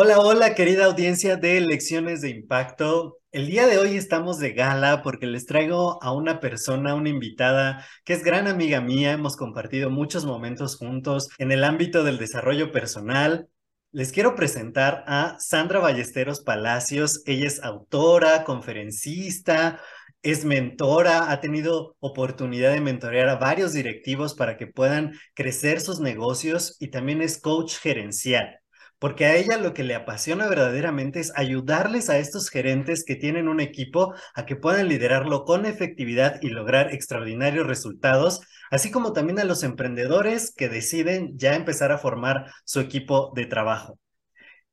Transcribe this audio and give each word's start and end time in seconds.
Hola, 0.00 0.20
hola, 0.20 0.54
querida 0.54 0.84
audiencia 0.84 1.36
de 1.36 1.60
Lecciones 1.60 2.20
de 2.20 2.30
Impacto. 2.30 3.18
El 3.32 3.48
día 3.48 3.66
de 3.66 3.78
hoy 3.78 3.96
estamos 3.96 4.38
de 4.38 4.52
gala 4.52 5.02
porque 5.02 5.26
les 5.26 5.44
traigo 5.44 6.00
a 6.04 6.12
una 6.12 6.38
persona, 6.38 6.94
una 6.94 7.08
invitada 7.08 7.84
que 8.04 8.12
es 8.12 8.22
gran 8.22 8.46
amiga 8.46 8.80
mía. 8.80 9.10
Hemos 9.10 9.36
compartido 9.36 9.90
muchos 9.90 10.24
momentos 10.24 10.76
juntos 10.76 11.28
en 11.38 11.50
el 11.50 11.64
ámbito 11.64 12.04
del 12.04 12.16
desarrollo 12.16 12.70
personal. 12.70 13.48
Les 13.90 14.12
quiero 14.12 14.36
presentar 14.36 15.02
a 15.08 15.36
Sandra 15.40 15.80
Ballesteros 15.80 16.42
Palacios. 16.42 17.24
Ella 17.26 17.48
es 17.48 17.60
autora, 17.64 18.44
conferencista, 18.44 19.80
es 20.22 20.44
mentora, 20.44 21.32
ha 21.32 21.40
tenido 21.40 21.96
oportunidad 21.98 22.70
de 22.70 22.80
mentorear 22.80 23.28
a 23.28 23.34
varios 23.34 23.72
directivos 23.72 24.34
para 24.34 24.56
que 24.56 24.68
puedan 24.68 25.14
crecer 25.34 25.80
sus 25.80 25.98
negocios 25.98 26.76
y 26.78 26.92
también 26.92 27.20
es 27.20 27.40
coach 27.40 27.78
gerencial 27.78 28.60
porque 28.98 29.26
a 29.26 29.36
ella 29.36 29.58
lo 29.58 29.74
que 29.74 29.84
le 29.84 29.94
apasiona 29.94 30.48
verdaderamente 30.48 31.20
es 31.20 31.32
ayudarles 31.36 32.10
a 32.10 32.18
estos 32.18 32.50
gerentes 32.50 33.04
que 33.04 33.16
tienen 33.16 33.48
un 33.48 33.60
equipo 33.60 34.14
a 34.34 34.44
que 34.46 34.56
puedan 34.56 34.88
liderarlo 34.88 35.44
con 35.44 35.66
efectividad 35.66 36.40
y 36.42 36.48
lograr 36.48 36.92
extraordinarios 36.92 37.66
resultados, 37.66 38.40
así 38.70 38.90
como 38.90 39.12
también 39.12 39.38
a 39.38 39.44
los 39.44 39.62
emprendedores 39.62 40.52
que 40.54 40.68
deciden 40.68 41.38
ya 41.38 41.54
empezar 41.54 41.92
a 41.92 41.98
formar 41.98 42.52
su 42.64 42.80
equipo 42.80 43.32
de 43.34 43.46
trabajo. 43.46 43.98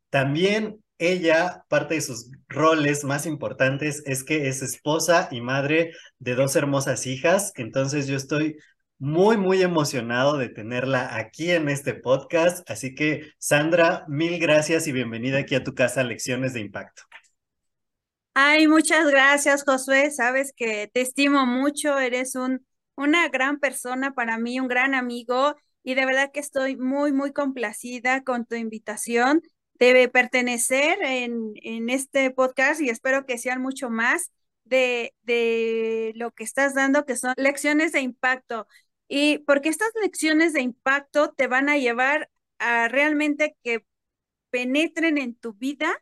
También 0.10 0.84
ella, 0.98 1.66
parte 1.68 1.96
de 1.96 2.02
sus 2.02 2.32
roles 2.48 3.04
más 3.04 3.26
importantes 3.26 4.02
es 4.06 4.24
que 4.24 4.48
es 4.48 4.62
esposa 4.62 5.28
y 5.30 5.42
madre 5.42 5.92
de 6.20 6.36
dos 6.36 6.56
hermosas 6.56 7.06
hijas, 7.06 7.52
entonces 7.56 8.08
yo 8.08 8.16
estoy 8.16 8.56
muy, 8.98 9.38
muy 9.38 9.62
emocionado 9.62 10.38
de 10.38 10.50
tenerla 10.50 11.18
aquí 11.18 11.52
en 11.52 11.70
este 11.70 11.94
podcast. 11.94 12.70
Así 12.70 12.96
que, 12.96 13.32
Sandra, 13.38 14.06
mil 14.08 14.40
gracias 14.40 14.88
y 14.88 14.92
bienvenida 14.92 15.40
aquí 15.40 15.56
a 15.56 15.64
tu 15.64 15.74
casa, 15.74 16.04
Lecciones 16.04 16.54
de 16.54 16.62
Impacto. 16.62 17.04
Ay, 18.34 18.68
muchas 18.68 19.10
gracias, 19.10 19.64
Josué. 19.64 20.12
Sabes 20.12 20.54
que 20.56 20.90
te 20.94 21.02
estimo 21.02 21.46
mucho, 21.46 21.98
eres 22.00 22.36
un, 22.36 22.66
una 22.96 23.30
gran 23.30 23.60
persona 23.60 24.14
para 24.14 24.38
mí, 24.38 24.60
un 24.60 24.68
gran 24.68 24.94
amigo, 24.94 25.56
y 25.84 25.94
de 25.96 26.06
verdad 26.06 26.32
que 26.34 26.40
estoy 26.40 26.76
muy, 26.76 27.14
muy 27.14 27.32
complacida 27.32 28.24
con 28.24 28.46
tu 28.46 28.56
invitación. 28.56 29.42
Debe 29.76 30.08
pertenecer 30.10 30.98
en, 31.02 31.52
en 31.56 31.90
este 31.90 32.32
podcast 32.32 32.82
y 32.82 32.90
espero 32.90 33.26
que 33.26 33.38
sean 33.38 33.62
mucho 33.62 33.90
más 33.90 34.32
de, 34.64 35.14
de 35.24 36.12
lo 36.16 36.32
que 36.32 36.44
estás 36.44 36.74
dando, 36.74 37.06
que 37.06 37.16
son 37.16 37.34
lecciones 37.38 37.92
de 37.92 38.02
impacto. 38.02 38.68
Y 39.08 39.40
porque 39.40 39.70
estas 39.70 39.92
lecciones 40.02 40.54
de 40.54 40.62
impacto 40.62 41.34
te 41.34 41.48
van 41.48 41.70
a 41.70 41.78
llevar 41.78 42.30
a 42.60 42.88
realmente 42.88 43.56
que 43.64 43.86
penetren 44.50 45.18
en 45.18 45.36
tu 45.36 45.54
vida 45.54 45.94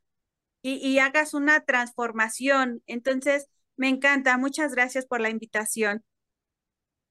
y, 0.61 0.97
hagas 0.99 1.33
una 1.33 1.65
transformación. 1.65 2.81
Entonces, 2.87 3.47
me 3.75 3.89
encanta. 3.89 4.37
Muchas 4.37 4.73
gracias 4.73 5.05
por 5.05 5.19
la 5.19 5.29
invitación. 5.29 6.05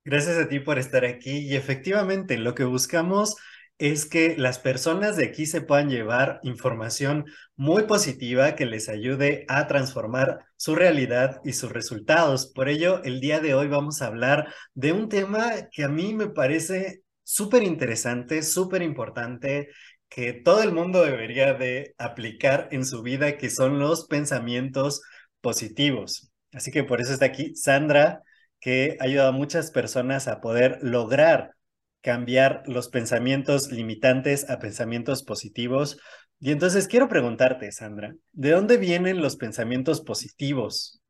Gracias 0.04 0.38
a 0.38 0.48
ti 0.48 0.58
por 0.58 0.78
estar 0.78 1.04
aquí. 1.04 1.38
Y 1.40 1.54
efectivamente, 1.54 2.38
lo 2.38 2.54
que 2.54 2.64
buscamos 2.64 3.36
es 3.82 4.06
que 4.06 4.36
las 4.38 4.60
personas 4.60 5.16
de 5.16 5.24
aquí 5.24 5.44
se 5.44 5.60
puedan 5.60 5.90
llevar 5.90 6.38
información 6.44 7.24
muy 7.56 7.82
positiva 7.82 8.54
que 8.54 8.64
les 8.64 8.88
ayude 8.88 9.44
a 9.48 9.66
transformar 9.66 10.44
su 10.56 10.76
realidad 10.76 11.40
y 11.44 11.54
sus 11.54 11.72
resultados. 11.72 12.46
Por 12.46 12.68
ello, 12.68 13.02
el 13.02 13.20
día 13.20 13.40
de 13.40 13.54
hoy 13.54 13.66
vamos 13.66 14.00
a 14.00 14.06
hablar 14.06 14.54
de 14.74 14.92
un 14.92 15.08
tema 15.08 15.68
que 15.72 15.82
a 15.82 15.88
mí 15.88 16.14
me 16.14 16.28
parece 16.28 17.02
súper 17.24 17.64
interesante, 17.64 18.42
súper 18.44 18.82
importante, 18.82 19.68
que 20.08 20.32
todo 20.32 20.62
el 20.62 20.70
mundo 20.70 21.04
debería 21.04 21.54
de 21.54 21.96
aplicar 21.98 22.68
en 22.70 22.86
su 22.86 23.02
vida, 23.02 23.36
que 23.36 23.50
son 23.50 23.80
los 23.80 24.06
pensamientos 24.06 25.02
positivos. 25.40 26.30
Así 26.52 26.70
que 26.70 26.84
por 26.84 27.00
eso 27.00 27.12
está 27.12 27.24
aquí 27.26 27.56
Sandra, 27.56 28.22
que 28.60 28.96
ha 29.00 29.04
ayudado 29.04 29.30
a 29.30 29.32
muchas 29.32 29.72
personas 29.72 30.28
a 30.28 30.40
poder 30.40 30.78
lograr 30.82 31.56
cambiar 32.02 32.62
los 32.66 32.88
pensamientos 32.88 33.70
limitantes 33.70 34.50
a 34.50 34.58
pensamientos 34.58 35.22
positivos. 35.22 35.98
Y 36.40 36.50
entonces 36.50 36.88
quiero 36.88 37.08
preguntarte, 37.08 37.70
Sandra, 37.72 38.14
¿de 38.32 38.50
dónde 38.50 38.76
vienen 38.76 39.22
los 39.22 39.36
pensamientos 39.36 40.00
positivos? 40.00 41.00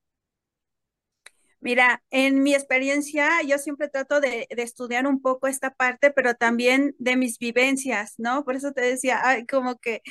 Mira, 1.60 2.02
en 2.10 2.42
mi 2.42 2.54
experiencia 2.54 3.40
yo 3.46 3.56
siempre 3.56 3.88
trato 3.88 4.20
de, 4.20 4.46
estudiar 4.50 5.06
un 5.06 5.22
poco 5.22 5.46
esta 5.46 5.72
parte, 5.72 6.10
pero 6.10 6.34
también 6.34 6.94
de 6.98 7.16
mis 7.16 7.38
vivencias, 7.38 8.14
¿no? 8.18 8.44
Por 8.44 8.56
eso 8.56 8.72
te 8.72 8.82
decía, 8.82 9.20
hay 9.24 9.46
como 9.46 9.78
que 9.78 10.02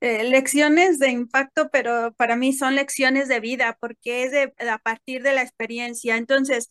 eh, 0.00 0.24
lecciones 0.24 1.00
de 1.00 1.10
impacto, 1.10 1.70
pero 1.70 2.14
para 2.14 2.36
mí 2.36 2.52
son 2.52 2.76
lecciones 2.76 3.28
de 3.28 3.40
vida, 3.40 3.76
porque 3.80 4.24
es 4.24 4.30
de, 4.30 4.54
a 4.70 4.78
partir 4.78 5.22
de 5.24 5.34
la 5.34 5.42
experiencia. 5.42 6.16
Entonces, 6.16 6.70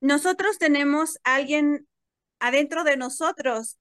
nosotros 0.00 0.58
tenemos 0.58 1.18
alguien 1.24 1.87
adentro 2.40 2.84
de 2.84 2.96
nosotros 2.96 3.78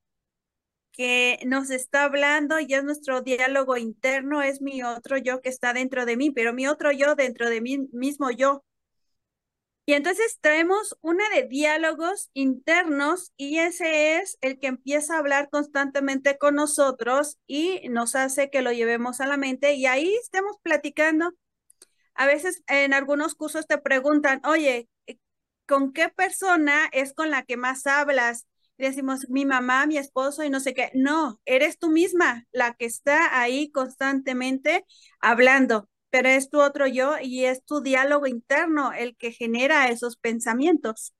que 0.92 1.40
nos 1.46 1.70
está 1.70 2.06
hablando 2.06 2.60
y 2.60 2.74
es 2.74 2.84
nuestro 2.84 3.22
diálogo 3.22 3.78
interno, 3.78 4.42
es 4.42 4.62
mi 4.62 4.82
otro 4.82 5.18
yo 5.18 5.42
que 5.42 5.50
está 5.50 5.74
dentro 5.74 6.06
de 6.06 6.18
mí, 6.18 6.32
pero 6.32 6.54
mi 6.54 6.68
otro 6.68 6.92
yo 6.92 7.16
dentro 7.16 7.50
de 7.50 7.62
mí 7.62 7.88
mismo 7.92 8.32
yo. 8.32 8.64
Y 9.86 9.94
entonces 9.94 10.40
traemos 10.42 10.98
una 11.00 11.24
de 11.30 11.48
diálogos 11.48 12.30
internos 12.34 13.32
y 13.38 13.60
ese 13.60 14.18
es 14.18 14.38
el 14.42 14.60
que 14.60 14.68
empieza 14.68 15.16
a 15.16 15.20
hablar 15.20 15.50
constantemente 15.50 16.38
con 16.38 16.56
nosotros 16.56 17.38
y 17.48 17.88
nos 17.88 18.16
hace 18.16 18.50
que 18.50 18.62
lo 18.62 18.74
llevemos 18.74 19.22
a 19.22 19.28
la 19.28 19.38
mente 19.38 19.76
y 19.76 19.86
ahí 19.86 20.14
estemos 20.16 20.58
platicando. 20.62 21.32
A 22.16 22.26
veces 22.26 22.64
en 22.68 22.94
algunos 22.94 23.36
cursos 23.36 23.66
te 23.66 23.78
preguntan, 23.78 24.42
oye, 24.46 24.90
con 25.68 25.94
qué 25.94 26.10
persona 26.10 26.88
es 26.94 27.14
con 27.14 27.32
la 27.32 27.44
que 27.44 27.58
más 27.58 27.88
hablas. 27.88 28.48
decimos, 28.78 29.30
mi 29.30 29.46
mamá, 29.46 29.88
mi 29.88 29.98
esposo 29.98 30.44
y 30.44 30.50
no 30.52 30.60
sé 30.60 30.74
qué. 30.74 30.92
No, 30.94 31.40
eres 31.46 31.80
tú 31.80 31.90
misma 31.90 32.46
la 32.52 32.76
que 32.76 32.86
está 32.86 33.40
ahí 33.42 33.72
constantemente 33.72 34.86
hablando, 35.20 35.90
pero 36.12 36.30
es 36.30 36.50
tu 36.50 36.62
otro 36.62 36.88
yo 36.88 37.16
y 37.22 37.46
es 37.46 37.64
tu 37.66 37.82
diálogo 37.82 38.28
interno 38.28 38.94
el 38.94 39.16
que 39.18 39.32
genera 39.32 39.90
esos 39.90 40.18
pensamientos. 40.18 41.14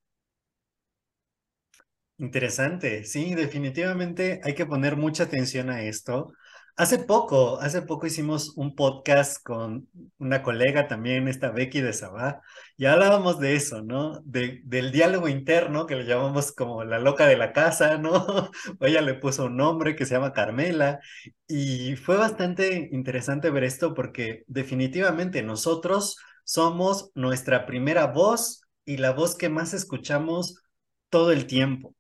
Interesante, 2.20 3.04
sí, 3.04 3.36
definitivamente 3.36 4.42
hay 4.44 4.56
que 4.56 4.66
poner 4.66 4.96
mucha 4.98 5.24
atención 5.24 5.70
a 5.70 5.84
esto, 5.84 6.34
Hace 6.78 7.00
poco, 7.00 7.60
hace 7.60 7.82
poco 7.82 8.06
hicimos 8.06 8.54
un 8.56 8.76
podcast 8.76 9.42
con 9.44 9.90
una 10.20 10.44
colega 10.44 10.88
también, 10.88 11.28
esta 11.28 11.50
Becky 11.50 11.82
de 11.82 11.92
Sabá, 11.92 12.44
y 12.78 12.86
hablábamos 12.86 13.40
de 13.40 13.56
eso, 13.56 13.82
¿no? 13.82 14.22
De, 14.24 14.62
del 14.64 14.92
diálogo 14.92 15.28
interno 15.28 15.88
que 15.88 15.96
le 15.96 16.06
llamamos 16.06 16.52
como 16.52 16.84
la 16.84 17.00
loca 17.00 17.26
de 17.26 17.36
la 17.36 17.52
casa, 17.52 17.98
¿no? 17.98 18.52
ella 18.82 19.02
le 19.02 19.16
puso 19.16 19.46
un 19.46 19.58
nombre 19.58 19.96
que 19.96 20.06
se 20.06 20.14
llama 20.14 20.34
Carmela, 20.34 21.00
y 21.48 21.96
fue 21.96 22.16
bastante 22.16 22.90
interesante 22.92 23.50
ver 23.50 23.64
esto 23.64 23.96
porque 23.96 24.44
definitivamente 24.46 25.42
nosotros 25.42 26.18
somos 26.44 27.10
nuestra 27.16 27.66
primera 27.66 28.06
voz 28.06 28.62
y 28.86 28.98
la 28.98 29.14
voz 29.14 29.36
que 29.36 29.50
más 29.50 29.74
escuchamos 29.74 30.62
todo 31.10 31.32
el 31.32 31.48
tiempo. 31.48 31.96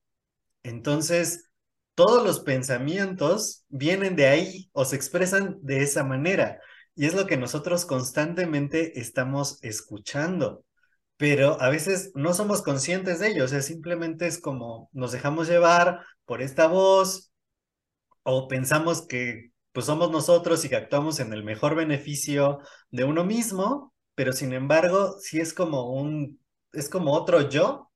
Entonces, 0.61 1.46
todos 1.97 2.23
los 2.23 2.41
pensamientos 2.41 3.65
vienen 3.69 4.15
de 4.15 4.27
ahí 4.27 4.69
o 4.71 4.85
se 4.85 4.95
expresan 4.95 5.57
de 5.63 5.81
esa 5.81 6.03
manera. 6.03 6.61
Y 6.95 7.07
es 7.07 7.15
lo 7.15 7.25
que 7.25 7.37
nosotros 7.37 7.87
constantemente 7.87 8.99
estamos 8.99 9.57
escuchando. 9.63 10.63
Pero 11.17 11.59
a 11.59 11.69
veces 11.69 12.11
no 12.13 12.35
somos 12.35 12.61
conscientes 12.61 13.19
de 13.19 13.29
ello. 13.29 13.45
O 13.45 13.47
sea, 13.47 13.63
simplemente 13.63 14.27
es 14.27 14.39
como 14.39 14.91
nos 14.93 15.11
dejamos 15.11 15.47
llevar 15.47 16.05
por 16.25 16.43
esta 16.43 16.67
voz 16.67 17.31
o 18.21 18.47
pensamos 18.47 19.07
que 19.07 19.51
pues 19.71 19.87
somos 19.87 20.11
nosotros 20.11 20.63
y 20.65 20.69
que 20.69 20.75
actuamos 20.75 21.19
en 21.19 21.33
el 21.33 21.43
mejor 21.43 21.73
beneficio 21.73 22.59
de 22.91 23.05
uno 23.05 23.23
mismo, 23.23 23.91
pero 24.13 24.33
sin 24.33 24.53
embargo, 24.53 25.15
sí 25.19 25.39
es 25.39 25.51
como 25.51 25.91
un, 25.93 26.39
es 26.73 26.89
como 26.89 27.13
otro 27.13 27.50
yo 27.50 27.91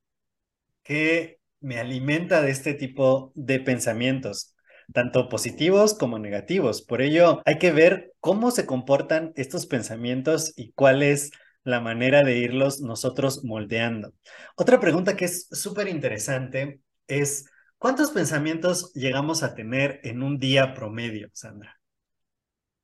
que 0.84 1.41
me 1.62 1.80
alimenta 1.80 2.42
de 2.42 2.52
este 2.52 2.74
tipo 2.74 3.32
de 3.36 3.60
pensamientos, 3.60 4.56
tanto 4.94 5.30
positivos 5.30 5.94
como 5.94 6.20
negativos. 6.20 6.82
Por 6.82 7.02
ello, 7.02 7.42
hay 7.46 7.58
que 7.58 7.72
ver 7.72 8.14
cómo 8.20 8.52
se 8.52 8.66
comportan 8.66 9.32
estos 9.36 9.68
pensamientos 9.68 10.54
y 10.58 10.74
cuál 10.74 11.04
es 11.04 11.32
la 11.64 11.80
manera 11.80 12.24
de 12.24 12.38
irlos 12.38 12.82
nosotros 12.82 13.44
moldeando. 13.44 14.14
Otra 14.56 14.80
pregunta 14.80 15.16
que 15.16 15.26
es 15.26 15.48
súper 15.52 15.88
interesante 15.88 16.82
es, 17.08 17.46
¿cuántos 17.78 18.12
pensamientos 18.12 18.92
llegamos 18.94 19.44
a 19.44 19.54
tener 19.54 20.00
en 20.04 20.24
un 20.24 20.40
día 20.40 20.74
promedio, 20.74 21.30
Sandra? 21.34 21.80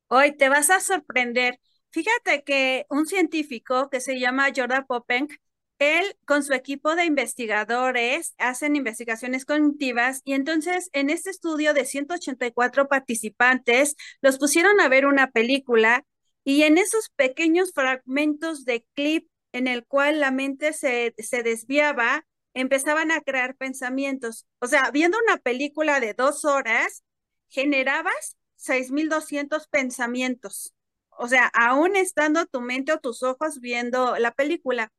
Hoy 0.06 0.36
te 0.36 0.48
vas 0.48 0.70
a 0.70 0.80
sorprender. 0.80 1.60
Fíjate 1.90 2.44
que 2.44 2.86
un 2.88 3.06
científico 3.06 3.90
que 3.90 4.00
se 4.00 4.18
llama 4.18 4.52
Jordan 4.54 4.86
Popenk 4.86 5.32
él 5.78 6.16
con 6.24 6.42
su 6.42 6.52
equipo 6.54 6.96
de 6.96 7.04
investigadores 7.04 8.34
hacen 8.38 8.76
investigaciones 8.76 9.44
cognitivas 9.44 10.22
y 10.24 10.34
entonces 10.34 10.90
en 10.92 11.10
este 11.10 11.30
estudio 11.30 11.74
de 11.74 11.84
184 11.84 12.88
participantes 12.88 13.96
los 14.20 14.38
pusieron 14.38 14.80
a 14.80 14.88
ver 14.88 15.06
una 15.06 15.30
película 15.30 16.04
y 16.44 16.62
en 16.62 16.78
esos 16.78 17.10
pequeños 17.10 17.72
fragmentos 17.74 18.64
de 18.64 18.84
clip 18.94 19.28
en 19.52 19.66
el 19.66 19.84
cual 19.86 20.20
la 20.20 20.30
mente 20.30 20.72
se, 20.72 21.14
se 21.18 21.42
desviaba, 21.42 22.24
empezaban 22.54 23.10
a 23.10 23.20
crear 23.20 23.56
pensamientos. 23.56 24.46
O 24.60 24.66
sea, 24.66 24.90
viendo 24.90 25.18
una 25.22 25.38
película 25.38 26.00
de 26.00 26.14
dos 26.14 26.44
horas, 26.44 27.04
generabas 27.48 28.36
6.200 28.56 29.68
pensamientos. 29.68 30.74
O 31.10 31.28
sea, 31.28 31.50
aún 31.54 31.96
estando 31.96 32.46
tu 32.46 32.60
mente 32.60 32.92
o 32.92 32.98
tus 33.00 33.22
ojos 33.22 33.60
viendo 33.60 34.16
la 34.18 34.32
película. 34.32 34.92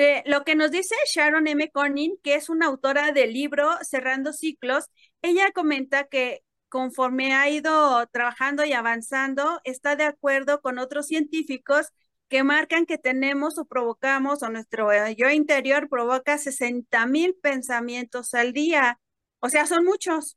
Eh, 0.00 0.22
lo 0.26 0.44
que 0.44 0.54
nos 0.54 0.70
dice 0.70 0.94
Sharon 1.12 1.48
M. 1.48 1.72
Corning, 1.72 2.18
que 2.22 2.36
es 2.36 2.48
una 2.48 2.66
autora 2.66 3.10
del 3.10 3.32
libro 3.32 3.68
Cerrando 3.82 4.32
Ciclos, 4.32 4.84
ella 5.22 5.50
comenta 5.50 6.04
que 6.04 6.44
conforme 6.68 7.34
ha 7.34 7.50
ido 7.50 8.06
trabajando 8.12 8.64
y 8.64 8.72
avanzando, 8.74 9.60
está 9.64 9.96
de 9.96 10.04
acuerdo 10.04 10.60
con 10.60 10.78
otros 10.78 11.08
científicos 11.08 11.88
que 12.28 12.44
marcan 12.44 12.86
que 12.86 12.96
tenemos 12.96 13.58
o 13.58 13.64
provocamos 13.64 14.44
o 14.44 14.50
nuestro 14.50 14.88
yo 15.16 15.30
interior 15.30 15.88
provoca 15.88 16.38
60 16.38 17.04
mil 17.06 17.34
pensamientos 17.34 18.34
al 18.34 18.52
día. 18.52 19.00
O 19.40 19.48
sea, 19.48 19.66
son 19.66 19.84
muchos, 19.84 20.36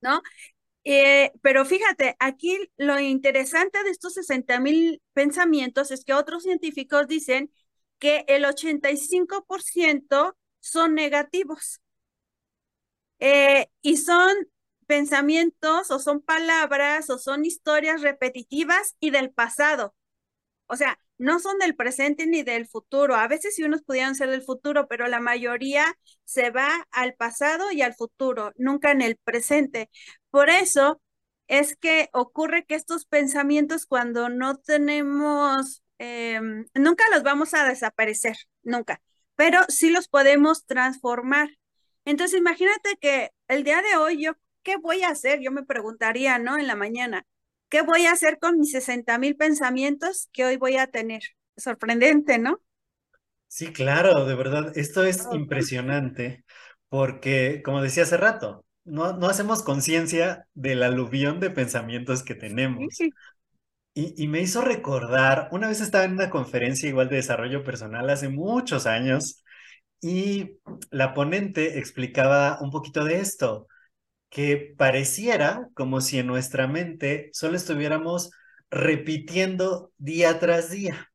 ¿no? 0.00 0.22
Eh, 0.84 1.32
pero 1.42 1.64
fíjate, 1.64 2.16
aquí 2.20 2.58
lo 2.76 3.00
interesante 3.00 3.82
de 3.84 3.90
estos 3.90 4.14
60 4.14 4.60
mil 4.60 5.02
pensamientos 5.14 5.90
es 5.90 6.04
que 6.04 6.14
otros 6.14 6.44
científicos 6.44 7.08
dicen 7.08 7.50
que 8.04 8.26
el 8.28 8.44
85% 8.44 10.36
son 10.60 10.94
negativos. 10.94 11.80
Eh, 13.18 13.68
y 13.80 13.96
son 13.96 14.34
pensamientos 14.86 15.90
o 15.90 15.98
son 15.98 16.20
palabras 16.20 17.08
o 17.08 17.16
son 17.18 17.46
historias 17.46 18.02
repetitivas 18.02 18.94
y 19.00 19.10
del 19.10 19.30
pasado. 19.32 19.94
O 20.66 20.76
sea, 20.76 21.00
no 21.18 21.40
son 21.40 21.58
del 21.60 21.76
presente 21.76 22.26
ni 22.26 22.42
del 22.42 22.68
futuro. 22.68 23.14
A 23.16 23.28
veces 23.28 23.54
sí 23.54 23.64
unos 23.64 23.82
pudieran 23.82 24.16
ser 24.16 24.30
del 24.30 24.42
futuro, 24.42 24.88
pero 24.88 25.08
la 25.08 25.20
mayoría 25.20 25.98
se 26.24 26.50
va 26.50 26.86
al 26.92 27.14
pasado 27.14 27.72
y 27.72 27.80
al 27.80 27.94
futuro, 27.94 28.52
nunca 28.56 28.90
en 28.92 29.00
el 29.02 29.16
presente. 29.16 29.88
Por 30.30 30.50
eso 30.50 31.00
es 31.48 31.76
que 31.76 32.10
ocurre 32.12 32.66
que 32.66 32.74
estos 32.74 33.06
pensamientos 33.06 33.86
cuando 33.86 34.28
no 34.28 34.58
tenemos 34.58 35.83
Em, 35.98 36.66
nunca 36.74 37.04
los 37.12 37.22
vamos 37.22 37.54
a 37.54 37.64
desaparecer, 37.68 38.36
nunca, 38.62 39.00
pero 39.36 39.60
sí 39.68 39.90
los 39.90 40.08
podemos 40.08 40.66
transformar. 40.66 41.48
Entonces, 42.04 42.38
imagínate 42.38 42.96
que 43.00 43.30
el 43.48 43.64
día 43.64 43.80
de 43.82 43.96
hoy 43.96 44.22
yo, 44.22 44.32
¿qué 44.62 44.76
voy 44.76 45.02
a 45.02 45.08
hacer? 45.08 45.40
Yo 45.40 45.50
me 45.52 45.64
preguntaría, 45.64 46.38
¿no? 46.38 46.58
En 46.58 46.66
la 46.66 46.76
mañana, 46.76 47.24
¿qué 47.68 47.82
voy 47.82 48.06
a 48.06 48.12
hacer 48.12 48.38
con 48.38 48.58
mis 48.58 48.72
60 48.72 49.18
mil 49.18 49.36
pensamientos 49.36 50.28
que 50.32 50.44
hoy 50.44 50.56
voy 50.56 50.76
a 50.76 50.88
tener? 50.88 51.22
Sorprendente, 51.56 52.38
¿no? 52.38 52.60
Sí, 53.48 53.72
claro, 53.72 54.24
de 54.26 54.34
verdad, 54.34 54.72
esto 54.76 55.04
es 55.04 55.28
impresionante 55.32 56.44
porque, 56.88 57.62
como 57.64 57.82
decía 57.82 58.02
hace 58.02 58.16
rato, 58.16 58.64
no, 58.84 59.16
no 59.16 59.28
hacemos 59.28 59.62
conciencia 59.62 60.46
del 60.54 60.82
aluvión 60.82 61.38
de 61.40 61.50
pensamientos 61.50 62.24
que 62.24 62.34
tenemos. 62.34 62.84
Sí, 62.90 63.10
y, 63.94 64.26
me 64.28 64.40
hizo 64.40 64.60
recordar, 64.62 65.48
una 65.52 65.68
vez 65.68 65.80
estaba 65.80 66.04
en 66.04 66.14
una 66.14 66.30
conferencia 66.30 66.88
igual 66.88 67.08
de 67.08 67.16
desarrollo 67.16 67.62
personal 67.64 68.10
hace 68.10 68.28
muchos 68.28 68.86
años 68.86 69.44
y 70.00 70.58
la 70.90 71.14
ponente 71.14 71.78
explicaba 71.78 72.58
un 72.60 72.70
poquito 72.70 73.04
de 73.04 73.20
esto, 73.20 73.68
que 74.30 74.74
pareciera 74.76 75.68
como 75.74 76.00
si 76.00 76.18
en 76.18 76.26
nuestra 76.26 76.66
mente 76.68 77.30
solo 77.32 77.56
estuviéramos 77.56 78.30
repitiendo 78.70 79.92
día 79.98 80.40
tras 80.40 80.70
día, 80.70 81.12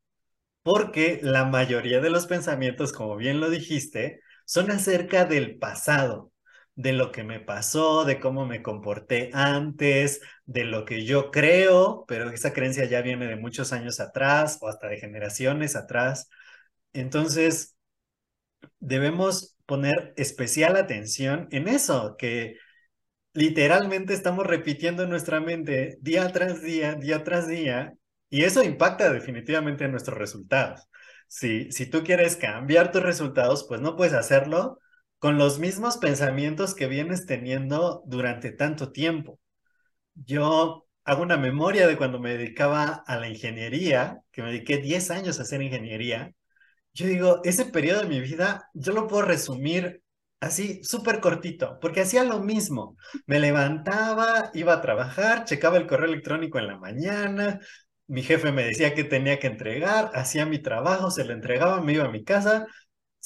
porque 0.63 1.19
la 1.23 1.45
mayoría 1.45 2.01
de 2.01 2.09
los 2.09 2.27
pensamientos, 2.27 2.93
como 2.93 3.17
bien 3.17 3.41
lo 3.41 3.49
dijiste, 3.49 4.21
son 4.45 4.71
acerca 4.71 5.25
del 5.25 5.57
pasado, 5.59 6.28
de 6.79 6.93
lo 6.93 7.11
que 7.11 7.25
me 7.25 7.41
pasó, 7.41 8.05
de 8.05 8.21
cómo 8.21 8.45
me 8.45 8.63
comporté 8.63 9.31
antes, 9.33 10.21
de 10.45 10.63
lo 10.63 10.85
que 10.85 11.03
yo 11.03 11.29
creo, 11.29 12.05
pero 12.07 12.29
esa 12.29 12.53
creencia 12.53 12.85
ya 12.85 13.01
viene 13.01 13.27
de 13.27 13.35
muchos 13.35 13.73
años 13.73 13.99
atrás 13.99 14.57
o 14.61 14.69
hasta 14.69 14.87
de 14.87 14.97
generaciones 14.97 15.75
atrás. 15.75 16.29
Entonces, 16.93 17.75
debemos 18.79 19.57
poner 19.65 20.13
especial 20.15 20.77
atención 20.77 21.49
en 21.51 21.67
eso, 21.67 22.15
que 22.17 22.55
literalmente 23.33 24.13
estamos 24.13 24.47
repitiendo 24.47 25.03
en 25.03 25.09
nuestra 25.09 25.41
mente 25.41 25.97
día 25.99 26.31
tras 26.31 26.61
día, 26.61 26.95
día 26.95 27.25
tras 27.25 27.49
día, 27.49 27.93
y 28.29 28.43
eso 28.45 28.63
impacta 28.63 29.11
definitivamente 29.11 29.83
en 29.83 29.91
nuestros 29.91 30.17
resultados. 30.17 30.87
Si, 31.27 31.73
si 31.73 31.87
tú 31.87 32.03
quieres 32.05 32.37
cambiar 32.37 32.93
tus 32.93 33.03
resultados, 33.03 33.65
pues 33.67 33.81
no 33.81 33.97
puedes 33.97 34.13
hacerlo 34.13 34.79
con 35.19 35.37
los 35.37 35.59
mismos 35.59 35.97
pensamientos 35.97 36.75
que 36.75 36.87
vienes 36.87 37.25
teniendo 37.25 38.03
durante 38.05 38.51
tanto 38.51 38.91
tiempo. 38.91 39.39
Yo 40.15 40.87
hago 41.05 41.23
una 41.23 41.37
memoria 41.37 41.87
de 41.87 41.97
cuando 41.97 42.19
me 42.19 42.37
dedicaba 42.37 43.03
a 43.07 43.17
la 43.17 43.29
ingeniería, 43.29 44.21
que 44.31 44.43
me 44.43 44.51
dediqué 44.51 44.77
10 44.77 45.11
años 45.11 45.39
a 45.39 45.43
hacer 45.43 45.61
ingeniería. 45.61 46.31
Yo 46.93 47.07
digo, 47.07 47.41
ese 47.43 47.65
periodo 47.65 48.01
de 48.01 48.09
mi 48.09 48.19
vida, 48.21 48.69
yo 48.73 48.93
lo 48.93 49.07
puedo 49.07 49.23
resumir 49.23 50.01
así, 50.39 50.83
súper 50.83 51.19
cortito, 51.19 51.79
porque 51.81 52.01
hacía 52.01 52.23
lo 52.23 52.39
mismo. 52.39 52.95
Me 53.27 53.39
levantaba, 53.39 54.51
iba 54.53 54.73
a 54.73 54.81
trabajar, 54.81 55.45
checaba 55.45 55.77
el 55.77 55.87
correo 55.87 56.07
electrónico 56.09 56.59
en 56.59 56.67
la 56.67 56.77
mañana, 56.77 57.59
mi 58.07 58.23
jefe 58.23 58.51
me 58.51 58.63
decía 58.63 58.95
que 58.95 59.03
tenía 59.03 59.39
que 59.39 59.47
entregar, 59.47 60.11
hacía 60.15 60.45
mi 60.45 60.59
trabajo, 60.59 61.11
se 61.11 61.23
lo 61.25 61.33
entregaba, 61.33 61.81
me 61.81 61.93
iba 61.93 62.05
a 62.05 62.09
mi 62.11 62.23
casa, 62.23 62.65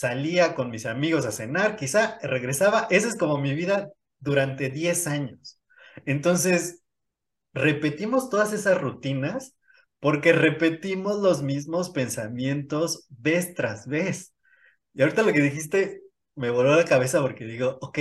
salía 0.04 0.54
con 0.54 0.70
mis 0.70 0.86
amigos 0.86 1.26
a 1.26 1.32
cenar, 1.32 1.78
quizá 1.78 2.20
regresaba. 2.22 2.88
Esa 2.90 3.08
es 3.08 3.16
como 3.18 3.38
mi 3.38 3.54
vida 3.56 3.90
durante 4.20 4.70
10 4.70 5.08
años. 5.08 5.62
Entonces, 6.06 6.84
repetimos 7.54 8.30
todas 8.30 8.52
esas 8.52 8.82
rutinas 8.82 9.56
porque 10.02 10.34
repetimos 10.34 11.22
los 11.22 11.42
mismos 11.42 11.90
pensamientos 11.92 13.06
vez 13.10 13.54
tras 13.56 13.88
vez. 13.88 14.34
Y 14.94 15.04
ahorita 15.04 15.24
lo 15.24 15.32
que 15.32 15.40
dijiste 15.42 16.02
me 16.36 16.50
voló 16.50 16.76
la 16.76 16.84
cabeza 16.84 17.22
porque 17.22 17.46
digo, 17.46 17.78
ok, 17.82 18.00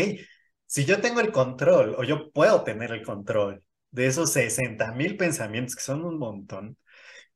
si 0.67 0.85
yo 0.85 1.01
tengo 1.01 1.21
el 1.21 1.31
control 1.31 1.95
o 1.97 2.03
yo 2.03 2.33
puedo 2.33 2.65
tener 2.65 2.91
el 2.91 3.05
control 3.05 3.63
de 3.93 4.07
esos 4.07 4.33
60 4.33 4.93
mil 4.93 5.17
pensamientos, 5.17 5.77
que 5.77 5.83
son 5.83 6.05
un 6.05 6.19
montón, 6.19 6.77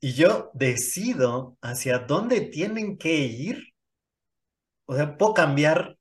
y 0.00 0.14
yo 0.14 0.50
decido 0.54 1.56
hacia 1.62 2.00
dónde 2.00 2.40
tienen 2.40 2.98
que 2.98 3.18
ir, 3.20 3.75
o 4.86 4.94
sea, 4.96 5.16
puedo 5.16 5.34
cambiar 5.34 5.98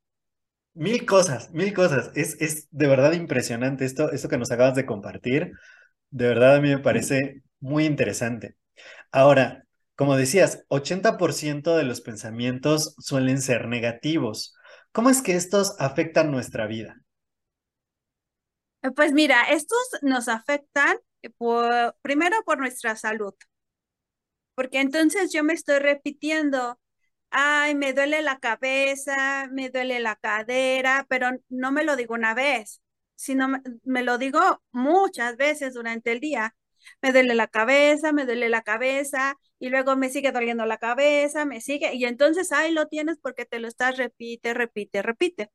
mil 0.74 1.06
cosas, 1.06 1.51
mil 1.51 1.74
cosas. 1.74 2.12
Es, 2.15 2.39
es 2.42 2.68
de 2.72 2.88
verdad 2.88 3.13
impresionante 3.13 3.86
esto, 3.86 4.12
esto 4.12 4.30
que 4.30 4.38
nos 4.38 4.51
acabas 4.51 4.75
de 4.75 4.86
compartir. 4.86 5.54
De 6.12 6.27
verdad 6.27 6.56
a 6.56 6.62
mí 6.62 6.70
me 6.70 6.80
parece 6.80 7.44
muy 7.60 7.86
interesante. 7.86 8.56
Ahora, 9.12 9.65
como 9.96 10.18
decías, 10.18 10.65
80% 10.70 11.77
de 11.77 11.84
los 11.84 12.01
pensamientos 12.01 12.96
suelen 13.00 13.42
ser 13.42 13.68
negativos. 13.68 14.56
¿Cómo 14.92 15.10
es 15.10 15.22
que 15.22 15.36
estos 15.36 15.75
afectan 15.80 16.32
nuestra 16.32 16.68
vida? 16.68 17.01
Pues 18.96 19.13
mira, 19.13 19.44
estos 19.50 19.80
nos 20.01 20.27
afectan 20.27 20.98
por, 21.38 21.96
primero 22.01 22.36
por 22.46 22.60
nuestra 22.60 22.96
salud, 22.96 23.34
porque 24.54 24.80
entonces 24.80 25.32
yo 25.34 25.44
me 25.44 25.54
estoy 25.54 25.80
repitiendo 25.80 26.80
ay, 27.38 27.75
me 27.75 27.92
duele 27.94 28.22
la 28.22 28.39
cabeza, 28.39 29.48
me 29.51 29.70
duele 29.70 30.00
la 30.00 30.15
cadera, 30.15 31.06
pero 31.10 31.32
no 31.50 31.72
me 31.74 31.84
lo 31.84 31.96
digo 31.98 32.13
una 32.15 32.34
vez, 32.34 32.82
sino 33.15 33.50
me, 33.84 34.04
lo 34.04 34.18
digo 34.18 34.39
muchas 34.72 35.36
veces 35.38 35.74
durante 35.74 36.12
el 36.13 36.22
día. 36.22 36.56
Me 37.01 37.12
duele 37.12 37.36
la 37.36 37.48
cabeza, 37.48 38.13
me 38.13 38.25
duele 38.25 38.48
la 38.50 38.62
cabeza, 38.63 39.36
y 39.60 39.70
luego 39.70 39.96
me 39.98 40.10
sigue 40.10 40.32
doliendo 40.32 40.65
la 40.65 40.77
cabeza, 40.77 41.44
me 41.46 41.60
sigue, 41.62 41.94
y 41.96 42.06
entonces 42.06 42.51
ahí 42.54 42.72
lo 42.72 42.88
tienes 42.88 43.18
porque 43.22 43.46
te 43.46 43.60
lo 43.60 43.68
estás 43.68 43.98
repite, 43.98 44.54
repite, 44.54 45.01
repite. 45.01 45.51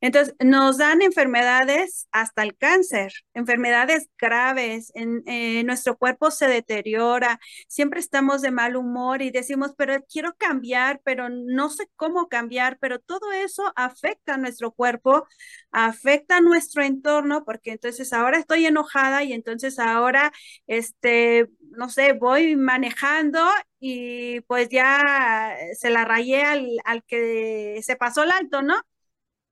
Entonces, 0.00 0.34
nos 0.40 0.78
dan 0.78 1.02
enfermedades 1.02 2.08
hasta 2.12 2.42
el 2.42 2.56
cáncer, 2.56 3.12
enfermedades 3.34 4.08
graves, 4.18 4.92
en, 4.94 5.22
eh, 5.26 5.62
nuestro 5.64 5.96
cuerpo 5.96 6.30
se 6.30 6.46
deteriora, 6.48 7.38
siempre 7.68 8.00
estamos 8.00 8.42
de 8.42 8.50
mal 8.50 8.76
humor 8.76 9.22
y 9.22 9.30
decimos, 9.30 9.72
pero 9.76 9.94
quiero 10.10 10.34
cambiar, 10.36 11.00
pero 11.04 11.28
no 11.28 11.70
sé 11.70 11.86
cómo 11.96 12.28
cambiar, 12.28 12.78
pero 12.80 12.98
todo 13.00 13.32
eso 13.32 13.72
afecta 13.76 14.34
a 14.34 14.38
nuestro 14.38 14.72
cuerpo, 14.72 15.26
afecta 15.70 16.38
a 16.38 16.40
nuestro 16.40 16.82
entorno, 16.82 17.44
porque 17.44 17.72
entonces 17.72 18.12
ahora 18.12 18.38
estoy 18.38 18.66
enojada 18.66 19.22
y 19.24 19.32
entonces 19.32 19.78
ahora, 19.78 20.32
este, 20.66 21.48
no 21.60 21.88
sé, 21.90 22.12
voy 22.12 22.56
manejando 22.56 23.40
y 23.78 24.40
pues 24.42 24.68
ya 24.68 25.56
se 25.78 25.90
la 25.90 26.04
rayé 26.04 26.42
al, 26.42 26.68
al 26.84 27.04
que 27.04 27.80
se 27.82 27.96
pasó 27.96 28.22
el 28.24 28.30
alto, 28.30 28.62
¿no? 28.62 28.74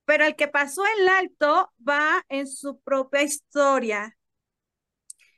Pero 0.08 0.24
el 0.26 0.34
que 0.36 0.48
pasó 0.48 0.82
el 0.98 1.08
alto 1.08 1.72
va 1.88 2.24
en 2.28 2.48
su 2.48 2.80
propia 2.80 3.22
historia, 3.22 4.16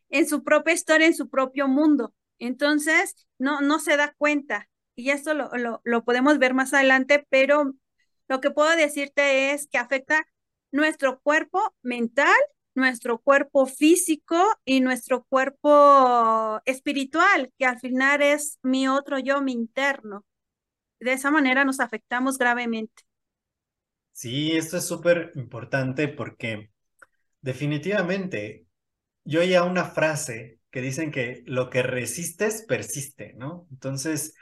en 0.09 0.29
su 0.29 0.43
propia 0.43 0.75
historia, 0.75 1.07
en 1.07 1.15
su 1.15 1.29
propio 1.29 1.69
mundo. 1.69 2.15
Entonces, 2.39 3.27
no, 3.39 3.61
no 3.61 3.79
se 3.79 3.97
da 3.97 4.15
cuenta. 4.17 4.69
Y 4.97 5.11
esto 5.11 5.35
lo, 5.35 5.51
lo, 5.57 5.81
lo 5.85 6.05
podemos 6.05 6.39
ver 6.39 6.55
más 6.55 6.75
adelante, 6.75 7.27
pero 7.31 7.75
lo 8.29 8.41
que 8.41 8.51
puedo 8.51 8.71
decirte 8.77 9.53
es 9.53 9.69
que 9.69 9.79
afecta 9.79 10.27
nuestro 10.73 11.21
cuerpo 11.21 11.75
mental, 11.83 12.37
nuestro 12.75 13.19
cuerpo 13.19 13.67
físico 13.67 14.37
y 14.65 14.81
nuestro 14.81 15.25
cuerpo 15.25 16.61
espiritual, 16.65 17.53
que 17.59 17.67
al 17.67 17.79
final 17.81 18.23
es 18.23 18.59
mi 18.63 18.89
otro 18.89 19.19
yo, 19.19 19.41
mi 19.43 19.53
interno. 19.53 20.25
De 21.01 21.13
esa 21.15 21.31
manera 21.31 21.65
nos 21.65 21.81
afectamos 21.81 22.39
gravemente. 22.39 23.05
Sí, 24.21 24.53
esto 24.55 24.77
es 24.77 24.87
súper 24.87 25.33
importante 25.35 26.07
porque 26.07 26.71
definitivamente 27.43 28.67
yo 29.25 29.41
oía 29.41 29.65
una 29.65 29.85
frase 29.87 30.61
que 30.71 30.83
dicen 30.83 31.11
que 31.13 31.43
lo 31.47 31.71
que 31.71 31.83
resistes 31.83 32.65
persiste, 32.69 33.35
¿no? 33.39 33.67
Entonces, 33.73 34.35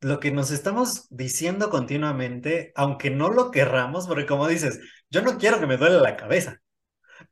lo 0.00 0.20
que 0.20 0.32
nos 0.32 0.50
estamos 0.52 1.08
diciendo 1.10 1.70
continuamente, 1.70 2.72
aunque 2.76 3.10
no 3.10 3.30
lo 3.30 3.50
querramos, 3.50 4.06
porque 4.08 4.26
como 4.26 4.48
dices, 4.48 4.80
yo 5.10 5.22
no 5.22 5.38
quiero 5.38 5.60
que 5.60 5.66
me 5.68 5.78
duele 5.78 6.00
la 6.00 6.16
cabeza, 6.16 6.62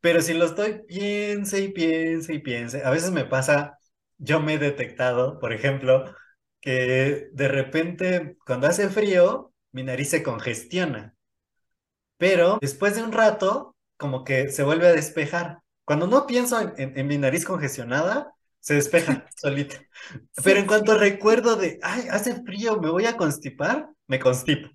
pero 0.01 0.23
si 0.23 0.35
lo 0.35 0.47
estoy, 0.47 0.83
piense 0.87 1.61
y 1.63 1.69
piense 1.73 2.35
y 2.35 2.39
piense, 2.41 2.85
a 2.85 2.91
veces 2.91 3.11
me 3.13 3.25
pasa, 3.25 3.79
yo 4.19 4.41
me 4.41 4.55
he 4.55 4.59
detectado, 4.59 5.39
por 5.41 5.53
ejemplo, 5.53 6.15
que 6.61 7.29
de 7.33 7.49
repente 7.49 8.37
cuando 8.47 8.67
hace 8.69 8.89
frío, 8.91 9.53
mi 9.73 9.83
nariz 9.85 10.11
se 10.11 10.23
congestiona, 10.23 11.14
pero 12.17 12.59
después 12.61 12.97
de 12.97 13.03
un 13.03 13.13
rato, 13.13 13.75
como 13.97 14.25
que 14.25 14.51
se 14.51 14.63
vuelve 14.63 14.89
a 14.89 14.93
despejar. 14.93 15.59
Cuando 15.85 16.07
no 16.07 16.27
pienso 16.27 16.59
en, 16.77 17.07
mi 17.07 17.19
nariz 17.19 17.45
congestionada, 17.45 18.33
se 18.61 18.75
despeja 18.75 19.27
solita. 19.37 19.77
Pero 20.43 20.61
en 20.61 20.67
cuanto 20.67 20.97
recuerdo 20.97 21.57
de, 21.57 21.79
ay, 21.83 22.07
hace 22.11 22.43
frío, 22.43 22.81
me 22.81 22.91
voy 22.91 23.07
a 23.07 23.17
constipar, 23.17 23.89
me 24.07 24.19
constipo. 24.19 24.69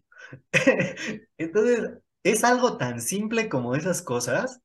Entonces, 1.38 1.90
es 2.24 2.44
algo 2.44 2.78
tan 2.78 3.02
simple 3.02 3.50
como 3.50 3.76
esas 3.76 4.02
cosas, 4.02 4.62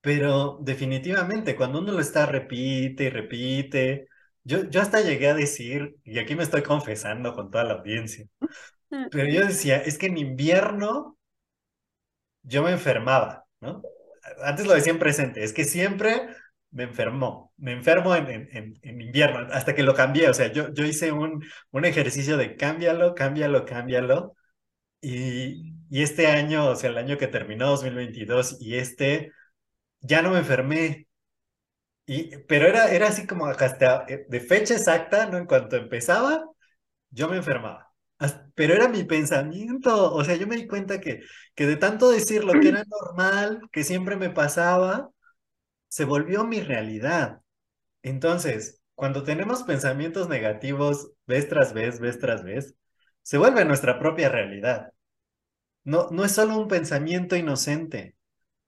pero 0.00 0.58
definitivamente 0.62 1.56
cuando 1.56 1.80
uno 1.80 1.92
lo 1.92 2.00
está 2.00 2.26
repite 2.26 3.04
y 3.04 3.10
repite, 3.10 4.08
yo, 4.44 4.64
yo 4.70 4.80
hasta 4.80 5.00
llegué 5.00 5.28
a 5.28 5.34
decir, 5.34 5.96
y 6.04 6.18
aquí 6.18 6.36
me 6.36 6.44
estoy 6.44 6.62
confesando 6.62 7.34
con 7.34 7.50
toda 7.50 7.64
la 7.64 7.74
audiencia, 7.74 8.26
pero 9.10 9.28
yo 9.28 9.46
decía, 9.46 9.78
es 9.78 9.98
que 9.98 10.06
en 10.06 10.18
invierno 10.18 11.15
yo 12.46 12.62
me 12.62 12.72
enfermaba, 12.72 13.44
¿no? 13.60 13.82
Antes 14.44 14.66
lo 14.66 14.74
decía 14.74 14.92
en 14.92 14.98
presente, 14.98 15.44
es 15.44 15.52
que 15.52 15.64
siempre 15.64 16.28
me 16.70 16.84
enfermó, 16.84 17.52
me 17.56 17.72
enfermo 17.72 18.14
en, 18.16 18.48
en, 18.52 19.00
invierno, 19.00 19.48
hasta 19.52 19.74
que 19.74 19.82
lo 19.82 19.94
cambié, 19.94 20.28
o 20.28 20.34
sea, 20.34 20.52
yo, 20.52 20.72
yo 20.74 20.84
hice 20.84 21.12
un, 21.12 21.44
un 21.70 21.84
ejercicio 21.84 22.36
de 22.36 22.56
cámbialo, 22.56 23.14
cámbialo, 23.14 23.64
cámbialo, 23.64 24.36
y, 25.00 25.74
y 25.90 26.02
este 26.02 26.26
año, 26.28 26.68
o 26.70 26.76
sea, 26.76 26.90
el 26.90 26.98
año 26.98 27.18
que 27.18 27.28
terminó 27.28 27.68
2022 27.68 28.58
y 28.60 28.76
este, 28.76 29.32
ya 30.00 30.22
no 30.22 30.30
me 30.32 30.38
enfermé. 30.40 31.08
Y, 32.06 32.36
pero 32.48 32.66
era, 32.68 32.90
era 32.92 33.08
así 33.08 33.26
como 33.26 33.46
hasta 33.46 34.04
eh, 34.08 34.26
de 34.28 34.40
fecha 34.40 34.74
exacta, 34.74 35.26
¿no? 35.26 35.38
En 35.38 35.46
cuanto 35.46 35.76
empezaba, 35.76 36.44
yo 37.10 37.28
me 37.28 37.36
enfermaba. 37.38 37.85
Pero 38.54 38.74
era 38.74 38.88
mi 38.88 39.04
pensamiento, 39.04 40.12
o 40.14 40.24
sea, 40.24 40.36
yo 40.36 40.46
me 40.46 40.56
di 40.56 40.66
cuenta 40.66 41.00
que, 41.00 41.20
que 41.54 41.66
de 41.66 41.76
tanto 41.76 42.10
decir 42.10 42.44
lo 42.44 42.58
que 42.60 42.68
era 42.70 42.84
normal, 42.88 43.60
que 43.72 43.84
siempre 43.84 44.16
me 44.16 44.30
pasaba, 44.30 45.10
se 45.88 46.04
volvió 46.04 46.44
mi 46.44 46.60
realidad. 46.60 47.40
Entonces, 48.02 48.82
cuando 48.94 49.24
tenemos 49.24 49.64
pensamientos 49.64 50.28
negativos 50.28 51.12
vez 51.26 51.48
tras 51.48 51.72
vez, 51.74 52.00
vez 52.00 52.18
tras 52.20 52.44
vez, 52.44 52.74
se 53.22 53.38
vuelve 53.38 53.64
nuestra 53.64 53.98
propia 53.98 54.28
realidad. 54.30 54.92
No, 55.84 56.08
no 56.10 56.24
es 56.24 56.32
solo 56.32 56.58
un 56.58 56.68
pensamiento 56.68 57.36
inocente. 57.36 58.16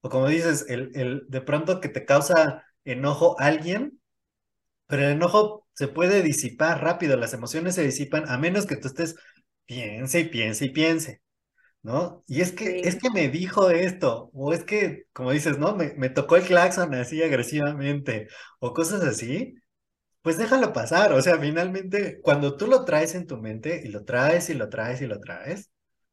O 0.02 0.10
como 0.10 0.28
dices, 0.28 0.66
el, 0.68 0.90
el, 0.94 1.26
de 1.28 1.40
pronto 1.42 1.80
que 1.80 1.88
te 1.88 2.04
causa 2.06 2.64
enojo 2.84 3.36
alguien, 3.40 4.00
pero 4.86 5.04
el 5.04 5.12
enojo 5.12 5.66
se 5.74 5.88
puede 5.88 6.22
disipar 6.22 6.82
rápido, 6.82 7.16
las 7.16 7.34
emociones 7.34 7.74
se 7.74 7.84
disipan 7.84 8.28
a 8.28 8.38
menos 8.38 8.66
que 8.66 8.76
tú 8.76 8.88
estés 8.88 9.16
piense 9.68 10.22
y 10.22 10.24
piense 10.26 10.66
y 10.66 10.70
piense, 10.70 11.22
¿no? 11.82 12.24
Y 12.28 12.42
es 12.42 12.52
que, 12.52 12.80
es 12.80 12.96
que 12.96 13.10
me 13.10 13.28
dijo 13.28 13.70
esto, 13.70 14.30
o 14.34 14.52
es 14.54 14.64
que, 14.64 15.04
como 15.12 15.32
dices, 15.32 15.58
¿no? 15.58 15.76
Me, 15.76 15.94
me 15.96 16.10
tocó 16.10 16.36
el 16.36 16.44
claxon 16.44 16.94
así 16.94 17.22
agresivamente, 17.22 18.28
o 18.60 18.74
cosas 18.74 19.02
así, 19.04 19.56
pues 20.22 20.38
déjalo 20.38 20.72
pasar, 20.72 21.12
o 21.12 21.22
sea, 21.22 21.38
finalmente, 21.38 22.20
cuando 22.22 22.56
tú 22.56 22.66
lo 22.68 22.84
traes 22.84 23.14
en 23.14 23.26
tu 23.26 23.38
mente 23.38 23.82
y 23.84 23.88
lo 23.90 24.04
traes 24.04 24.50
y 24.50 24.54
lo 24.54 24.68
traes 24.70 25.02
y 25.02 25.06
lo 25.06 25.20
traes, 25.20 25.70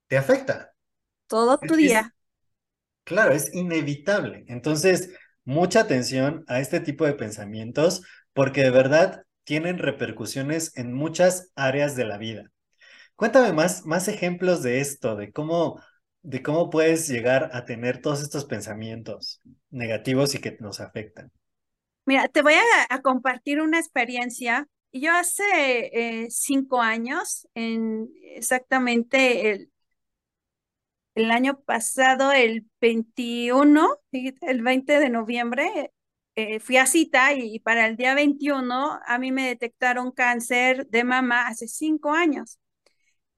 te 0.08 0.18
afecta. 0.18 0.74
Todo 1.28 1.58
tu 1.60 1.76
día. 1.76 2.14
claro, 3.04 3.34
es 3.34 3.54
inevitable. 3.54 4.46
Entonces, 4.48 5.12
mucha 5.44 5.82
atención 5.82 6.44
a 6.48 6.60
este 6.60 6.80
tipo 6.80 7.06
de 7.06 7.14
pensamientos 7.14 8.02
porque 8.34 8.64
de 8.64 8.72
verdad 8.72 9.24
tienen 9.44 9.78
repercusiones 9.78 10.76
en 10.78 10.94
muchas 10.94 11.52
áreas 11.56 11.96
de 11.96 12.06
la 12.06 12.18
vida. 12.18 12.52
Cuéntame 13.16 13.54
más, 13.54 13.86
más 13.86 14.08
ejemplos 14.08 14.62
de 14.62 14.82
esto, 14.82 15.16
de 15.16 15.32
cómo, 15.32 15.82
de 16.22 16.44
cómo 16.44 16.70
puedes 16.70 17.08
llegar 17.08 17.50
a 17.54 17.66
tener 17.66 18.02
todos 18.02 18.22
estos 18.22 18.46
pensamientos 18.46 19.42
negativos 19.70 20.36
y 20.36 20.40
que 20.40 20.58
nos 20.60 20.82
afectan. 20.82 21.32
Mira, 22.06 22.28
te 22.28 22.42
voy 22.42 22.54
a, 22.90 23.02
compartir 23.02 23.62
una 23.62 23.80
experiencia. 23.80 24.68
Yo 24.92 25.14
hace 25.14 25.44
eh, 25.44 26.28
cinco 26.30 26.82
años, 26.82 27.48
en 27.56 28.10
exactamente 28.36 29.52
el, 29.52 29.72
el 31.16 31.32
año 31.32 31.60
pasado, 31.62 32.32
el 32.32 32.68
21, 32.82 33.98
el 34.12 34.62
20 34.62 35.00
de 35.00 35.10
noviembre, 35.10 35.92
eh, 36.36 36.60
fui 36.60 36.76
a 36.78 36.86
cita 36.86 37.34
y, 37.34 37.60
para 37.60 37.88
el 37.88 37.96
día 37.96 38.14
21 38.14 39.00
a 39.06 39.18
mí 39.20 39.32
me 39.32 39.48
detectaron 39.48 40.12
cáncer 40.12 40.86
de 40.88 41.06
mama 41.06 41.48
hace 41.48 41.68
cinco 41.68 42.12
años. 42.12 42.60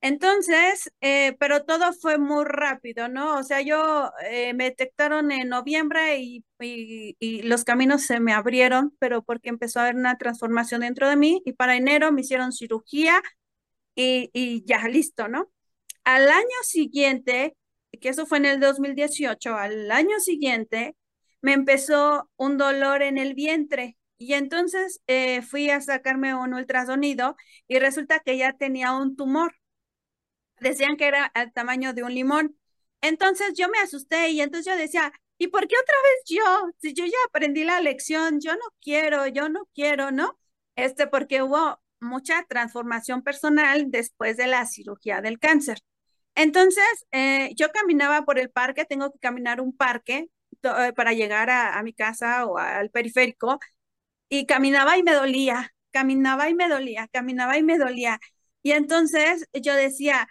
Entonces, 0.02 0.92
eh, 1.02 1.36
pero 1.40 1.66
todo 1.66 1.92
fue 1.94 2.18
muy 2.20 2.46
rápido, 2.46 3.10
¿no? 3.10 3.38
O 3.40 3.44
sea, 3.44 3.62
yo 3.62 4.12
eh, 4.30 4.54
me 4.54 4.66
detectaron 4.66 5.32
en 5.32 5.50
noviembre 5.50 6.20
y, 6.20 6.44
los 7.44 7.64
caminos 7.64 8.04
se 8.04 8.20
me 8.20 8.34
abrieron, 8.34 8.96
pero 9.00 9.24
porque 9.24 9.50
empezó 9.50 9.80
a 9.80 9.84
haber 9.84 9.96
una 9.96 10.18
transformación 10.18 10.82
dentro 10.82 11.10
de 11.10 11.16
mí 11.16 11.42
y 11.46 11.54
para 11.54 11.76
enero 11.76 12.12
me 12.12 12.22
hicieron 12.22 12.52
cirugía 12.52 13.22
y, 13.96 14.30
y 14.34 14.64
ya, 14.66 14.88
listo, 14.88 15.28
¿no? 15.28 15.50
Al 16.04 16.30
año 16.30 16.48
siguiente, 16.64 17.56
que 18.02 18.10
eso 18.10 18.26
fue 18.26 18.40
en 18.40 18.46
el 18.46 18.60
2018, 18.60 19.56
al 19.56 19.92
año 19.92 20.20
siguiente 20.20 20.96
me 21.42 21.54
empezó 21.54 22.30
un 22.38 22.58
dolor 22.58 23.02
en 23.04 23.18
el 23.18 23.34
vientre 23.34 23.98
y 24.18 24.34
entonces 24.34 25.02
eh, 25.08 25.42
fui 25.42 25.70
a 25.70 25.82
sacarme 25.82 26.36
un 26.36 26.54
ultrasonido 26.54 27.36
y 27.68 27.80
resulta 27.80 28.20
que 28.20 28.38
ya 28.38 28.54
tenía 28.54 28.94
un 28.94 29.16
tumor 29.16 29.56
decían 30.60 30.98
que 30.98 31.08
era 31.08 31.26
al 31.26 31.54
tamaño 31.54 31.94
de 31.94 32.04
un 32.04 32.14
limón. 32.14 32.58
Entonces 33.02 33.54
yo 33.56 33.70
me 33.70 33.80
asusté 33.80 34.30
y 34.30 34.42
entonces 34.42 34.72
yo 34.74 34.78
decía, 34.78 35.12
¿y 35.38 35.48
por 35.48 35.68
qué 35.68 35.76
otra 35.82 35.96
vez 36.04 36.24
yo? 36.28 36.72
Si 36.82 36.94
yo 36.94 37.06
ya 37.06 37.18
aprendí 37.28 37.64
la 37.64 37.82
lección, 37.82 38.40
yo 38.40 38.54
no 38.54 38.66
quiero, 38.82 39.28
yo 39.28 39.50
no 39.50 39.68
quiero, 39.74 40.12
¿no? 40.12 40.38
Este, 40.76 41.08
porque 41.08 41.42
hubo 41.44 41.80
mucha 42.00 42.46
transformación 42.48 43.24
personal 43.24 43.90
después 43.92 44.38
de 44.38 44.48
la 44.48 44.66
cirugía 44.66 45.22
del 45.22 45.40
cáncer. 45.40 45.80
Entonces, 46.36 46.86
eh, 47.12 47.52
yo 47.56 47.72
caminaba 47.72 48.24
por 48.26 48.40
el 48.40 48.52
parque, 48.52 48.86
tengo 48.86 49.12
que 49.12 49.20
caminar 49.20 49.62
un 49.62 49.76
parque 49.76 50.30
eh, 50.64 50.94
para 50.96 51.14
llegar 51.14 51.50
a, 51.50 51.78
a 51.78 51.84
mi 51.84 51.94
casa 51.94 52.46
o 52.46 52.58
al 52.58 52.90
periférico, 52.92 53.60
y 54.30 54.46
caminaba 54.46 54.98
y 54.98 55.04
me 55.04 55.14
dolía, 55.14 55.74
caminaba 55.92 56.50
y 56.50 56.54
me 56.56 56.68
dolía, 56.70 57.08
caminaba 57.12 57.58
y 57.58 57.64
me 57.64 57.78
dolía. 57.78 58.20
Y 58.64 58.72
entonces 58.72 59.48
yo 59.54 59.74
decía, 59.76 60.28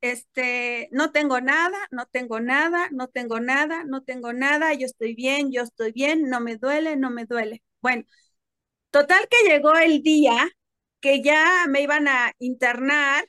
este, 0.00 0.88
no 0.92 1.12
tengo 1.12 1.40
nada, 1.40 1.78
no 1.90 2.06
tengo 2.06 2.40
nada, 2.40 2.88
no 2.92 3.08
tengo 3.08 3.40
nada, 3.40 3.84
no 3.84 4.02
tengo 4.02 4.32
nada, 4.32 4.74
yo 4.74 4.86
estoy 4.86 5.14
bien, 5.14 5.52
yo 5.52 5.62
estoy 5.62 5.92
bien, 5.92 6.28
no 6.30 6.40
me 6.40 6.56
duele, 6.56 6.96
no 6.96 7.10
me 7.10 7.26
duele. 7.26 7.62
Bueno, 7.82 8.04
total 8.90 9.28
que 9.30 9.48
llegó 9.50 9.76
el 9.76 10.02
día 10.02 10.48
que 11.00 11.22
ya 11.22 11.66
me 11.68 11.82
iban 11.82 12.08
a 12.08 12.32
internar 12.38 13.26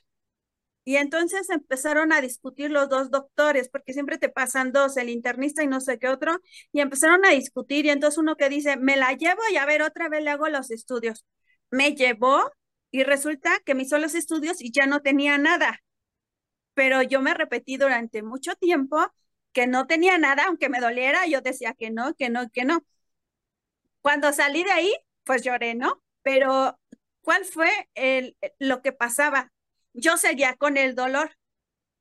y 0.84 0.96
entonces 0.96 1.48
empezaron 1.50 2.12
a 2.12 2.20
discutir 2.20 2.70
los 2.70 2.88
dos 2.88 3.10
doctores, 3.10 3.68
porque 3.68 3.92
siempre 3.92 4.18
te 4.18 4.28
pasan 4.28 4.72
dos, 4.72 4.96
el 4.96 5.10
internista 5.10 5.62
y 5.62 5.68
no 5.68 5.80
sé 5.80 5.98
qué 5.98 6.08
otro, 6.08 6.40
y 6.72 6.80
empezaron 6.80 7.24
a 7.24 7.30
discutir 7.30 7.86
y 7.86 7.90
entonces 7.90 8.18
uno 8.18 8.36
que 8.36 8.48
dice, 8.48 8.76
me 8.76 8.96
la 8.96 9.12
llevo 9.12 9.40
y 9.52 9.56
a 9.56 9.66
ver, 9.66 9.82
otra 9.82 10.08
vez 10.08 10.22
le 10.24 10.30
hago 10.30 10.48
los 10.48 10.70
estudios. 10.70 11.24
me 11.70 11.94
llevó 11.94 12.50
y 12.90 13.04
resulta 13.04 13.58
que 13.64 13.74
me 13.74 13.82
hizo 13.84 13.98
los 13.98 14.14
estudios 14.14 14.60
y 14.60 14.72
ya 14.72 14.86
no 14.86 15.00
tenía 15.02 15.38
nada. 15.38 15.78
Pero 16.74 17.02
yo 17.02 17.20
me 17.20 17.34
repetí 17.34 17.76
durante 17.76 18.22
mucho 18.22 18.54
tiempo 18.56 19.12
que 19.52 19.66
no 19.66 19.86
tenía 19.86 20.18
nada, 20.18 20.44
aunque 20.46 20.68
me 20.68 20.80
doliera, 20.80 21.26
yo 21.26 21.40
decía 21.42 21.74
que 21.74 21.90
no, 21.90 22.14
que 22.14 22.30
no, 22.30 22.50
que 22.50 22.64
no. 22.64 22.84
Cuando 24.00 24.32
salí 24.32 24.64
de 24.64 24.72
ahí, 24.72 24.94
pues 25.24 25.42
lloré, 25.42 25.74
¿no? 25.74 26.02
Pero 26.22 26.78
¿cuál 27.22 27.44
fue 27.44 27.70
el, 27.94 28.36
lo 28.58 28.82
que 28.82 28.92
pasaba? 28.92 29.52
Yo 29.92 30.16
seguía 30.16 30.56
con 30.56 30.76
el 30.76 30.94
dolor. 30.94 31.36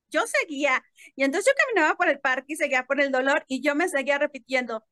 Yo 0.10 0.22
seguía. 0.28 0.84
Y 1.16 1.24
entonces 1.24 1.54
yo 1.54 1.66
caminaba 1.66 1.96
por 1.96 2.10
el 2.10 2.20
parque 2.20 2.54
y 2.54 2.56
seguía 2.58 2.86
por 2.86 3.02
el 3.02 3.12
dolor 3.12 3.46
y 3.48 3.62
yo 3.62 3.76
me 3.76 3.90
seguía 3.90 4.18
repitiendo, 4.18 4.86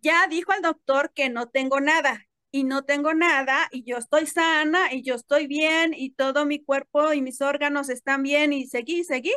ya 0.00 0.26
dijo 0.28 0.52
el 0.54 0.62
doctor 0.62 1.12
que 1.14 1.30
no 1.30 1.48
tengo 1.50 1.80
nada 1.80 2.26
y 2.52 2.64
no 2.64 2.84
tengo 2.84 3.14
nada 3.14 3.68
y 3.72 3.84
yo 3.84 3.98
estoy 3.98 4.26
sana 4.26 4.92
y 4.94 5.02
yo 5.02 5.16
estoy 5.16 5.46
bien 5.48 5.94
y 5.94 6.12
todo 6.12 6.46
mi 6.46 6.62
cuerpo 6.64 7.12
y 7.14 7.22
mis 7.22 7.40
órganos 7.40 7.88
están 7.90 8.22
bien 8.22 8.52
y 8.52 8.66
seguí, 8.68 9.04
seguí. 9.04 9.34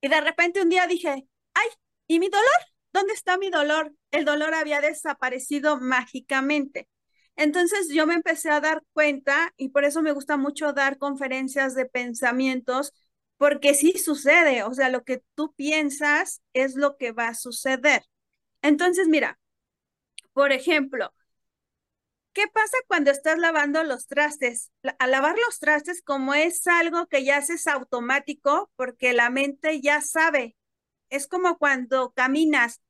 Y 0.00 0.08
de 0.08 0.20
repente 0.20 0.62
un 0.62 0.68
día 0.68 0.86
dije, 0.86 1.26
ay, 1.54 1.68
¿y 2.06 2.18
mi 2.20 2.28
dolor? 2.28 2.46
¿Dónde 2.92 3.12
está 3.14 3.38
mi 3.38 3.50
dolor? 3.50 3.94
El 4.10 4.24
dolor 4.24 4.54
había 4.54 4.80
desaparecido 4.80 5.78
mágicamente. 5.80 6.88
Entonces 7.36 7.88
yo 7.92 8.06
me 8.06 8.14
empecé 8.14 8.50
a 8.50 8.60
dar 8.60 8.82
cuenta 8.92 9.52
y 9.56 9.70
por 9.70 9.84
eso 9.84 10.02
me 10.02 10.12
gusta 10.12 10.36
mucho 10.36 10.72
dar 10.72 10.98
conferencias 10.98 11.74
de 11.74 11.86
pensamientos, 11.86 12.92
porque 13.36 13.74
sí 13.74 13.92
sucede, 13.98 14.64
o 14.64 14.74
sea, 14.74 14.88
lo 14.88 15.04
que 15.04 15.22
tú 15.34 15.52
piensas 15.54 16.42
es 16.52 16.74
lo 16.74 16.96
que 16.96 17.12
va 17.12 17.28
a 17.28 17.34
suceder. 17.34 18.02
Entonces, 18.62 19.08
mira, 19.08 19.38
por 20.32 20.52
ejemplo, 20.52 21.12
¿qué 22.38 22.46
pasa 22.46 22.76
cuando 22.86 23.10
estás 23.10 23.36
lavando 23.36 23.82
los 23.82 24.06
trastes? 24.06 24.70
Al 25.00 25.10
lavar 25.10 25.34
los 25.44 25.58
trastes, 25.58 26.02
como 26.02 26.34
es 26.34 26.64
algo 26.68 27.08
que 27.08 27.24
ya 27.24 27.38
haces 27.38 27.66
automático, 27.66 28.70
porque 28.76 29.12
la 29.12 29.28
mente 29.28 29.80
ya 29.80 30.00
sabe, 30.02 30.56
es 31.10 31.26
como 31.26 31.58
cuando 31.58 32.12
caminas, 32.12 32.80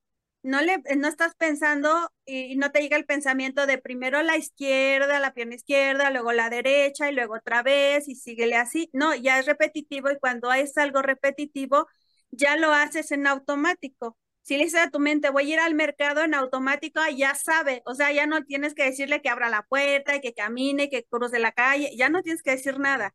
no, 0.43 0.61
le, 0.61 0.83
no 0.99 1.09
estás 1.09 1.35
pensando 1.35 2.13
y 2.27 2.57
no 2.57 2.73
te 2.73 2.83
llega 2.83 2.99
el 2.99 3.07
pensamiento 3.07 3.67
de 3.67 3.79
primero 3.79 4.23
la 4.23 4.37
izquierda, 4.37 5.19
la 5.19 5.33
pierna 5.33 5.55
izquierda, 5.55 6.11
luego 6.11 6.33
la 6.33 6.51
derecha 6.51 7.11
y 7.11 7.15
luego 7.15 7.37
otra 7.37 7.63
vez 7.63 8.07
y 8.09 8.17
síguele 8.17 8.57
así. 8.57 8.91
No, 8.93 9.15
ya 9.15 9.39
es 9.39 9.47
repetitivo 9.47 10.11
y 10.11 10.19
cuando 10.19 10.53
es 10.53 10.77
algo 10.77 11.01
repetitivo, 11.01 11.87
ya 12.31 12.57
lo 12.57 12.73
haces 12.73 13.13
en 13.13 13.27
automático. 13.27 14.19
Si 14.49 14.57
le 14.57 14.65
dices 14.65 14.81
a 14.81 14.91
tu 14.91 14.99
mente, 14.99 15.29
voy 15.29 15.53
a 15.53 15.55
ir 15.57 15.61
al 15.61 15.75
mercado 15.75 16.23
en 16.25 16.33
automático, 16.33 17.03
ya 17.15 17.35
sabe, 17.35 17.83
o 17.85 17.95
sea, 17.95 18.13
ya 18.13 18.27
no 18.27 18.45
tienes 18.47 18.73
que 18.75 18.85
decirle 18.85 19.21
que 19.21 19.29
abra 19.29 19.51
la 19.51 19.63
puerta 19.65 20.23
que 20.23 20.33
camine, 20.33 20.89
que 20.89 21.05
cruce 21.05 21.39
la 21.39 21.53
calle, 21.53 21.91
ya 21.99 22.09
no 22.09 22.23
tienes 22.23 22.43
que 22.43 22.53
decir 22.53 22.79
nada. 22.81 23.15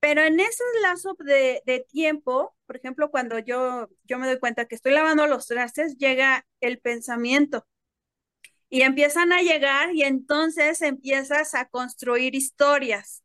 Pero 0.00 0.22
en 0.22 0.40
ese 0.40 0.64
lazo 0.82 1.14
de, 1.20 1.62
de, 1.66 1.86
tiempo, 1.88 2.56
por 2.66 2.76
ejemplo, 2.76 3.12
cuando 3.12 3.38
yo, 3.38 3.90
yo 4.04 4.18
me 4.18 4.26
doy 4.26 4.40
cuenta 4.40 4.66
que 4.66 4.74
estoy 4.74 4.92
lavando 4.92 5.28
los 5.28 5.46
trastes, 5.46 5.96
llega 5.98 6.44
el 6.60 6.80
pensamiento 6.80 7.64
y 8.68 8.82
empiezan 8.82 9.32
a 9.32 9.42
llegar 9.42 9.94
y 9.94 10.02
entonces 10.02 10.82
empiezas 10.82 11.54
a 11.54 11.68
construir 11.68 12.34
historias. 12.34 13.22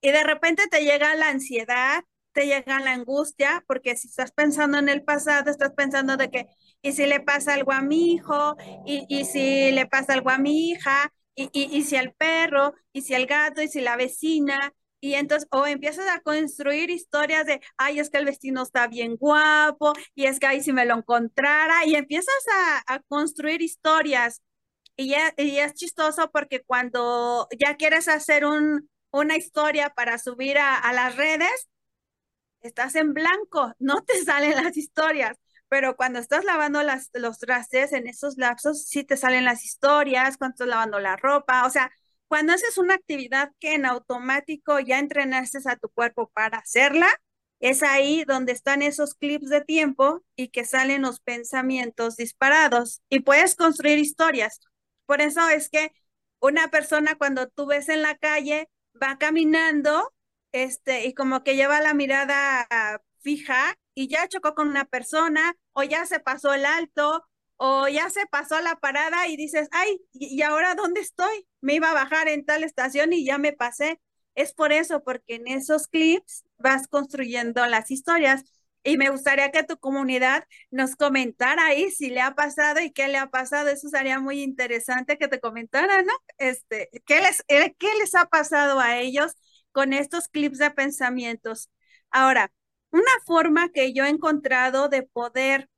Y 0.00 0.10
de 0.10 0.24
repente 0.24 0.68
te 0.68 0.84
llega 0.84 1.14
la 1.16 1.28
ansiedad, 1.28 2.02
te 2.38 2.46
llega 2.46 2.78
la 2.78 2.92
angustia, 2.92 3.64
porque 3.66 3.96
si 3.96 4.06
estás 4.06 4.30
pensando 4.30 4.78
en 4.78 4.88
el 4.88 5.02
pasado, 5.02 5.50
estás 5.50 5.72
pensando 5.72 6.16
de 6.16 6.30
que, 6.30 6.46
¿y 6.82 6.92
si 6.92 7.04
le 7.06 7.18
pasa 7.18 7.54
algo 7.54 7.72
a 7.72 7.82
mi 7.82 8.12
hijo? 8.12 8.56
¿Y, 8.86 9.06
y 9.08 9.24
si 9.24 9.72
le 9.72 9.86
pasa 9.86 10.12
algo 10.12 10.30
a 10.30 10.38
mi 10.38 10.70
hija? 10.70 11.12
¿Y, 11.34 11.50
y, 11.52 11.76
y 11.76 11.82
si 11.82 11.96
al 11.96 12.12
perro? 12.12 12.74
¿Y 12.92 13.02
si 13.02 13.14
al 13.14 13.26
gato? 13.26 13.60
¿Y 13.60 13.66
si 13.66 13.80
la 13.80 13.96
vecina? 13.96 14.72
Y 15.00 15.14
entonces, 15.14 15.48
o 15.50 15.66
empiezas 15.66 16.06
a 16.08 16.20
construir 16.20 16.90
historias 16.90 17.44
de, 17.46 17.60
ay, 17.76 17.98
es 17.98 18.08
que 18.08 18.18
el 18.18 18.24
vecino 18.24 18.62
está 18.62 18.86
bien 18.86 19.16
guapo, 19.16 19.92
y 20.14 20.26
es 20.26 20.38
que 20.38 20.46
ahí 20.46 20.60
si 20.62 20.72
me 20.72 20.86
lo 20.86 20.94
encontrara, 20.96 21.86
y 21.86 21.96
empiezas 21.96 22.34
a, 22.86 22.94
a 22.94 23.00
construir 23.08 23.62
historias. 23.62 24.42
Y, 24.96 25.08
ya, 25.10 25.34
y 25.36 25.58
es 25.58 25.74
chistoso 25.74 26.30
porque 26.32 26.62
cuando 26.62 27.48
ya 27.58 27.76
quieres 27.76 28.06
hacer 28.08 28.44
un, 28.44 28.88
una 29.10 29.36
historia 29.36 29.90
para 29.90 30.18
subir 30.18 30.58
a, 30.58 30.76
a 30.78 30.92
las 30.92 31.16
redes, 31.16 31.68
estás 32.60 32.94
en 32.94 33.14
blanco, 33.14 33.72
no 33.78 34.02
te 34.04 34.22
salen 34.24 34.56
las 34.56 34.76
historias, 34.76 35.36
pero 35.68 35.96
cuando 35.96 36.18
estás 36.18 36.44
lavando 36.44 36.82
las, 36.82 37.10
los 37.14 37.38
trastes, 37.38 37.92
en 37.92 38.06
esos 38.06 38.36
lapsos 38.38 38.84
sí 38.84 39.04
te 39.04 39.16
salen 39.16 39.44
las 39.44 39.64
historias, 39.64 40.36
cuando 40.38 40.54
estás 40.54 40.68
lavando 40.68 40.98
la 40.98 41.16
ropa, 41.16 41.66
o 41.66 41.70
sea, 41.70 41.90
cuando 42.26 42.52
haces 42.52 42.78
una 42.78 42.94
actividad 42.94 43.52
que 43.58 43.74
en 43.74 43.86
automático 43.86 44.78
ya 44.80 44.98
entrenaste 44.98 45.58
a 45.66 45.76
tu 45.76 45.88
cuerpo 45.90 46.30
para 46.34 46.58
hacerla, 46.58 47.08
es 47.60 47.82
ahí 47.82 48.24
donde 48.24 48.52
están 48.52 48.82
esos 48.82 49.14
clips 49.14 49.48
de 49.48 49.62
tiempo 49.62 50.22
y 50.36 50.48
que 50.48 50.64
salen 50.64 51.02
los 51.02 51.20
pensamientos 51.20 52.16
disparados 52.16 53.02
y 53.08 53.20
puedes 53.20 53.56
construir 53.56 53.98
historias. 53.98 54.60
Por 55.06 55.20
eso 55.20 55.48
es 55.48 55.68
que 55.68 55.92
una 56.40 56.68
persona 56.68 57.16
cuando 57.16 57.48
tú 57.48 57.66
ves 57.66 57.88
en 57.88 58.02
la 58.02 58.16
calle 58.16 58.68
va 59.02 59.18
caminando 59.18 60.12
este, 60.52 61.06
y 61.06 61.14
como 61.14 61.42
que 61.42 61.56
lleva 61.56 61.80
la 61.80 61.94
mirada 61.94 62.66
fija 63.20 63.76
y 63.94 64.08
ya 64.08 64.28
chocó 64.28 64.54
con 64.54 64.68
una 64.68 64.84
persona 64.84 65.54
o 65.72 65.82
ya 65.82 66.06
se 66.06 66.20
pasó 66.20 66.54
el 66.54 66.64
alto 66.64 67.24
o 67.56 67.88
ya 67.88 68.08
se 68.10 68.26
pasó 68.26 68.60
la 68.60 68.76
parada 68.76 69.26
y 69.28 69.36
dices, 69.36 69.68
ay, 69.72 70.00
¿y 70.12 70.42
ahora 70.42 70.74
dónde 70.74 71.00
estoy? 71.00 71.46
Me 71.60 71.74
iba 71.74 71.90
a 71.90 71.94
bajar 71.94 72.28
en 72.28 72.44
tal 72.44 72.62
estación 72.64 73.12
y 73.12 73.24
ya 73.24 73.38
me 73.38 73.52
pasé. 73.52 74.00
Es 74.36 74.52
por 74.54 74.72
eso, 74.72 75.02
porque 75.02 75.34
en 75.36 75.48
esos 75.48 75.88
clips 75.88 76.44
vas 76.58 76.86
construyendo 76.86 77.66
las 77.66 77.90
historias 77.90 78.44
y 78.84 78.96
me 78.96 79.10
gustaría 79.10 79.50
que 79.50 79.64
tu 79.64 79.76
comunidad 79.78 80.44
nos 80.70 80.94
comentara 80.96 81.66
ahí 81.66 81.90
si 81.90 82.10
le 82.10 82.20
ha 82.20 82.34
pasado 82.34 82.80
y 82.80 82.92
qué 82.92 83.08
le 83.08 83.18
ha 83.18 83.28
pasado. 83.30 83.68
Eso 83.68 83.88
sería 83.88 84.20
muy 84.20 84.42
interesante 84.42 85.18
que 85.18 85.28
te 85.28 85.40
comentara, 85.40 86.02
¿no? 86.02 86.12
Este, 86.38 86.88
¿qué 87.04 87.20
les, 87.20 87.44
eh, 87.48 87.74
qué 87.78 87.88
les 87.98 88.14
ha 88.14 88.26
pasado 88.26 88.78
a 88.80 88.98
ellos? 88.98 89.32
Con 89.72 89.92
estos 89.92 90.28
clips 90.28 90.58
de 90.58 90.70
pensamientos. 90.70 91.70
Ahora, 92.10 92.52
una 92.90 93.10
forma 93.26 93.70
que 93.70 93.92
yo 93.92 94.04
he 94.04 94.08
encontrado 94.08 94.88
de 94.88 95.02
poder 95.02 95.68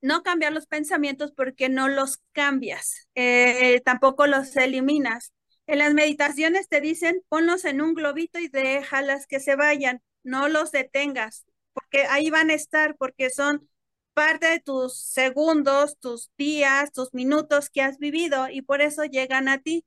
no 0.00 0.22
cambiar 0.22 0.52
los 0.52 0.66
pensamientos 0.66 1.32
porque 1.32 1.68
no 1.68 1.88
los 1.88 2.18
cambias, 2.32 3.08
eh, 3.14 3.80
tampoco 3.84 4.26
los 4.26 4.54
eliminas. 4.56 5.32
En 5.66 5.78
las 5.78 5.94
meditaciones 5.94 6.68
te 6.68 6.80
dicen, 6.80 7.22
ponlos 7.28 7.64
en 7.64 7.80
un 7.80 7.94
globito 7.94 8.38
y 8.38 8.48
déjalas 8.48 9.26
que 9.26 9.40
se 9.40 9.56
vayan, 9.56 10.02
no 10.22 10.48
los 10.48 10.70
detengas, 10.70 11.44
porque 11.72 12.04
ahí 12.06 12.30
van 12.30 12.50
a 12.50 12.54
estar, 12.54 12.96
porque 12.96 13.30
son 13.30 13.68
parte 14.14 14.46
de 14.46 14.60
tus 14.60 14.96
segundos, 14.98 15.98
tus 15.98 16.30
días, 16.38 16.92
tus 16.92 17.12
minutos 17.12 17.68
que 17.68 17.82
has 17.82 17.98
vivido 17.98 18.48
y 18.48 18.62
por 18.62 18.80
eso 18.80 19.04
llegan 19.04 19.48
a 19.48 19.58
ti, 19.58 19.84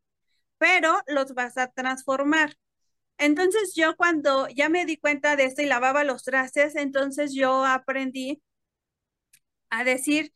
pero 0.58 1.02
los 1.08 1.34
vas 1.34 1.58
a 1.58 1.68
transformar. 1.68 2.56
Entonces 3.20 3.74
yo 3.76 3.96
cuando 3.98 4.48
ya 4.50 4.70
me 4.70 4.86
di 4.86 4.98
cuenta 4.98 5.36
de 5.36 5.46
esto 5.46 5.62
y 5.62 5.66
lavaba 5.68 6.04
los 6.04 6.24
trastes, 6.24 6.76
entonces 6.76 7.34
yo 7.36 7.66
aprendí 7.66 8.42
a 9.70 9.84
decir, 9.84 10.34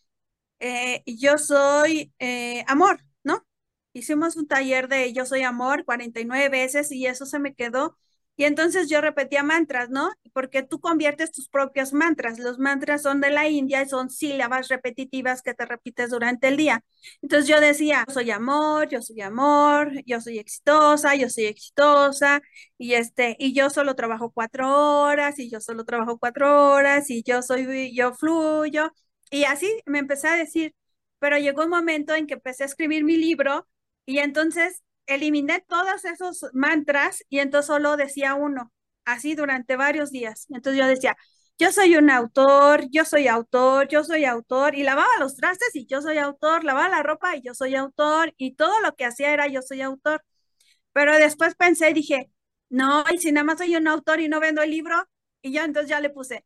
eh, 0.59 1.03
yo 1.07 1.37
soy 1.39 2.13
eh, 2.19 2.65
amor, 2.67 3.01
¿no? 3.23 3.45
Hicimos 3.93 4.35
un 4.37 4.47
taller 4.47 4.87
de 4.89 5.13
yo 5.13 5.25
soy 5.25 5.43
amor 5.43 5.85
49 5.85 6.49
veces 6.49 6.91
y 6.91 7.07
eso 7.07 7.25
se 7.25 7.39
me 7.39 7.55
quedó 7.55 7.97
y 8.35 8.45
entonces 8.45 8.89
yo 8.89 8.99
repetía 9.01 9.43
mantras, 9.43 9.89
¿no? 9.89 10.11
Porque 10.33 10.63
tú 10.63 10.79
conviertes 10.79 11.31
tus 11.31 11.49
propios 11.49 11.93
mantras. 11.93 12.39
Los 12.39 12.57
mantras 12.59 13.03
son 13.03 13.21
de 13.21 13.29
la 13.29 13.47
India 13.47 13.81
y 13.83 13.89
son 13.89 14.09
sílabas 14.09 14.69
repetitivas 14.69 15.41
que 15.43 15.53
te 15.53 15.65
repites 15.65 16.09
durante 16.09 16.47
el 16.47 16.57
día. 16.57 16.83
Entonces 17.21 17.47
yo 17.47 17.61
decía, 17.61 18.05
soy 18.11 18.31
amor, 18.31 18.89
yo 18.89 19.01
soy 19.01 19.21
amor, 19.21 19.91
yo 20.05 20.19
soy 20.21 20.39
exitosa, 20.39 21.15
yo 21.15 21.29
soy 21.29 21.45
exitosa, 21.45 22.41
y 22.77 22.93
este, 22.95 23.35
y 23.39 23.53
yo 23.53 23.69
solo 23.69 23.95
trabajo 23.95 24.31
cuatro 24.31 25.01
horas, 25.03 25.37
y 25.39 25.49
yo 25.49 25.61
solo 25.61 25.85
trabajo 25.85 26.17
cuatro 26.17 26.71
horas, 26.71 27.09
y 27.09 27.23
yo 27.23 27.41
soy, 27.41 27.93
yo 27.95 28.13
fluyo. 28.13 28.91
Y 29.31 29.43
así 29.45 29.81
me 29.85 29.99
empecé 29.99 30.27
a 30.27 30.35
decir, 30.35 30.75
pero 31.19 31.37
llegó 31.37 31.63
un 31.63 31.69
momento 31.69 32.13
en 32.15 32.27
que 32.27 32.35
empecé 32.35 32.63
a 32.63 32.65
escribir 32.67 33.03
mi 33.03 33.17
libro, 33.17 33.67
y 34.05 34.19
entonces 34.19 34.81
eliminé 35.07 35.63
todos 35.67 36.05
esos 36.05 36.45
mantras 36.53 37.23
y 37.29 37.39
entonces 37.39 37.67
solo 37.67 37.97
decía 37.97 38.35
uno, 38.35 38.71
así 39.05 39.35
durante 39.35 39.75
varios 39.75 40.11
días. 40.11 40.47
Entonces 40.49 40.79
yo 40.79 40.87
decía, 40.87 41.17
yo 41.59 41.71
soy 41.71 41.95
un 41.95 42.09
autor, 42.09 42.85
yo 42.89 43.05
soy 43.05 43.27
autor, 43.27 43.87
yo 43.87 44.03
soy 44.03 44.25
autor, 44.25 44.75
y 44.75 44.83
lavaba 44.83 45.09
los 45.19 45.35
trastes 45.35 45.75
y 45.75 45.85
yo 45.85 46.01
soy 46.01 46.17
autor, 46.17 46.63
lavaba 46.63 46.89
la 46.89 47.03
ropa 47.03 47.35
y 47.35 47.41
yo 47.41 47.53
soy 47.53 47.75
autor, 47.75 48.33
y 48.37 48.55
todo 48.55 48.81
lo 48.81 48.95
que 48.95 49.05
hacía 49.05 49.33
era 49.33 49.47
yo 49.47 49.61
soy 49.61 49.81
autor. 49.81 50.23
Pero 50.93 51.15
después 51.17 51.55
pensé 51.55 51.89
y 51.91 51.93
dije, 51.93 52.31
no, 52.69 53.03
y 53.11 53.19
si 53.19 53.31
nada 53.31 53.45
más 53.45 53.59
soy 53.59 53.75
un 53.75 53.87
autor 53.87 54.19
y 54.21 54.29
no 54.29 54.39
vendo 54.39 54.61
el 54.63 54.71
libro, 54.71 54.95
y 55.41 55.53
yo 55.53 55.63
entonces 55.63 55.89
ya 55.89 55.99
le 56.01 56.09
puse, 56.09 56.45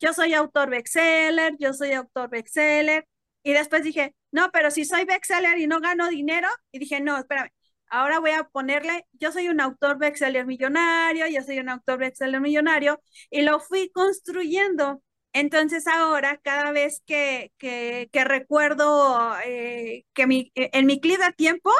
yo 0.00 0.12
soy 0.14 0.34
autor 0.34 0.70
bestseller, 0.70 1.56
yo 1.58 1.72
soy 1.74 1.92
autor 1.92 2.30
bestseller, 2.30 3.06
y 3.42 3.52
después 3.52 3.82
dije, 3.84 4.14
no, 4.32 4.50
pero 4.52 4.70
si 4.70 4.84
soy 4.84 5.04
bestseller 5.04 5.58
y 5.58 5.66
no 5.66 5.80
gano 5.80 6.08
dinero, 6.08 6.48
y 6.72 6.78
dije, 6.78 7.00
no, 7.00 7.18
espérame, 7.18 7.50
ahora 7.90 8.18
voy 8.20 8.32
a 8.32 8.44
ponerle, 8.44 9.06
yo 9.12 9.32
soy 9.32 9.48
un 9.48 9.60
autor 9.60 9.98
bestseller 9.98 10.46
millonario, 10.46 11.26
yo 11.28 11.42
soy 11.42 11.58
un 11.58 11.68
autor 11.68 11.98
bestseller 11.98 12.40
millonario, 12.40 13.00
y 13.30 13.42
lo 13.42 13.60
fui 13.60 13.90
construyendo. 13.90 15.02
Entonces 15.32 15.86
ahora, 15.86 16.38
cada 16.42 16.72
vez 16.72 17.02
que, 17.06 17.52
que, 17.58 18.08
recuerdo 18.24 19.36
eh, 19.44 20.04
que 20.14 20.26
mi, 20.26 20.50
en 20.54 20.86
mi 20.86 21.00
clip 21.00 21.18
de 21.20 21.32
tiempo, 21.32 21.70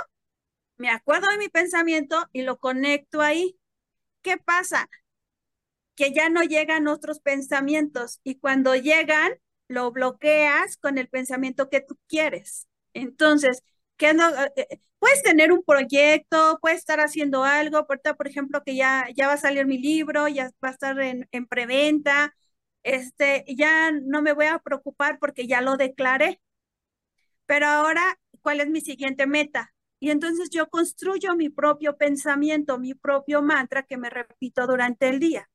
me 0.77 0.91
acuerdo 0.91 1.29
de 1.31 1.39
mi 1.39 1.49
pensamiento 1.49 2.29
y 2.33 2.43
lo 2.43 2.59
conecto 2.59 3.23
ahí. 3.23 3.59
¿Qué 4.23 4.37
pasa? 4.39 4.89
Que 5.95 6.13
ya 6.13 6.29
no 6.29 6.43
llegan 6.43 6.89
otros 6.89 7.21
pensamientos 7.21 8.21
y 8.23 8.39
cuando 8.39 8.75
llegan, 8.77 9.33
lo 9.69 9.91
bloqueas 9.91 10.77
con 10.77 10.99
el 10.99 11.09
pensamiento 11.09 11.71
que 11.71 11.81
tú 11.81 11.99
quieres. 12.09 12.69
Entonces, 12.93 13.63
¿qué 13.97 14.15
no, 14.15 14.29
eh, 14.57 14.81
puedes 14.99 15.23
tener 15.23 15.53
un 15.53 15.63
proyecto, 15.65 16.59
puedes 16.61 16.79
estar 16.79 17.01
haciendo 17.01 17.45
algo, 17.45 17.87
por, 17.87 18.01
por 18.17 18.29
ejemplo, 18.29 18.63
que 18.65 18.77
ya, 18.77 19.07
ya 19.15 19.27
va 19.29 19.35
a 19.35 19.37
salir 19.39 19.67
mi 19.67 19.79
libro, 19.79 20.29
ya 20.29 20.51
va 20.65 20.69
a 20.69 20.73
estar 20.73 20.99
en, 21.01 21.29
en 21.33 21.47
preventa, 21.47 22.35
este, 22.83 23.45
ya 23.49 23.91
no 23.93 24.23
me 24.23 24.33
voy 24.33 24.47
a 24.47 24.59
preocupar 24.61 25.19
porque 25.19 25.47
ya 25.47 25.61
lo 25.61 25.77
declaré. 25.77 26.41
Pero 27.47 27.67
ahora, 27.67 28.19
¿cuál 28.43 28.61
es 28.61 28.69
mi 28.69 28.81
siguiente 28.81 29.27
meta? 29.27 29.73
Y 30.01 30.11
entonces 30.11 30.51
yo 30.51 30.69
construyo 30.69 31.35
mi 31.37 31.49
propio 31.49 31.97
pensamiento, 31.97 32.79
mi 32.79 32.95
propio 32.95 33.43
mantra 33.43 33.83
que 33.85 33.97
me 33.97 34.11
repito 34.11 34.67
durante 34.67 35.09
el 35.09 35.21
día. 35.21 35.49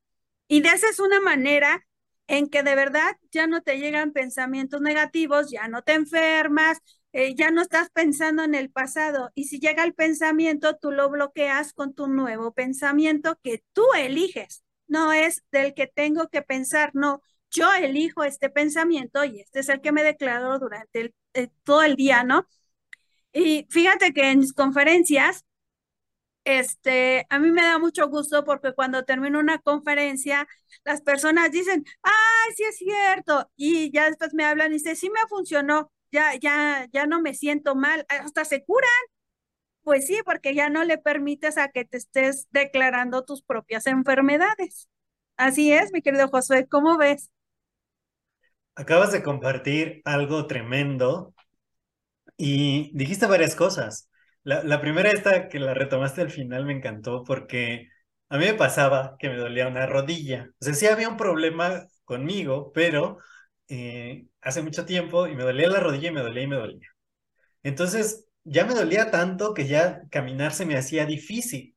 Y 0.48 0.62
de 0.62 0.70
esa 0.70 0.90
es 0.90 1.00
una 1.00 1.22
manera 1.22 1.86
en 2.28 2.50
que 2.50 2.64
de 2.64 2.76
verdad 2.76 3.18
ya 3.32 3.48
no 3.48 3.62
te 3.62 3.78
llegan 3.80 4.14
pensamientos 4.14 4.82
negativos, 4.82 5.52
ya 5.52 5.68
no 5.68 5.84
te 5.84 5.94
enfermas, 5.94 6.80
eh, 7.14 7.36
ya 7.36 7.52
no 7.52 7.62
estás 7.62 7.90
pensando 7.92 8.44
en 8.44 8.56
el 8.56 8.72
pasado. 8.72 9.32
Y 9.36 9.46
si 9.46 9.60
llega 9.60 9.84
el 9.84 9.94
pensamiento, 9.94 10.78
tú 10.78 10.92
lo 10.92 11.10
bloqueas 11.10 11.74
con 11.74 11.94
tu 11.94 12.08
nuevo 12.08 12.54
pensamiento 12.54 13.38
que 13.44 13.64
tú 13.74 13.84
eliges. 13.98 14.64
No 14.88 15.14
es 15.14 15.44
del 15.52 15.74
que 15.74 15.88
tengo 15.88 16.30
que 16.30 16.42
pensar, 16.42 16.92
no. 16.94 17.22
Yo 17.50 17.72
elijo 17.74 18.24
este 18.24 18.50
pensamiento 18.50 19.24
y 19.26 19.42
este 19.42 19.60
es 19.60 19.70
el 19.70 19.82
que 19.82 19.92
me 19.92 20.04
declaro 20.04 20.58
durante 20.60 21.14
eh, 21.34 21.50
todo 21.64 21.84
el 21.84 21.96
día, 21.96 22.24
¿no? 22.24 22.48
Y 23.34 23.68
fíjate 23.70 24.14
que 24.14 24.32
en 24.32 24.40
mis 24.40 24.54
conferencias, 24.54 25.46
este, 26.44 27.28
a 27.30 27.40
mí 27.40 27.52
me 27.52 27.62
da 27.62 27.78
mucho 27.80 28.08
gusto 28.10 28.44
porque 28.44 28.74
cuando 28.74 29.04
termino 29.06 29.40
una 29.40 29.60
conferencia, 29.60 30.48
las 30.84 31.02
personas 31.02 31.52
dicen, 31.52 31.86
¡ay, 32.04 32.54
sí 32.56 32.64
es 32.64 32.78
cierto! 32.78 33.50
Y 33.56 33.92
ya 33.92 34.06
después 34.08 34.34
me 34.34 34.46
hablan 34.46 34.72
y 34.72 34.76
dicen, 34.76 34.96
sí 34.96 35.10
me 35.10 35.20
funcionó, 35.30 35.92
ya, 36.12 36.36
ya, 36.36 36.88
ya 36.92 37.06
no 37.06 37.22
me 37.22 37.34
siento 37.34 37.76
mal, 37.76 38.06
hasta 38.10 38.46
se 38.46 38.64
curan. 38.64 38.90
Pues 39.84 40.06
sí, 40.08 40.20
porque 40.26 40.54
ya 40.54 40.70
no 40.70 40.84
le 40.84 40.98
permites 40.98 41.58
a 41.58 41.70
que 41.70 41.86
te 41.86 41.98
estés 41.98 42.48
declarando 42.52 43.24
tus 43.24 43.42
propias 43.42 43.88
enfermedades. 43.88 44.88
Así 45.38 45.74
es, 45.74 45.92
mi 45.92 46.02
querido 46.02 46.28
Josué, 46.28 46.68
¿cómo 46.68 46.98
ves? 46.98 47.32
Acabas 48.76 49.12
de 49.12 49.24
compartir 49.24 50.02
algo 50.06 50.46
tremendo 50.48 51.34
y 52.38 52.92
dijiste 52.96 53.26
varias 53.28 53.56
cosas. 53.56 54.10
La, 54.44 54.82
primera 54.82 55.12
esta 55.12 55.50
que 55.50 55.60
la 55.60 55.74
retomaste 55.74 56.22
al 56.22 56.32
final 56.32 56.66
me 56.66 56.74
encantó 56.74 57.24
porque 57.24 57.90
a 58.30 58.38
mí 58.38 58.46
me 58.46 58.54
pasaba 58.56 59.16
que 59.20 59.30
me 59.30 59.38
dolía 59.38 59.68
una 59.68 59.86
rodilla. 59.86 60.50
O 60.60 60.66
sea, 60.66 60.74
sí 60.74 60.88
había 60.88 61.10
un 61.10 61.18
problema 61.18 61.86
conmigo, 62.06 62.72
pero 62.74 63.20
eh, 63.72 64.28
hace 64.42 64.62
mucho 64.62 64.86
tiempo 64.86 65.28
y 65.28 65.36
me 65.36 65.44
dolía 65.44 65.70
la 65.70 65.80
rodilla 65.80 66.10
y 66.10 66.14
me 66.14 66.22
dolía 66.22 66.44
y 66.44 66.48
me 66.48 66.58
dolía. 66.58 66.88
Entonces, 67.64 68.26
ya 68.44 68.66
me 68.66 68.74
dolía 68.74 69.12
tanto 69.12 69.54
que 69.54 69.68
ya 69.68 70.02
caminar 70.10 70.54
se 70.54 70.66
me 70.66 70.78
hacía 70.78 71.06
difícil. 71.06 71.76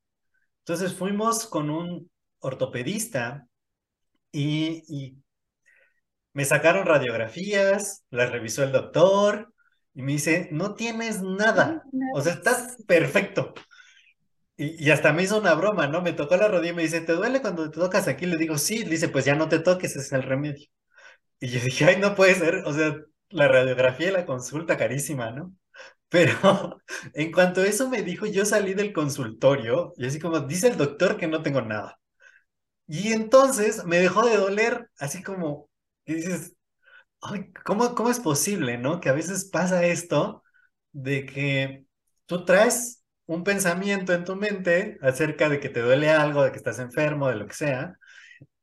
Entonces 0.61 0.95
fuimos 0.95 1.47
con 1.47 1.71
un 1.71 2.11
ortopedista 2.41 3.47
y, 4.33 4.83
y 4.89 5.17
me 6.33 6.45
sacaron 6.45 6.87
radiografías, 6.87 8.05
las 8.11 8.31
revisó 8.33 8.65
el 8.65 8.73
doctor 8.73 9.53
y 9.95 10.03
me 10.03 10.13
dice, 10.13 10.49
no 10.51 10.75
tienes 10.75 11.23
nada, 11.23 11.85
o 12.15 12.21
sea, 12.21 12.33
estás 12.35 12.77
perfecto. 12.89 13.55
Y, 14.57 14.91
hasta 14.91 15.13
me 15.13 15.23
hizo 15.23 15.39
una 15.39 15.55
broma, 15.55 15.87
¿no? 15.87 16.03
Me 16.03 16.13
tocó 16.13 16.37
la 16.37 16.49
rodilla 16.49 16.73
y 16.73 16.77
me 16.77 16.83
dice, 16.83 17.01
¿te 17.01 17.13
duele 17.13 17.41
cuando 17.41 17.71
te 17.71 17.79
tocas 17.79 18.09
aquí? 18.09 18.27
Le 18.27 18.37
digo, 18.37 18.59
sí, 18.59 18.85
le 18.85 18.91
dice, 18.91 19.09
pues 19.09 19.25
ya 19.25 19.37
no 19.37 19.49
te 19.49 19.61
toques, 19.61 19.93
ese 19.93 20.01
es 20.01 20.13
el 20.13 20.23
remedio. 20.25 20.67
Y 21.41 21.49
yo 21.49 21.61
dije, 21.61 21.85
ay, 21.87 21.99
no 21.99 22.15
puede 22.15 22.35
ser, 22.35 22.63
o 22.67 22.73
sea, 22.73 22.97
la 23.31 23.49
radiografía 23.49 24.09
y 24.09 24.13
la 24.13 24.27
consulta 24.27 24.77
carísima, 24.77 25.31
¿no? 25.31 25.55
Pero 26.09 26.81
en 27.15 27.33
cuanto 27.33 27.63
a 27.63 27.67
eso 27.67 27.89
me 27.91 28.03
dijo, 28.03 28.27
yo 28.27 28.45
salí 28.47 28.75
del 28.75 28.93
consultorio 28.93 29.95
y 29.97 30.07
así 30.07 30.21
como, 30.21 30.41
dice 30.41 30.69
el 30.69 30.77
doctor 30.79 31.17
que 31.19 31.29
no 31.29 31.43
tengo 31.43 31.63
nada. 31.63 31.99
Y 32.87 33.13
entonces 33.13 33.85
me 33.87 33.99
dejó 33.99 34.27
de 34.27 34.37
doler, 34.37 34.91
así 34.99 35.23
como, 35.23 35.71
dices, 36.07 36.55
¿cómo, 37.65 37.95
¿cómo 37.95 38.11
es 38.11 38.21
posible, 38.21 38.79
no? 38.79 39.01
Que 39.01 39.09
a 39.09 39.13
veces 39.13 39.47
pasa 39.51 39.85
esto 39.87 40.43
de 40.93 41.27
que 41.27 41.87
tú 42.27 42.45
traes 42.45 43.03
un 43.27 43.45
pensamiento 43.45 44.13
en 44.13 44.25
tu 44.25 44.37
mente 44.37 44.99
acerca 45.03 45.49
de 45.49 45.61
que 45.61 45.69
te 45.71 45.81
duele 45.81 46.11
algo, 46.11 46.45
de 46.45 46.53
que 46.53 46.59
estás 46.59 46.79
enfermo, 46.79 47.29
de 47.29 47.37
lo 47.37 47.47
que 47.47 47.55
sea, 47.55 47.99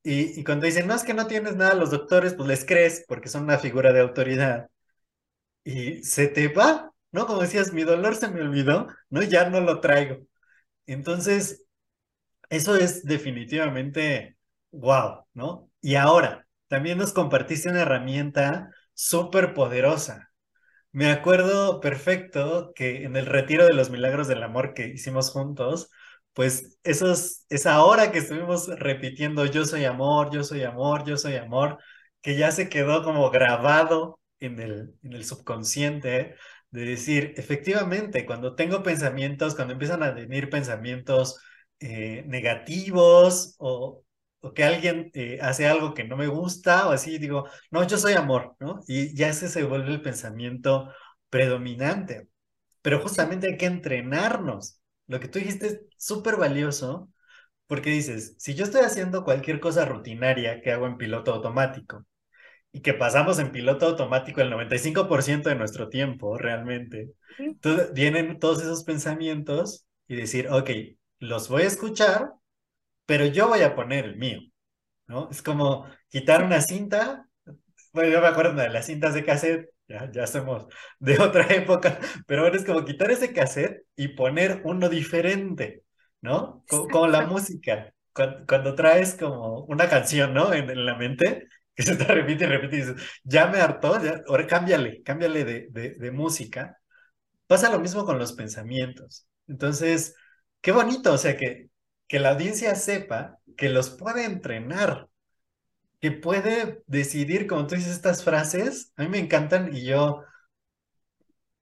y, 0.04 0.44
cuando 0.44 0.66
dicen, 0.66 0.88
no, 0.88 0.96
es 0.96 1.04
que 1.04 1.14
no 1.14 1.28
tienes 1.28 1.56
nada, 1.56 1.74
los 1.76 1.92
doctores, 1.92 2.34
pues 2.34 2.48
les 2.48 2.66
crees 2.66 3.06
porque 3.08 3.30
son 3.30 3.44
una 3.44 3.60
figura 3.60 3.94
de 3.94 4.02
autoridad, 4.02 4.68
y 5.64 6.04
se 6.04 6.28
te 6.28 6.48
va, 6.50 6.92
¿no? 7.12 7.28
Como 7.28 7.42
decías, 7.42 7.74
mi 7.74 7.84
dolor 7.84 8.16
se 8.16 8.28
me 8.30 8.42
olvidó, 8.42 8.88
¿no? 9.10 9.22
Ya 9.24 9.50
no 9.50 9.62
lo 9.62 9.80
traigo. 9.82 10.18
Entonces, 10.88 11.66
eso 12.50 12.76
es 12.76 13.04
definitivamente 13.06 14.38
wow, 14.72 15.26
¿no? 15.34 15.70
Y 15.82 15.96
ahora, 15.96 16.48
también 16.68 16.98
nos 16.98 17.14
compartiste 17.14 17.70
una 17.70 17.82
herramienta 17.84 18.72
súper 18.94 19.54
poderosa. 19.54 20.32
Me 20.92 21.12
acuerdo 21.12 21.80
perfecto 21.82 22.74
que 22.76 23.04
en 23.06 23.16
el 23.16 23.26
retiro 23.26 23.66
de 23.66 23.74
los 23.74 23.90
milagros 23.90 24.28
del 24.28 24.44
amor 24.44 24.74
que 24.74 24.88
hicimos 24.88 25.32
juntos, 25.32 25.90
pues 26.34 26.78
esa 26.84 27.84
hora 27.84 28.12
que 28.12 28.20
estuvimos 28.20 28.68
repitiendo 28.80 29.46
yo 29.46 29.66
soy 29.66 29.86
amor, 29.86 30.32
yo 30.32 30.44
soy 30.44 30.64
amor, 30.64 31.04
yo 31.06 31.18
soy 31.18 31.36
amor, 31.36 31.78
que 32.22 32.38
ya 32.38 32.52
se 32.52 32.70
quedó 32.70 33.04
como 33.04 33.30
grabado 33.32 34.20
en 34.40 34.60
el, 34.60 34.96
en 35.04 35.14
el 35.14 35.26
subconsciente, 35.26 36.36
de 36.72 36.86
decir, 36.86 37.34
efectivamente, 37.38 38.26
cuando 38.26 38.56
tengo 38.56 38.82
pensamientos, 38.84 39.56
cuando 39.56 39.74
empiezan 39.74 40.04
a 40.04 40.12
venir 40.12 40.50
pensamientos 40.50 41.40
eh, 41.80 42.24
negativos 42.28 43.56
o, 43.58 44.04
o 44.42 44.54
que 44.54 44.64
alguien 44.64 45.12
eh, 45.14 45.40
hace 45.42 45.68
algo 45.68 45.94
que 45.94 46.04
no 46.06 46.16
me 46.18 46.28
gusta 46.28 46.88
o 46.88 46.92
así, 46.92 47.18
digo, 47.18 47.48
no, 47.72 47.86
yo 47.88 47.98
soy 47.98 48.14
amor, 48.14 48.56
¿no? 48.60 48.80
Y 48.88 49.14
ya 49.16 49.30
ese 49.30 49.50
se 49.50 49.64
vuelve 49.64 49.92
el 49.92 50.02
pensamiento 50.02 50.90
predominante. 51.30 52.28
Pero 52.82 53.00
justamente 53.02 53.48
hay 53.48 53.58
que 53.58 53.66
entrenarnos. 53.68 54.81
Lo 55.08 55.20
que 55.20 55.28
tú 55.28 55.40
dijiste 55.40 55.68
es 55.68 55.82
súper 55.98 56.38
valioso 56.38 57.10
porque 57.68 57.92
dices, 57.92 58.36
si 58.38 58.56
yo 58.56 58.66
estoy 58.66 58.82
haciendo 58.82 59.24
cualquier 59.24 59.60
cosa 59.60 59.86
rutinaria 59.86 60.62
que 60.62 60.72
hago 60.72 60.88
en 60.88 60.98
piloto 60.98 61.34
automático 61.34 62.06
y 62.72 62.82
que 62.82 62.94
pasamos 62.94 63.40
en 63.40 63.52
piloto 63.52 63.88
automático 63.88 64.42
el 64.42 64.50
95% 64.50 65.50
de 65.50 65.56
nuestro 65.56 65.90
tiempo 65.90 66.38
realmente, 66.38 67.12
entonces 67.38 67.94
vienen 67.94 68.40
todos 68.40 68.62
esos 68.62 68.84
pensamientos 68.84 69.88
y 70.08 70.16
decir, 70.16 70.50
ok, 70.50 70.70
los 71.20 71.50
voy 71.50 71.64
a 71.64 71.68
escuchar, 71.68 72.34
pero 73.06 73.26
yo 73.26 73.48
voy 73.48 73.62
a 73.62 73.76
poner 73.76 74.06
el 74.06 74.18
mío, 74.18 74.40
¿no? 75.08 75.30
Es 75.32 75.42
como 75.42 75.88
quitar 76.10 76.44
una 76.44 76.62
cinta, 76.62 77.28
bueno, 77.94 78.12
yo 78.12 78.22
me 78.22 78.28
acuerdo 78.28 78.56
de 78.56 78.70
las 78.70 78.86
cintas 78.88 79.14
de 79.14 79.26
cassette, 79.26 79.70
ya, 79.92 80.12
ya 80.12 80.28
somos 80.28 80.68
de 81.00 81.20
otra 81.20 81.48
época, 81.54 82.00
pero 82.28 82.44
ahora 82.44 82.58
es 82.58 82.66
como 82.66 82.86
quitar 82.86 83.12
ese 83.12 83.34
cassette 83.34 83.86
y 83.96 84.10
poner 84.10 84.62
uno 84.66 84.90
diferente, 84.90 85.84
¿no? 86.22 86.64
Como, 86.68 87.08
la 87.08 87.26
música, 87.26 87.94
cuando, 88.14 88.76
traes 88.76 89.16
como 89.16 89.66
una 89.66 89.90
canción, 89.90 90.34
¿no? 90.34 90.54
En, 90.54 90.86
la 90.86 90.96
mente, 90.96 91.48
que 91.76 91.84
se 91.84 91.96
te 91.96 92.06
repite 92.06 92.46
y 92.46 92.48
repite 92.48 92.76
y 92.78 92.80
dices, 92.80 92.96
ya 93.24 93.48
me 93.48 93.60
hartó, 93.60 94.02
ya, 94.04 94.22
ahora 94.28 94.48
cámbiale, 94.48 95.02
cámbiale 95.04 95.46
de, 95.46 95.68
de, 95.72 95.90
de 95.92 96.12
música. 96.12 96.78
Pasa 97.48 97.72
lo 97.72 97.80
mismo 97.80 98.06
con 98.06 98.20
los 98.20 98.34
pensamientos. 98.34 99.28
Entonces, 99.48 100.16
qué 100.62 100.72
bonito, 100.72 101.14
o 101.14 101.18
sea, 101.18 101.38
que, 101.38 101.70
que 102.08 102.20
la 102.20 102.32
audiencia 102.32 102.76
sepa 102.76 103.40
que 103.58 103.70
los 103.70 103.90
puede 103.92 104.26
entrenar, 104.26 105.08
que 106.02 106.12
puede 106.12 106.84
decidir, 106.88 107.48
como 107.48 107.68
tú 107.68 107.76
dices, 107.76 107.94
estas 107.94 108.24
frases, 108.24 108.92
a 108.98 109.04
mí 109.04 109.10
me 109.10 109.20
encantan 109.20 109.76
y 109.76 109.86
yo 109.86 110.24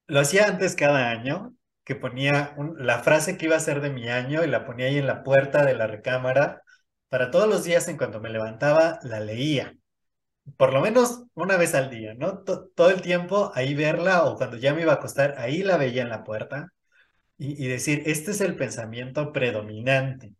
lo 0.07 0.19
hacía 0.21 0.47
antes 0.47 0.75
cada 0.75 1.11
año, 1.11 1.55
que 1.83 1.95
ponía 1.95 2.55
la 2.77 2.99
frase 3.03 3.37
que 3.37 3.45
iba 3.47 3.55
a 3.57 3.59
ser 3.59 3.81
de 3.81 3.89
mi 3.89 4.09
año 4.09 4.43
y 4.43 4.47
la 4.47 4.65
ponía 4.65 4.87
ahí 4.87 4.97
en 4.97 5.07
la 5.07 5.23
puerta 5.23 5.65
de 5.65 5.75
la 5.75 5.87
recámara. 5.87 6.63
Para 7.09 7.31
todos 7.31 7.47
los 7.49 7.63
días 7.63 7.87
en 7.87 7.97
cuanto 7.97 8.21
me 8.21 8.29
levantaba, 8.29 8.99
la 9.03 9.19
leía. 9.19 9.75
Por 10.57 10.73
lo 10.73 10.81
menos 10.81 11.25
una 11.35 11.57
vez 11.57 11.75
al 11.75 11.89
día, 11.89 12.13
¿no? 12.15 12.39
todo 12.43 12.89
el 12.91 13.01
tiempo 13.01 13.51
ahí 13.55 13.75
verla 13.75 14.23
o 14.25 14.35
cuando 14.35 14.57
ya 14.57 14.73
me 14.73 14.81
iba 14.81 14.93
a 14.93 14.95
acostar, 14.95 15.35
ahí 15.37 15.63
la 15.63 15.77
veía 15.77 16.01
en 16.03 16.09
la 16.09 16.23
puerta 16.23 16.73
y, 17.37 17.67
decir, 17.67 18.03
este 18.05 18.31
es 18.31 18.41
el 18.41 18.55
pensamiento 18.57 19.31
predominante. 19.31 20.33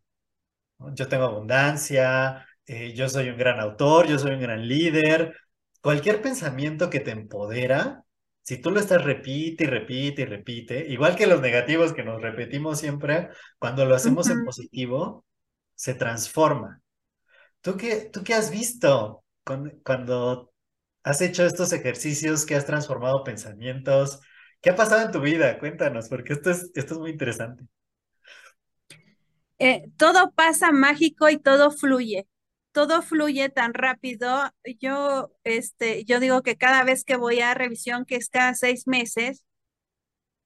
Yo 0.94 1.08
tengo 1.08 1.24
abundancia, 1.24 2.46
eh, 2.72 2.92
yo 2.94 3.08
soy 3.08 3.28
un 3.28 3.36
gran 3.36 3.58
autor, 3.58 4.06
yo 4.06 4.16
soy 4.16 4.34
un 4.34 4.40
gran 4.40 4.68
líder. 4.68 5.34
Cualquier 5.82 6.22
pensamiento 6.22 6.88
que 6.88 7.00
te 7.00 7.10
empodera, 7.10 8.04
si 8.42 8.60
tú 8.60 8.70
lo 8.70 8.78
estás 8.78 9.04
repite 9.04 9.64
y 9.64 9.66
repite 9.66 10.22
y 10.22 10.24
repite, 10.24 10.86
igual 10.88 11.16
que 11.16 11.26
los 11.26 11.40
negativos 11.40 11.92
que 11.92 12.04
nos 12.04 12.22
repetimos 12.22 12.78
siempre, 12.78 13.30
cuando 13.58 13.84
lo 13.86 13.96
hacemos 13.96 14.30
en 14.30 14.44
positivo, 14.44 15.24
se 15.74 15.94
transforma. 15.94 16.80
¿Tú 17.60 17.76
qué, 17.76 18.08
tú 18.12 18.22
qué 18.22 18.34
has 18.34 18.52
visto 18.52 19.24
cuando 19.82 20.52
has 21.02 21.20
hecho 21.22 21.44
estos 21.44 21.72
ejercicios, 21.72 22.46
que 22.46 22.54
has 22.54 22.66
transformado 22.66 23.24
pensamientos? 23.24 24.20
¿Qué 24.60 24.70
ha 24.70 24.76
pasado 24.76 25.02
en 25.02 25.10
tu 25.10 25.20
vida? 25.20 25.58
Cuéntanos, 25.58 26.08
porque 26.08 26.34
esto 26.34 26.52
es, 26.52 26.70
esto 26.76 26.94
es 26.94 27.00
muy 27.00 27.10
interesante. 27.10 27.64
Eh, 29.58 29.90
todo 29.96 30.30
pasa 30.36 30.70
mágico 30.70 31.28
y 31.28 31.38
todo 31.38 31.72
fluye. 31.72 32.28
Todo 32.72 33.02
fluye 33.02 33.48
tan 33.48 33.74
rápido. 33.74 34.52
Yo, 34.80 35.32
este, 35.44 36.04
yo 36.04 36.20
digo 36.20 36.42
que 36.42 36.56
cada 36.56 36.84
vez 36.84 37.04
que 37.04 37.16
voy 37.16 37.40
a 37.40 37.54
revisión, 37.54 38.04
que 38.04 38.16
es 38.16 38.28
cada 38.28 38.54
seis 38.54 38.86
meses, 38.86 39.44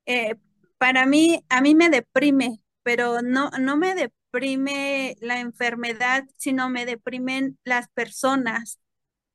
eh, 0.06 0.34
para 0.78 1.06
mí, 1.06 1.44
a 1.48 1.60
mí 1.60 1.74
me 1.74 1.88
deprime, 1.90 2.60
pero 2.82 3.22
no, 3.22 3.50
no 3.60 3.76
me 3.76 3.94
deprime 3.94 5.16
la 5.20 5.40
enfermedad, 5.40 6.24
sino 6.36 6.68
me 6.70 6.86
deprimen 6.86 7.58
las 7.64 7.88
personas. 7.90 8.80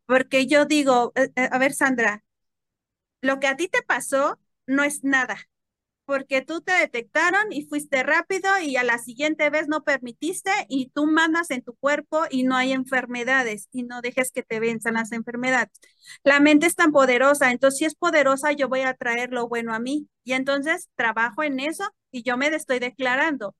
Porque 0.08 0.48
yo 0.48 0.66
digo, 0.66 1.14
eh, 1.16 1.32
a 1.52 1.58
ver, 1.60 1.74
Sandra, 1.74 2.24
lo 3.22 3.40
que 3.40 3.48
a 3.48 3.58
ti 3.58 3.68
te 3.70 3.82
pasó 3.84 4.40
no 4.68 4.84
es 4.84 5.04
nada, 5.04 5.38
porque 6.10 6.42
tú 6.42 6.62
te 6.62 6.72
detectaron 6.72 7.54
y 7.54 7.68
fuiste 7.68 8.02
rápido 8.02 8.50
y 8.64 8.78
a 8.78 8.84
la 8.84 8.98
siguiente 8.98 9.52
vez 9.52 9.68
no 9.68 9.84
permitiste 9.84 10.50
y 10.68 10.90
tú 10.90 11.06
mandas 11.06 11.52
en 11.52 11.62
tu 11.62 11.76
cuerpo 11.76 12.24
y 12.32 12.42
no 12.42 12.56
hay 12.56 12.72
enfermedades 12.72 13.68
y 13.72 13.84
no 13.84 14.02
dejes 14.02 14.32
que 14.32 14.42
te 14.42 14.60
venzan 14.60 14.96
las 14.96 15.12
enfermedades. 15.12 15.70
La 16.24 16.40
mente 16.40 16.66
es 16.66 16.76
tan 16.76 16.92
poderosa, 16.92 17.52
entonces 17.52 17.78
si 17.78 17.86
es 17.86 17.94
poderosa 17.94 18.54
yo 18.54 18.68
voy 18.70 18.82
a 18.82 18.96
traer 18.96 19.32
lo 19.32 19.48
bueno 19.48 19.72
a 19.72 19.80
mí 19.80 20.10
y 20.24 20.34
entonces 20.34 20.90
trabajo 20.96 21.44
en 21.44 21.60
eso 21.60 21.84
y 22.10 22.24
yo 22.24 22.38
me 22.38 22.48
estoy 22.48 22.80
declarando. 22.80 23.56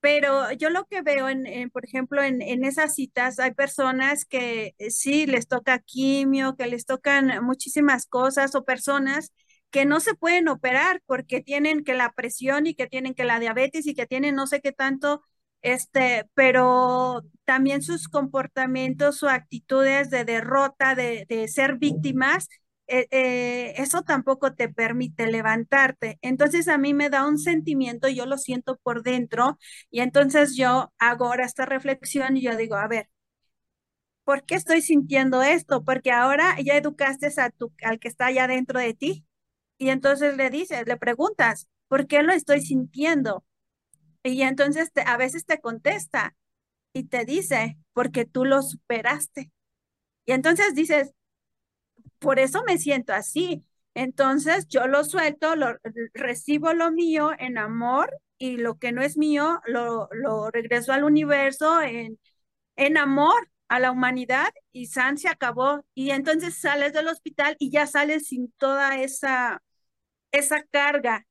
Pero 0.00 0.52
yo 0.52 0.70
lo 0.70 0.84
que 0.84 1.02
veo, 1.02 1.28
en, 1.28 1.70
por 1.70 1.84
ejemplo, 1.84 2.22
en, 2.22 2.40
en, 2.40 2.64
esas 2.64 2.94
citas, 2.94 3.40
hay 3.40 3.52
personas 3.52 4.24
que 4.24 4.76
eh, 4.78 4.90
sí 4.92 5.26
les 5.26 5.48
toca 5.48 5.80
quimio, 5.80 6.54
que 6.56 6.68
les 6.68 6.86
tocan 6.86 7.44
muchísimas 7.44 8.06
cosas 8.06 8.54
o 8.54 8.64
personas 8.64 9.32
que 9.70 9.84
no 9.84 10.00
se 10.00 10.14
pueden 10.14 10.48
operar 10.48 11.02
porque 11.06 11.40
tienen 11.42 11.84
que 11.84 11.94
la 11.94 12.12
presión 12.12 12.66
y 12.66 12.74
que 12.74 12.86
tienen 12.86 13.14
que 13.14 13.24
la 13.24 13.38
diabetes 13.40 13.86
y 13.86 13.94
que 13.94 14.06
tienen 14.06 14.34
no 14.34 14.46
sé 14.46 14.60
qué 14.60 14.72
tanto, 14.72 15.22
este, 15.62 16.26
pero 16.34 17.22
también 17.44 17.82
sus 17.82 18.08
comportamientos 18.08 19.22
o 19.22 19.28
actitudes 19.28 20.10
de 20.10 20.24
derrota, 20.24 20.94
de, 20.94 21.26
ser 21.48 21.76
víctimas, 21.76 22.48
eh, 22.86 23.06
eh, 23.10 23.74
eso 23.76 24.02
tampoco 24.02 24.54
te 24.54 24.68
permite 24.70 25.26
levantarte. 25.26 26.18
Entonces 26.22 26.68
a 26.68 26.78
mí 26.78 26.94
me 26.94 27.10
da 27.10 27.26
un 27.26 27.38
sentimiento, 27.38 28.08
yo 28.08 28.26
lo 28.26 28.38
siento 28.38 28.78
por 28.82 29.02
dentro 29.02 29.58
y 29.90 30.00
entonces 30.00 30.56
yo 30.56 30.92
hago 30.98 31.26
ahora 31.26 31.44
esta 31.46 31.66
reflexión 31.66 32.36
y 32.36 32.42
yo 32.42 32.56
digo, 32.56 32.76
a 32.76 32.88
ver, 32.88 33.08
¿por 34.24 34.44
qué 34.44 34.54
estoy 34.54 34.80
sintiendo 34.82 35.42
esto? 35.42 35.84
Porque 35.84 36.12
ahora 36.12 36.56
ya 36.60 36.76
educaste 36.76 37.28
a 37.40 37.50
tu, 37.50 37.72
al 37.82 37.98
que 37.98 38.08
está 38.08 38.26
allá 38.26 38.46
dentro 38.46 38.78
de 38.78 38.94
ti 38.94 39.27
y 39.78 39.90
entonces 39.90 40.36
le 40.36 40.50
dices, 40.50 40.86
le 40.86 40.96
preguntas, 40.96 41.68
¿por 41.88 42.06
qué 42.06 42.22
lo 42.22 42.32
estoy 42.32 42.60
sintiendo? 42.60 43.44
Y 44.22 44.42
entonces 44.42 44.90
a 45.06 45.16
veces 45.16 45.46
te 45.46 45.60
contesta 45.60 46.36
y 46.92 47.04
te 47.04 47.24
dice, 47.24 47.78
porque 47.92 48.24
tú 48.24 48.44
lo 48.44 48.62
superaste. 48.62 49.52
Y 50.26 50.32
entonces 50.32 50.74
dices, 50.74 51.12
por 52.18 52.38
eso 52.38 52.62
me 52.66 52.78
siento 52.78 53.12
así. 53.12 53.64
Entonces 53.94 54.68
yo 54.68 54.86
lo 54.86 55.04
suelto, 55.04 55.56
lo, 55.56 55.76
recibo 56.14 56.72
lo 56.72 56.90
mío 56.92 57.32
en 57.38 57.58
amor 57.58 58.10
y 58.38 58.56
lo 58.56 58.78
que 58.78 58.92
no 58.92 59.02
es 59.02 59.16
mío 59.16 59.60
lo, 59.66 60.08
lo 60.12 60.50
regreso 60.50 60.92
al 60.92 61.04
universo 61.04 61.82
en, 61.82 62.18
en 62.76 62.96
amor 62.98 63.50
a 63.68 63.80
la 63.80 63.90
humanidad 63.92 64.52
y 64.72 64.86
San 64.86 65.18
se 65.18 65.28
acabó. 65.28 65.84
Y 65.94 66.10
entonces 66.10 66.56
sales 66.58 66.92
del 66.92 67.08
hospital 67.08 67.56
y 67.58 67.70
ya 67.70 67.86
sales 67.86 68.28
sin 68.28 68.52
toda 68.58 68.98
esa 69.00 69.62
esa 70.38 70.62
carga. 70.64 71.26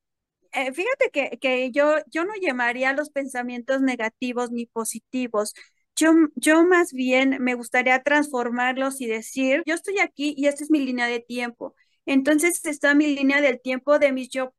Eh, 0.52 0.72
fíjate 0.72 1.10
que, 1.12 1.38
que, 1.40 1.70
yo, 1.72 1.96
yo 2.10 2.24
no 2.24 2.32
llamaría 2.40 2.92
los 2.94 3.10
pensamientos 3.10 3.82
negativos 3.82 4.50
ni 4.50 4.66
positivos. 4.66 5.54
Yo, 5.96 6.12
yo 6.36 6.64
más 6.64 6.92
bien 6.92 7.38
me 7.40 7.54
gustaría 7.54 8.02
transformarlos 8.02 9.00
y 9.00 9.06
decir, 9.06 9.62
yo 9.66 9.74
estoy 9.74 9.98
aquí 10.00 10.34
y 10.36 10.46
esta 10.46 10.64
es 10.64 10.70
mi 10.70 10.80
línea 10.80 11.06
de 11.06 11.20
tiempo. 11.20 11.74
Entonces 12.06 12.64
está 12.64 12.94
mi 12.94 13.14
línea 13.14 13.40
del 13.40 13.60
tiempo 13.60 13.98
de 13.98 14.12
mis 14.12 14.30
yo, 14.30 14.52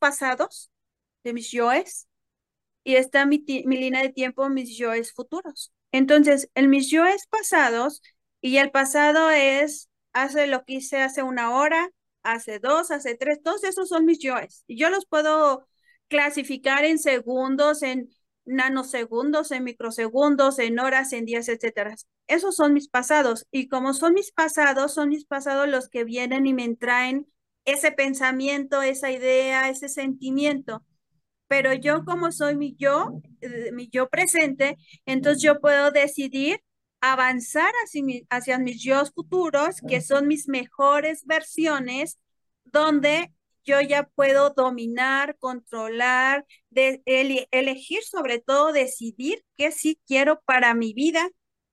pasados, 0.00 0.70
de 1.24 1.32
mis 1.32 1.50
yoes, 1.52 2.08
y 2.84 2.96
está 2.96 3.26
mi, 3.26 3.44
mi 3.66 3.76
línea 3.78 4.02
de 4.02 4.10
tiempo, 4.10 4.48
mis 4.48 4.76
yoes 4.76 5.12
futuros. 5.12 5.72
Entonces, 5.92 6.50
en 6.54 6.70
mis 6.70 6.90
yoes 6.90 7.26
pasados, 7.28 8.02
y 8.40 8.58
el 8.58 8.70
pasado 8.70 9.30
es, 9.30 9.90
hace 10.12 10.46
lo 10.46 10.64
que 10.64 10.74
hice 10.74 11.02
hace 11.02 11.22
una 11.22 11.50
hora, 11.56 11.90
hace 12.32 12.58
dos, 12.58 12.90
hace 12.90 13.14
tres, 13.16 13.42
todos 13.42 13.64
esos 13.64 13.88
son 13.88 14.04
mis 14.04 14.18
yoes. 14.20 14.64
Yo 14.68 14.90
los 14.90 15.06
puedo 15.06 15.66
clasificar 16.08 16.84
en 16.84 16.98
segundos, 16.98 17.82
en 17.82 18.10
nanosegundos, 18.44 19.50
en 19.50 19.64
microsegundos, 19.64 20.58
en 20.58 20.78
horas, 20.78 21.12
en 21.12 21.24
días, 21.24 21.48
etcétera. 21.48 21.94
Esos 22.28 22.56
son 22.56 22.72
mis 22.74 22.88
pasados. 22.88 23.46
Y 23.50 23.68
como 23.68 23.92
son 23.94 24.14
mis 24.14 24.32
pasados, 24.32 24.94
son 24.94 25.08
mis 25.10 25.24
pasados 25.24 25.68
los 25.68 25.88
que 25.88 26.04
vienen 26.04 26.46
y 26.46 26.54
me 26.54 26.74
traen 26.76 27.26
ese 27.64 27.92
pensamiento, 27.92 28.82
esa 28.82 29.10
idea, 29.10 29.68
ese 29.68 29.88
sentimiento. 29.88 30.84
Pero 31.48 31.74
yo 31.74 32.04
como 32.04 32.32
soy 32.32 32.56
mi 32.56 32.74
yo, 32.76 33.20
eh, 33.40 33.70
mi 33.72 33.88
yo 33.88 34.08
presente, 34.08 34.76
entonces 35.06 35.42
yo 35.42 35.60
puedo 35.60 35.90
decidir 35.90 36.60
avanzar 37.00 37.72
hacia, 38.30 38.58
mis 38.58 38.82
yo 38.82 39.04
futuros, 39.06 39.80
que 39.88 40.00
son 40.00 40.26
mis 40.28 40.48
mejores 40.48 41.24
versiones, 41.26 42.18
donde 42.64 43.32
yo 43.64 43.80
ya 43.80 44.04
puedo 44.14 44.50
dominar, 44.50 45.36
controlar, 45.38 46.46
de, 46.70 47.02
elegir, 47.50 48.02
sobre 48.04 48.40
todo 48.40 48.72
decidir 48.72 49.44
qué 49.56 49.72
sí 49.72 50.00
quiero 50.06 50.40
para 50.46 50.74
mi 50.74 50.92
vida. 50.94 51.28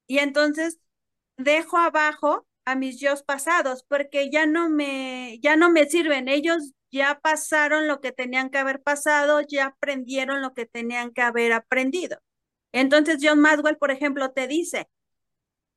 Y 0.08 0.20
entonces 0.20 0.80
dejo 1.38 1.78
abajo 1.78 2.48
a 2.66 2.76
mis 2.76 3.00
yo 3.00 3.14
pasados 3.26 3.84
porque 3.88 4.30
ya 4.32 4.46
no 4.46 4.70
me 4.70 5.40
ya 5.42 5.56
no 5.56 5.70
me 5.72 5.86
sirven. 5.86 6.28
Ellos 6.28 6.74
ya 6.92 7.20
pasaron 7.22 7.88
lo 7.88 8.02
que 8.02 8.12
tenían 8.12 8.50
que 8.50 8.60
haber 8.60 8.82
pasado, 8.82 9.42
ya 9.42 9.68
aprendieron 9.68 10.42
lo 10.42 10.54
que 10.54 10.66
tenían 10.66 11.12
que 11.12 11.22
haber 11.22 11.54
aprendido. 11.54 12.18
Entonces 12.72 13.18
John 13.22 13.40
Maswell, 13.40 13.78
por 13.78 13.92
ejemplo, 13.92 14.32
te 14.32 14.48
dice, 14.48 14.90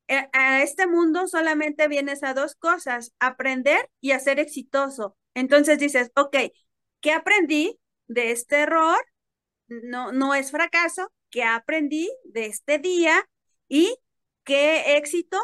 a 0.09 0.63
este 0.63 0.87
mundo 0.87 1.27
solamente 1.27 1.87
vienes 1.87 2.23
a 2.23 2.33
dos 2.33 2.55
cosas, 2.55 3.13
aprender 3.19 3.89
y 4.01 4.11
a 4.11 4.19
ser 4.19 4.39
exitoso. 4.39 5.17
Entonces 5.33 5.79
dices, 5.79 6.11
ok, 6.15 6.35
¿qué 7.01 7.11
aprendí 7.11 7.79
de 8.07 8.31
este 8.31 8.61
error? 8.61 8.97
No, 9.67 10.11
no 10.11 10.33
es 10.33 10.51
fracaso. 10.51 11.11
¿Qué 11.29 11.43
aprendí 11.43 12.09
de 12.23 12.45
este 12.45 12.79
día? 12.79 13.27
¿Y 13.67 13.97
qué 14.43 14.97
éxito 14.97 15.37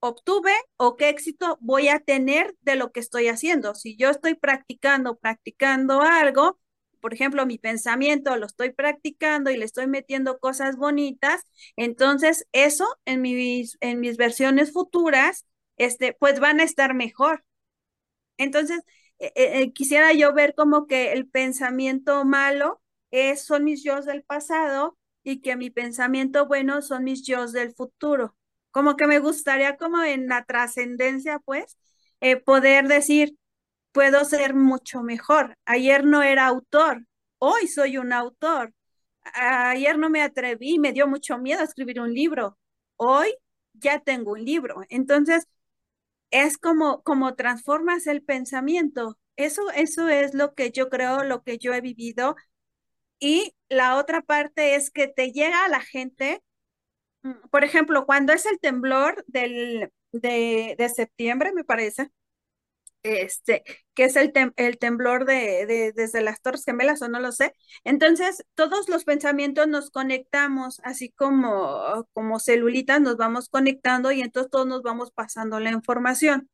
obtuve 0.00 0.52
o 0.76 0.96
qué 0.96 1.08
éxito 1.08 1.58
voy 1.60 1.88
a 1.88 1.98
tener 1.98 2.54
de 2.60 2.76
lo 2.76 2.92
que 2.92 3.00
estoy 3.00 3.28
haciendo? 3.28 3.74
Si 3.74 3.96
yo 3.96 4.10
estoy 4.10 4.34
practicando, 4.34 5.18
practicando 5.18 6.02
algo, 6.02 6.58
por 7.00 7.14
ejemplo, 7.14 7.46
mi 7.46 7.58
pensamiento 7.58 8.36
lo 8.36 8.46
estoy 8.46 8.70
practicando 8.72 9.50
y 9.50 9.56
le 9.56 9.64
estoy 9.64 9.86
metiendo 9.86 10.38
cosas 10.38 10.76
bonitas, 10.76 11.42
entonces 11.76 12.46
eso 12.52 12.86
en 13.04 13.22
mis, 13.22 13.76
en 13.80 14.00
mis 14.00 14.16
versiones 14.16 14.72
futuras, 14.72 15.46
este, 15.76 16.12
pues 16.12 16.40
van 16.40 16.60
a 16.60 16.64
estar 16.64 16.94
mejor. 16.94 17.44
Entonces, 18.36 18.80
eh, 19.18 19.32
eh, 19.34 19.62
eh, 19.62 19.72
quisiera 19.72 20.12
yo 20.12 20.32
ver 20.34 20.54
como 20.54 20.86
que 20.86 21.12
el 21.12 21.28
pensamiento 21.28 22.24
malo 22.24 22.80
es, 23.10 23.44
son 23.44 23.64
mis 23.64 23.82
yo 23.84 24.00
del 24.02 24.22
pasado 24.24 24.96
y 25.22 25.40
que 25.40 25.56
mi 25.56 25.70
pensamiento 25.70 26.46
bueno 26.46 26.82
son 26.82 27.04
mis 27.04 27.24
yo 27.26 27.46
del 27.46 27.74
futuro. 27.74 28.36
Como 28.70 28.96
que 28.96 29.06
me 29.06 29.18
gustaría 29.18 29.76
como 29.76 30.02
en 30.02 30.28
la 30.28 30.44
trascendencia, 30.44 31.40
pues, 31.40 31.76
poder 32.44 32.86
decir, 32.88 33.36
puedo 33.92 34.24
ser 34.24 34.54
mucho 34.54 35.02
mejor. 35.02 35.56
Ayer 35.66 36.04
no 36.04 36.22
era 36.22 36.46
autor, 36.46 37.06
hoy 37.38 37.68
soy 37.68 37.98
un 37.98 38.12
autor. 38.12 38.72
Ayer 39.34 39.98
no 39.98 40.10
me 40.10 40.22
atreví, 40.22 40.78
me 40.78 40.92
dio 40.92 41.06
mucho 41.06 41.38
miedo 41.38 41.62
escribir 41.62 42.00
un 42.00 42.14
libro. 42.14 42.58
Hoy 42.96 43.34
ya 43.74 44.00
tengo 44.00 44.32
un 44.32 44.44
libro. 44.44 44.82
Entonces, 44.88 45.46
es 46.30 46.58
como, 46.58 47.02
como 47.02 47.34
transformas 47.34 48.06
el 48.06 48.22
pensamiento. 48.22 49.18
Eso, 49.36 49.70
eso 49.72 50.08
es 50.08 50.34
lo 50.34 50.54
que 50.54 50.70
yo 50.70 50.88
creo, 50.90 51.24
lo 51.24 51.42
que 51.42 51.58
yo 51.58 51.72
he 51.74 51.80
vivido. 51.80 52.36
Y 53.18 53.54
la 53.68 53.96
otra 53.98 54.22
parte 54.22 54.74
es 54.76 54.90
que 54.90 55.08
te 55.08 55.32
llega 55.32 55.64
a 55.64 55.68
la 55.68 55.80
gente, 55.80 56.42
mm, 57.22 57.48
por 57.50 57.64
ejemplo, 57.64 58.06
cuando 58.06 58.32
es 58.32 58.46
el 58.46 58.58
temblor 58.60 59.24
del, 59.28 59.90
de, 60.12 60.74
de 60.78 60.88
septiembre, 60.88 61.52
me 61.52 61.64
parece, 61.64 62.10
este, 63.02 63.64
que 63.94 64.04
es 64.04 64.16
el, 64.16 64.32
el 64.56 64.78
temblor 64.78 65.24
de, 65.24 65.92
desde 65.96 66.22
las 66.22 66.42
Torres 66.42 66.64
Gemelas 66.64 67.02
o 67.02 67.08
no 67.08 67.20
lo 67.20 67.32
sé. 67.32 67.54
Entonces, 67.84 68.44
todos 68.54 68.88
los 68.88 69.04
pensamientos 69.04 69.68
nos 69.68 69.90
conectamos, 69.90 70.80
así 70.84 71.10
como, 71.10 72.06
como 72.12 72.38
celulitas 72.40 73.00
nos 73.00 73.16
vamos 73.16 73.48
conectando 73.48 74.12
y 74.12 74.20
entonces 74.20 74.50
todos 74.50 74.66
nos 74.66 74.82
vamos 74.82 75.12
pasando 75.12 75.60
la 75.60 75.70
información. 75.70 76.48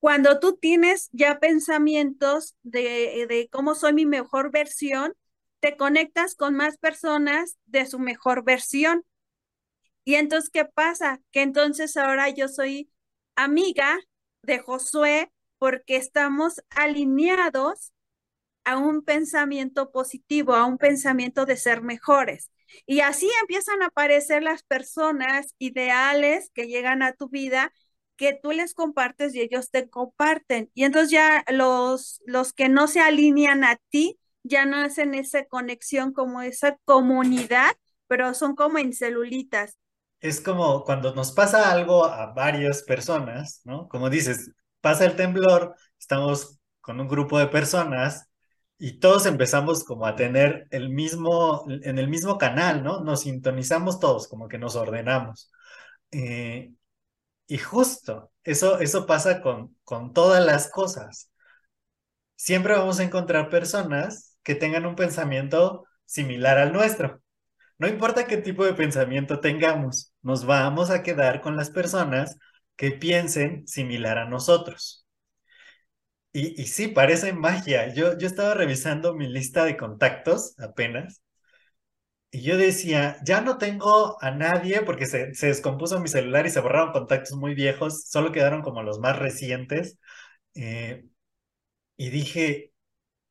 Cuando 0.00 0.38
tú 0.40 0.56
tienes 0.56 1.08
ya 1.12 1.38
pensamientos 1.40 2.54
de, 2.62 3.26
de 3.28 3.48
cómo 3.50 3.74
soy 3.74 3.92
mi 3.92 4.06
mejor 4.06 4.50
versión, 4.52 5.14
te 5.60 5.76
conectas 5.76 6.34
con 6.34 6.54
más 6.54 6.78
personas 6.78 7.56
de 7.66 7.86
su 7.86 7.98
mejor 7.98 8.44
versión. 8.44 9.04
Y 10.04 10.14
entonces, 10.14 10.50
¿qué 10.50 10.64
pasa? 10.64 11.20
Que 11.32 11.42
entonces 11.42 11.96
ahora 11.96 12.28
yo 12.30 12.48
soy 12.48 12.90
amiga 13.34 13.98
de 14.42 14.58
Josué 14.60 15.32
porque 15.58 15.96
estamos 15.96 16.62
alineados 16.70 17.92
a 18.64 18.78
un 18.78 19.02
pensamiento 19.02 19.90
positivo, 19.92 20.54
a 20.54 20.64
un 20.66 20.78
pensamiento 20.78 21.46
de 21.46 21.56
ser 21.56 21.82
mejores. 21.82 22.50
Y 22.86 23.00
así 23.00 23.28
empiezan 23.42 23.82
a 23.82 23.86
aparecer 23.86 24.42
las 24.42 24.62
personas 24.64 25.54
ideales 25.58 26.50
que 26.54 26.66
llegan 26.66 27.02
a 27.02 27.12
tu 27.12 27.28
vida 27.28 27.72
que 28.16 28.32
tú 28.42 28.52
les 28.52 28.74
compartes 28.74 29.34
y 29.34 29.40
ellos 29.40 29.70
te 29.70 29.88
comparten. 29.88 30.70
Y 30.74 30.84
entonces 30.84 31.10
ya 31.10 31.44
los, 31.48 32.20
los 32.26 32.52
que 32.52 32.68
no 32.68 32.88
se 32.88 33.00
alinean 33.00 33.62
a 33.64 33.76
ti 33.90 34.18
ya 34.42 34.64
no 34.64 34.76
hacen 34.78 35.14
esa 35.14 35.44
conexión 35.44 36.12
como 36.12 36.40
esa 36.42 36.78
comunidad, 36.84 37.72
pero 38.08 38.32
son 38.34 38.54
como 38.56 38.78
en 38.78 38.92
celulitas. 38.92 39.76
Es 40.20 40.40
como 40.40 40.84
cuando 40.84 41.14
nos 41.14 41.32
pasa 41.32 41.70
algo 41.70 42.04
a 42.06 42.32
varias 42.32 42.82
personas, 42.82 43.60
¿no? 43.64 43.88
Como 43.88 44.10
dices, 44.10 44.50
pasa 44.80 45.04
el 45.06 45.16
temblor, 45.16 45.74
estamos 45.98 46.58
con 46.80 47.00
un 47.00 47.08
grupo 47.08 47.38
de 47.38 47.48
personas 47.48 48.28
y 48.78 48.98
todos 49.00 49.26
empezamos 49.26 49.84
como 49.84 50.06
a 50.06 50.16
tener 50.16 50.66
el 50.70 50.90
mismo, 50.90 51.64
en 51.68 51.98
el 51.98 52.08
mismo 52.08 52.38
canal, 52.38 52.82
¿no? 52.84 53.00
Nos 53.00 53.22
sintonizamos 53.22 54.00
todos, 54.00 54.28
como 54.28 54.48
que 54.48 54.58
nos 54.58 54.76
ordenamos. 54.76 55.50
Eh, 56.12 56.72
y 57.48 57.58
justo, 57.58 58.32
eso, 58.44 58.80
eso 58.80 59.06
pasa 59.06 59.40
con, 59.42 59.76
con 59.84 60.12
todas 60.12 60.44
las 60.44 60.70
cosas. 60.70 61.30
Siempre 62.36 62.74
vamos 62.74 63.00
a 63.00 63.04
encontrar 63.04 63.48
personas 63.50 64.36
que 64.42 64.54
tengan 64.54 64.86
un 64.86 64.94
pensamiento 64.94 65.84
similar 66.04 66.58
al 66.58 66.72
nuestro. 66.72 67.22
No 67.78 67.88
importa 67.88 68.26
qué 68.26 68.38
tipo 68.38 68.64
de 68.64 68.74
pensamiento 68.74 69.40
tengamos, 69.40 70.12
nos 70.22 70.46
vamos 70.46 70.90
a 70.90 71.02
quedar 71.02 71.40
con 71.42 71.56
las 71.56 71.70
personas 71.70 72.38
que 72.76 72.92
piensen 72.92 73.66
similar 73.66 74.18
a 74.18 74.28
nosotros. 74.28 75.06
Y, 76.32 76.60
y 76.60 76.66
sí, 76.66 76.86
parece 76.88 77.32
magia. 77.32 77.92
Yo, 77.94 78.16
yo 78.18 78.26
estaba 78.28 78.54
revisando 78.54 79.14
mi 79.14 79.26
lista 79.28 79.64
de 79.64 79.76
contactos 79.76 80.54
apenas 80.58 81.22
y 82.30 82.42
yo 82.42 82.56
decía, 82.58 83.16
ya 83.24 83.40
no 83.40 83.56
tengo 83.58 84.22
a 84.22 84.30
nadie 84.30 84.82
porque 84.82 85.06
se, 85.06 85.34
se, 85.34 85.46
descompuso 85.48 86.00
mi 86.00 86.08
celular 86.08 86.46
y 86.46 86.50
se 86.50 86.60
borraron 86.60 86.92
contactos 86.92 87.36
muy 87.38 87.54
viejos, 87.54 88.04
solo 88.08 88.32
quedaron 88.32 88.62
como 88.62 88.82
los 88.82 88.98
más 88.98 89.18
recientes. 89.18 89.98
Eh, 90.54 91.06
y 91.96 92.10
dije, 92.10 92.72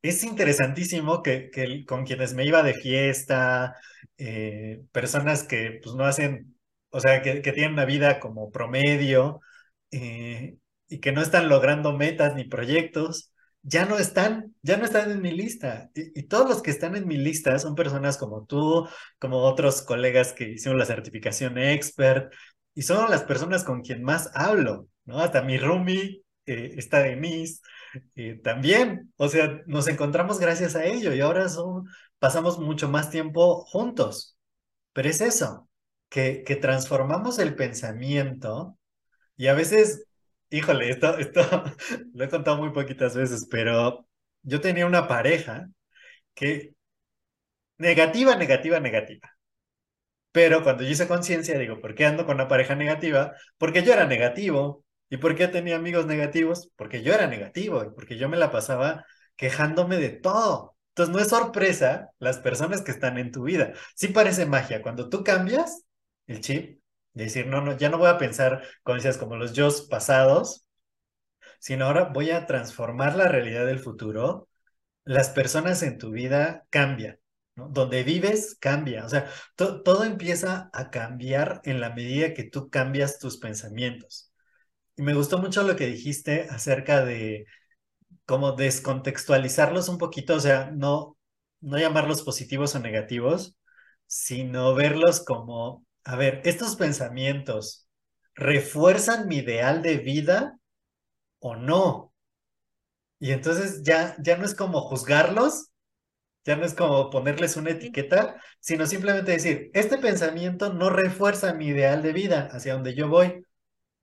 es 0.02 0.24
interesantísimo 0.24 1.24
que, 1.24 1.52
que, 1.52 1.86
con 1.86 2.06
quienes 2.06 2.34
me 2.36 2.46
iba 2.46 2.64
de 2.64 2.76
fiesta, 2.76 3.76
eh, 4.18 4.84
personas 4.92 5.44
que 5.44 5.80
pues 5.84 5.96
no 5.96 6.06
hacen 6.06 6.55
o 6.96 7.00
sea, 7.02 7.22
que, 7.22 7.42
tienen 7.42 7.74
una 7.74 7.86
vida 7.86 8.20
como 8.22 8.52
promedio 8.52 9.42
eh, 9.92 10.58
y 10.88 11.00
que 11.02 11.12
no 11.12 11.22
están 11.22 11.50
logrando 11.50 11.94
metas 11.94 12.36
ni 12.36 12.46
proyectos, 12.46 13.34
ya 13.64 13.86
no 13.86 13.98
están, 13.98 14.56
ya 14.62 14.78
no 14.78 14.86
están 14.86 15.12
en 15.12 15.22
mi 15.22 15.32
lista. 15.32 15.90
Y, 15.94 16.24
todos 16.24 16.48
los 16.50 16.62
que 16.62 16.72
están 16.72 16.96
en 16.96 17.08
mi 17.08 17.18
lista 17.18 17.60
son 17.60 17.76
personas 17.76 18.18
como 18.18 18.46
tú, 18.46 18.88
como 19.20 19.40
otros 19.40 19.82
colegas 19.82 20.32
que 20.34 20.52
hicieron 20.52 20.80
la 20.80 20.86
certificación 20.86 21.58
expert, 21.58 22.34
y 22.74 22.84
son 22.84 23.10
las 23.10 23.24
personas 23.24 23.64
con 23.66 23.82
quien 23.82 24.04
más 24.04 24.32
hablo, 24.34 24.88
¿no? 25.06 25.20
Hasta 25.20 25.42
mi 25.42 25.58
roomie 25.58 26.24
eh, 26.46 26.74
está 26.78 27.00
Denise, 27.00 27.62
eh, 28.16 28.40
también, 28.44 29.14
o 29.18 29.28
sea, 29.30 29.62
nos 29.68 29.88
encontramos 29.88 30.40
gracias 30.40 30.76
a 30.76 30.86
ello 30.86 31.14
y 31.14 31.22
ahora 31.22 31.50
son, 31.50 31.88
pasamos 32.20 32.60
mucho 32.60 32.90
más 32.90 33.10
tiempo 33.10 33.66
juntos. 33.66 34.38
Pero 34.94 35.10
es 35.10 35.22
eso, 35.22 35.68
que, 36.16 36.58
transformamos 36.62 37.40
el 37.40 37.56
pensamiento 37.56 38.78
y 39.38 39.48
a 39.48 39.54
veces, 39.54 40.06
híjole, 40.50 40.90
esto, 40.90 41.18
esto 41.18 41.42
lo 42.14 42.24
he 42.24 42.30
contado 42.30 42.58
muy 42.58 42.72
poquitas 42.72 43.16
veces, 43.16 43.48
pero 43.52 44.08
yo 44.44 44.62
tenía 44.62 44.86
una 44.86 45.08
pareja 45.10 45.68
que 46.36 46.74
negativa, 47.78 48.36
negativa, 48.36 48.80
negativa. 48.80 49.30
Pero 50.32 50.64
cuando 50.64 50.84
yo 50.84 50.90
hice 50.90 51.08
conciencia, 51.08 51.58
digo, 51.58 51.80
¿por 51.80 51.96
qué 51.96 52.06
ando 52.06 52.26
con 52.26 52.36
una 52.36 52.48
pareja 52.48 52.76
negativa? 52.76 53.34
Porque 53.58 53.84
yo 53.84 53.94
era 53.94 54.06
negativo. 54.06 54.84
¿Y 55.10 55.18
por 55.18 55.36
qué 55.36 55.48
tenía 55.48 55.76
amigos 55.78 56.06
negativos? 56.08 56.70
Porque 56.76 57.04
yo 57.04 57.14
era 57.14 57.28
negativo 57.28 57.84
y 57.84 57.90
porque 57.92 58.18
yo 58.18 58.28
me 58.30 58.38
la 58.38 58.52
pasaba 58.52 59.06
quejándome 59.38 59.98
de 59.98 60.10
todo. 60.10 60.76
Entonces 60.90 61.16
no 61.16 61.22
es 61.22 61.30
sorpresa 61.30 62.10
las 62.20 62.40
personas 62.40 62.82
que 62.82 62.92
están 62.92 63.18
en 63.18 63.32
tu 63.32 63.44
vida. 63.44 63.74
Sí 63.96 64.10
parece 64.10 64.46
magia. 64.46 64.82
Cuando 64.82 65.10
tú 65.10 65.24
cambias, 65.24 65.85
el 66.28 66.42
chip, 66.42 66.82
de 67.14 67.24
decir, 67.26 67.48
no, 67.48 67.62
no, 67.62 67.78
ya 67.78 67.90
no 67.90 67.98
voy 67.98 68.10
a 68.10 68.18
pensar, 68.18 68.64
como 68.84 68.96
decías, 68.96 69.18
como 69.18 69.36
los 69.38 69.54
yo 69.54 69.70
pasados, 69.90 70.66
sino 71.60 71.86
ahora 71.86 72.06
voy 72.14 72.32
a 72.32 72.46
transformar 72.46 73.16
la 73.16 73.28
realidad 73.28 73.66
del 73.66 73.80
futuro. 73.80 74.50
Las 75.06 75.30
personas 75.30 75.84
en 75.84 75.98
tu 75.98 76.12
vida 76.12 76.66
cambian. 76.70 77.20
Donde 77.56 78.04
vives 78.04 78.58
cambia, 78.60 79.06
o 79.06 79.10
sea, 79.10 79.30
todo 79.56 80.04
empieza 80.04 80.70
a 80.74 80.90
cambiar 80.92 81.62
en 81.64 81.80
la 81.80 81.90
medida 81.92 82.34
que 82.34 82.44
tú 82.44 82.70
cambias 82.70 83.18
tus 83.18 83.38
pensamientos. 83.38 84.32
Y 84.98 85.04
me 85.04 85.14
gustó 85.14 85.40
mucho 85.40 85.64
lo 85.64 85.76
que 85.78 85.88
dijiste 85.88 86.48
acerca 86.50 87.06
de 87.06 87.46
cómo 88.26 88.54
descontextualizarlos 88.54 89.90
un 89.90 89.98
poquito, 89.98 90.36
o 90.36 90.40
sea, 90.40 90.72
no, 90.72 91.18
no 91.62 91.78
llamarlos 91.80 92.24
positivos 92.24 92.76
o 92.76 92.80
negativos, 92.80 93.58
sino 94.08 94.76
verlos 94.76 95.24
como 95.24 95.86
a 96.06 96.16
ver, 96.16 96.42
estos 96.46 96.76
pensamientos 96.76 97.88
refuerzan 98.36 99.28
mi 99.28 99.38
ideal 99.38 99.82
de 99.82 99.98
vida 99.98 100.60
o 101.40 101.56
no. 101.56 102.14
Y 103.20 103.32
entonces 103.32 103.82
ya, 103.84 104.16
ya 104.20 104.38
no 104.38 104.46
es 104.46 104.54
como 104.54 104.82
juzgarlos, 104.82 105.72
ya 106.46 106.56
no 106.56 106.66
es 106.66 106.76
como 106.76 107.10
ponerles 107.10 107.58
una 107.58 107.72
etiqueta, 107.72 108.40
sino 108.60 108.86
simplemente 108.86 109.32
decir, 109.32 109.72
este 109.74 109.98
pensamiento 109.98 110.72
no 110.72 110.92
refuerza 110.92 111.54
mi 111.54 111.68
ideal 111.68 112.04
de 112.04 112.14
vida 112.14 112.50
hacia 112.52 112.74
donde 112.76 112.94
yo 112.94 113.10
voy. 113.10 113.44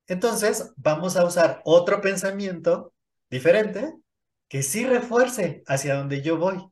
Entonces 0.08 0.72
vamos 0.76 1.16
a 1.16 1.24
usar 1.24 1.62
otro 1.64 2.00
pensamiento 2.00 2.92
diferente 3.30 3.94
que 4.48 4.62
sí 4.62 4.84
refuerce 4.86 5.62
hacia 5.66 5.94
donde 5.94 6.22
yo 6.22 6.36
voy. 6.36 6.71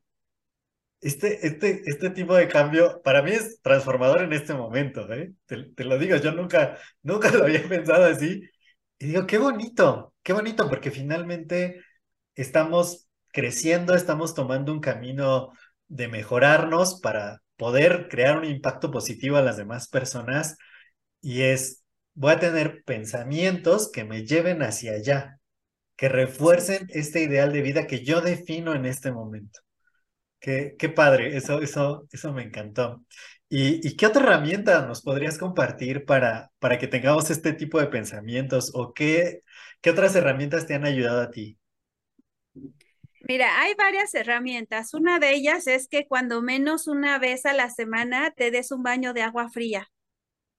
Este, 1.01 1.47
este, 1.47 1.81
este 1.85 2.11
tipo 2.11 2.35
de 2.35 2.47
cambio 2.47 3.01
para 3.03 3.23
mí 3.23 3.31
es 3.31 3.59
transformador 3.61 4.21
en 4.21 4.33
este 4.33 4.53
momento, 4.53 5.11
¿eh? 5.11 5.33
Te, 5.47 5.83
lo 5.83 5.97
digo, 5.97 6.15
yo 6.17 6.31
nunca, 6.31 6.77
nunca 7.01 7.31
lo 7.31 7.43
había 7.43 7.67
pensado 7.67 8.05
así. 8.05 8.41
Y 8.99 9.07
digo, 9.07 9.25
qué 9.25 9.39
bonito, 9.39 10.13
qué 10.21 10.33
bonito, 10.33 10.69
porque 10.69 10.91
finalmente 10.91 11.83
estamos 12.35 13.07
creciendo, 13.33 13.95
estamos 13.95 14.35
tomando 14.35 14.71
un 14.73 14.79
camino 14.79 15.51
de 15.87 16.07
mejorarnos 16.07 16.99
para 17.01 17.41
poder 17.57 18.07
crear 18.09 18.37
un 18.37 18.45
impacto 18.45 18.91
positivo 18.91 19.37
a 19.37 19.41
las 19.41 19.57
demás 19.57 19.87
personas. 19.87 20.57
Y 21.21 21.41
es, 21.43 21.83
voy 22.13 22.33
a 22.33 22.39
tener 22.39 22.83
pensamientos 22.85 23.91
que 23.91 24.03
me 24.03 24.25
lleven 24.25 24.61
hacia 24.61 24.93
allá, 24.93 25.39
que 25.95 26.09
refuercen 26.09 26.87
este 26.89 27.23
ideal 27.23 27.51
de 27.53 27.61
vida 27.61 27.87
que 27.87 28.03
yo 28.05 28.21
defino 28.21 28.75
en 28.75 28.85
este 28.85 29.11
momento. 29.11 29.61
Qué, 30.41 30.75
padre, 30.95 31.37
eso, 31.37 31.61
eso, 31.61 32.07
eso 32.11 32.33
me 32.33 32.41
encantó. 32.41 33.05
¿Y, 33.47 33.87
¿Y, 33.87 33.95
qué 33.95 34.07
otra 34.07 34.23
herramienta 34.23 34.85
nos 34.87 35.03
podrías 35.03 35.37
compartir 35.37 36.03
para, 36.05 36.51
para 36.57 36.79
que 36.79 36.87
tengamos 36.87 37.29
este 37.29 37.53
tipo 37.53 37.79
de 37.79 37.87
pensamientos? 37.87 38.71
¿O 38.73 38.91
qué, 38.93 39.43
qué 39.81 39.91
otras 39.91 40.15
herramientas 40.15 40.65
te 40.65 40.73
han 40.73 40.85
ayudado 40.85 41.21
a 41.21 41.29
ti? 41.29 41.59
Mira, 43.27 43.61
hay 43.61 43.75
varias 43.75 44.15
herramientas. 44.15 44.95
Una 44.95 45.19
de 45.19 45.33
ellas 45.33 45.67
es 45.67 45.87
que 45.87 46.07
cuando 46.07 46.41
menos 46.41 46.87
una 46.87 47.19
vez 47.19 47.45
a 47.45 47.53
la 47.53 47.69
semana 47.69 48.31
te 48.31 48.49
des 48.49 48.71
un 48.71 48.81
baño 48.81 49.13
de 49.13 49.21
agua 49.21 49.49
fría. 49.49 49.91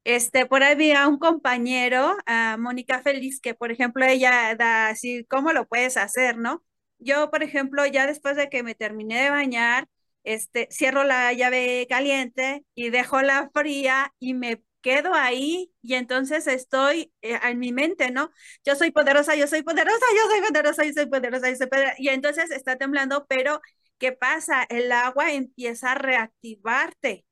Este, 0.05 0.47
por 0.47 0.62
ahí 0.62 0.74
había 0.74 1.09
un 1.09 1.18
compañero, 1.18 2.16
a 2.26 2.57
Mónica 2.57 3.03
Félix, 3.03 3.41
que 3.41 3.55
por 3.55 3.72
ejemplo 3.72 4.05
ella 4.05 4.55
da 4.57 4.89
así, 4.89 5.24
¿cómo 5.28 5.53
lo 5.53 5.66
puedes 5.66 5.97
hacer, 5.97 6.39
no? 6.39 6.62
Yo, 7.03 7.30
por 7.30 7.42
ejemplo, 7.42 7.84
ya 7.86 8.07
después 8.07 8.36
de 8.36 8.48
que 8.48 8.62
me 8.62 8.74
terminé 8.74 9.22
de 9.24 9.30
bañar, 9.30 9.88
este, 10.24 10.68
cierro 10.70 11.05
la 11.05 11.32
llave 11.32 11.86
caliente 11.88 12.64
y 12.74 12.90
dejo 12.90 13.22
la 13.22 13.50
fría 13.53 14.12
y 14.20 14.34
me 14.34 14.62
quedo 14.82 15.14
ahí 15.14 15.72
y 15.82 15.94
entonces 15.94 16.46
estoy 16.46 17.12
eh, 17.22 17.38
en 17.42 17.59
mi 17.59 17.72
mente, 17.72 18.11
¿no? 18.11 18.30
Yo 18.64 18.74
soy 18.76 18.90
poderosa, 18.92 19.34
yo 19.36 19.46
soy 19.46 19.62
poderosa, 19.62 20.05
yo 20.16 20.30
soy 20.30 20.40
poderosa, 20.48 20.84
yo 20.84 20.92
soy 20.92 21.07
poderosa, 21.07 21.50
yo 21.50 21.57
soy 21.57 21.66
poderosa. 21.68 21.94
Y 21.98 22.09
entonces 22.09 22.50
está 22.50 22.76
temblando, 22.76 23.26
pero 23.26 23.61
¿qué 23.98 24.12
pasa? 24.12 24.64
El 24.64 24.90
agua 24.92 25.32
empieza 25.32 25.92
a 25.92 25.94
reactivarte. 25.96 27.24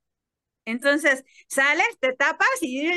Entonces 0.66 1.24
sales, 1.48 1.86
te 2.00 2.14
tapas 2.14 2.48
y, 2.62 2.90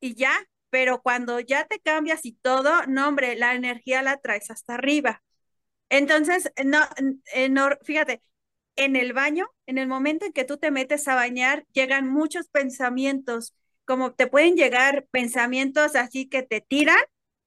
y 0.00 0.14
ya, 0.14 0.32
pero 0.70 1.02
cuando 1.02 1.40
ya 1.40 1.66
te 1.66 1.80
cambias 1.80 2.24
y 2.24 2.32
todo, 2.34 2.84
no, 2.86 3.08
hombre, 3.08 3.36
la 3.36 3.54
energía 3.54 4.02
la 4.02 4.18
traes 4.18 4.50
hasta 4.50 4.74
arriba. 4.74 5.22
Entonces, 5.90 6.52
no, 6.64 6.80
eh, 7.32 7.48
no, 7.48 7.68
fíjate, 7.82 8.22
en 8.76 8.96
el 8.96 9.12
baño, 9.12 9.48
en 9.66 9.78
el 9.78 9.88
momento 9.88 10.26
en 10.26 10.32
que 10.32 10.44
tú 10.44 10.58
te 10.58 10.70
metes 10.70 11.08
a 11.08 11.14
bañar, 11.14 11.66
llegan 11.72 12.08
muchos 12.08 12.48
pensamientos, 12.48 13.54
como 13.84 14.14
te 14.14 14.26
pueden 14.26 14.56
llegar 14.56 15.06
pensamientos 15.10 15.96
así 15.96 16.28
que 16.28 16.42
te 16.42 16.60
tiran 16.60 16.98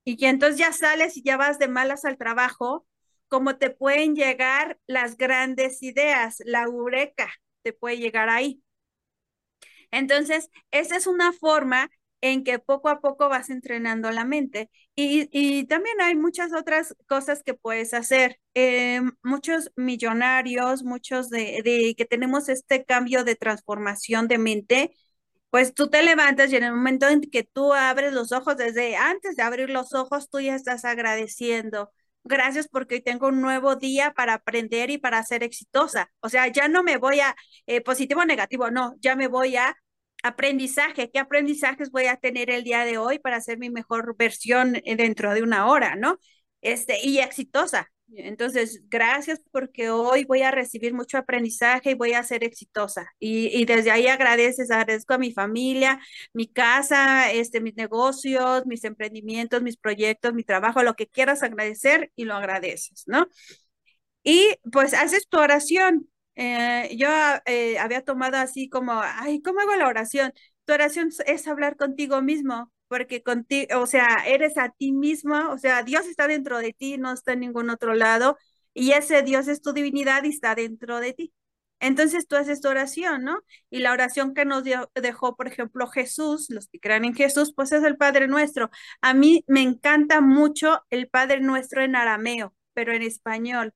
y 0.04 0.18
que 0.18 0.30
entonces 0.30 0.60
ya 0.60 0.74
sales 0.74 1.18
y 1.18 1.24
ya 1.24 1.38
vas 1.38 1.60
de 1.60 1.68
malas 1.68 2.06
al 2.06 2.18
trabajo, 2.18 2.88
como 3.28 3.58
te 3.58 3.70
pueden 3.72 4.16
llegar 4.16 4.80
las 4.88 5.18
grandes 5.18 5.84
ideas, 5.84 6.38
la 6.46 6.64
eureka 6.64 7.32
te 7.64 7.74
puede 7.74 7.98
llegar 8.00 8.30
ahí. 8.30 8.64
Entonces, 9.92 10.50
esa 10.72 10.96
es 10.98 11.08
una 11.08 11.34
forma 11.34 11.90
en 12.22 12.44
que 12.44 12.60
poco 12.60 12.90
a 12.90 13.02
poco 13.02 13.30
vas 13.30 13.50
entrenando 13.50 14.12
la 14.12 14.26
mente. 14.26 14.70
Y, 14.96 15.66
también 15.66 16.00
hay 16.02 16.16
muchas 16.16 16.54
otras 16.54 16.96
cosas 17.08 17.44
que 17.44 17.54
puedes 17.54 17.94
hacer. 17.94 18.40
Eh, 18.54 19.02
muchos 19.24 19.72
millonarios, 19.76 20.84
muchos 20.84 21.30
de, 21.30 21.62
de, 21.64 21.96
que 21.98 22.06
tenemos 22.06 22.50
este 22.50 22.86
cambio 22.86 23.24
de 23.24 23.36
transformación 23.36 24.28
de 24.28 24.38
mente, 24.38 24.92
pues 25.50 25.74
tú 25.74 25.90
te 25.90 26.04
levantas 26.04 26.52
y 26.52 26.56
en 26.58 26.64
el 26.64 26.74
momento 26.74 27.08
en 27.10 27.22
que 27.22 27.44
tú 27.44 27.74
abres 27.74 28.14
los 28.14 28.32
ojos, 28.32 28.58
desde 28.58 28.96
antes 28.96 29.36
de 29.36 29.44
abrir 29.44 29.70
los 29.70 29.94
ojos, 29.94 30.30
tú 30.30 30.40
ya 30.40 30.56
estás 30.56 30.86
agradeciendo. 30.86 31.92
Gracias 32.24 32.68
porque 32.70 32.96
hoy 32.96 33.02
tengo 33.02 33.28
un 33.28 33.42
nuevo 33.42 33.76
día 33.76 34.14
para 34.14 34.36
aprender 34.36 34.90
y 34.92 34.98
para 34.98 35.24
ser 35.24 35.44
exitosa. 35.44 36.12
O 36.22 36.30
sea, 36.30 36.48
ya 36.48 36.68
no 36.68 36.84
me 36.84 36.98
voy 36.98 37.20
a 37.20 37.36
eh, 37.66 37.82
positivo 37.82 38.22
o 38.22 38.26
negativo, 38.26 38.72
no, 38.72 38.96
ya 39.00 39.16
me 39.16 39.28
voy 39.28 39.58
a 39.58 39.76
aprendizaje, 40.24 41.10
qué 41.12 41.20
aprendizajes 41.20 41.92
voy 41.92 42.06
a 42.06 42.18
tener 42.18 42.50
el 42.50 42.64
día 42.64 42.86
de 42.86 42.98
hoy 42.98 43.20
para 43.20 43.38
hacer 43.38 43.58
mi 43.58 43.70
mejor 43.70 44.16
versión 44.18 44.78
eh, 44.78 44.96
dentro 44.96 45.34
de 45.34 45.44
una 45.44 45.68
hora, 45.68 45.96
¿no? 45.96 46.18
Este, 46.62 47.06
y 47.06 47.20
exitosa. 47.20 47.90
Entonces, 48.14 48.84
gracias 48.90 49.40
porque 49.52 49.90
hoy 49.90 50.26
voy 50.26 50.42
a 50.42 50.52
recibir 50.52 50.94
mucho 50.94 51.18
aprendizaje 51.18 51.92
y 51.92 51.94
voy 51.94 52.14
a 52.14 52.24
ser 52.24 52.44
exitosa. 52.44 53.08
Y, 53.20 53.48
y, 53.58 53.66
desde 53.66 53.92
ahí 53.92 54.08
agradeces, 54.08 54.70
agradezco 54.70 55.14
a 55.14 55.18
mi 55.18 55.32
familia, 55.32 56.00
mi 56.34 56.48
casa, 56.48 57.32
este, 57.32 57.62
mis 57.62 57.76
negocios, 57.76 58.66
mis 58.66 58.84
emprendimientos, 58.84 59.62
mis 59.62 59.78
proyectos, 59.78 60.34
mi 60.34 60.44
trabajo, 60.44 60.84
lo 60.84 60.96
que 60.96 61.08
quieras 61.08 61.42
agradecer 61.44 62.12
y 62.16 62.26
lo 62.26 62.36
agradeces, 62.36 63.04
¿no? 63.08 63.28
Y 64.24 64.56
pues 64.72 64.94
haces 64.94 65.28
tu 65.28 65.40
oración, 65.40 66.08
eh, 66.44 66.96
yo 66.98 67.08
eh, 67.46 67.78
había 67.78 68.04
tomado 68.04 68.38
así 68.38 68.68
como, 68.68 69.00
ay, 69.04 69.42
¿cómo 69.44 69.60
hago 69.60 69.76
la 69.76 69.88
oración? 69.88 70.34
Tu 70.66 70.74
oración 70.74 71.10
es 71.28 71.48
hablar 71.48 71.78
contigo 71.78 72.22
mismo, 72.24 72.72
porque 72.88 73.22
contigo, 73.22 73.80
o 73.80 73.86
sea, 73.86 74.24
eres 74.26 74.58
a 74.58 74.70
ti 74.70 74.92
mismo, 74.92 75.52
o 75.52 75.58
sea, 75.60 75.84
Dios 75.84 76.08
está 76.08 76.28
dentro 76.28 76.58
de 76.58 76.74
ti, 76.74 76.98
no 76.98 77.14
está 77.14 77.34
en 77.34 77.42
ningún 77.42 77.70
otro 77.70 77.94
lado, 77.94 78.38
y 78.74 78.94
ese 78.94 79.22
Dios 79.22 79.48
es 79.48 79.62
tu 79.62 79.72
divinidad 79.74 80.24
y 80.24 80.30
está 80.30 80.56
dentro 80.56 81.00
de 81.00 81.14
ti. 81.14 81.34
Entonces 81.80 82.28
tú 82.28 82.36
haces 82.36 82.60
tu 82.62 82.70
oración, 82.70 83.24
¿no? 83.24 83.40
Y 83.70 83.80
la 83.80 83.92
oración 83.92 84.34
que 84.34 84.46
nos 84.46 84.64
dejó, 84.96 85.36
por 85.36 85.48
ejemplo, 85.48 85.88
Jesús, 85.88 86.48
los 86.50 86.68
que 86.70 86.80
crean 86.80 87.06
en 87.06 87.14
Jesús, 87.16 87.54
pues 87.56 87.72
es 87.72 87.84
el 87.84 87.98
Padre 87.98 88.28
Nuestro. 88.28 88.70
A 89.02 89.14
mí 89.14 89.44
me 89.48 89.62
encanta 89.62 90.22
mucho 90.22 90.82
el 90.90 91.08
Padre 91.08 91.40
Nuestro 91.42 91.84
en 91.84 91.96
arameo, 91.96 92.56
pero 92.74 92.94
en 92.94 93.04
español 93.04 93.74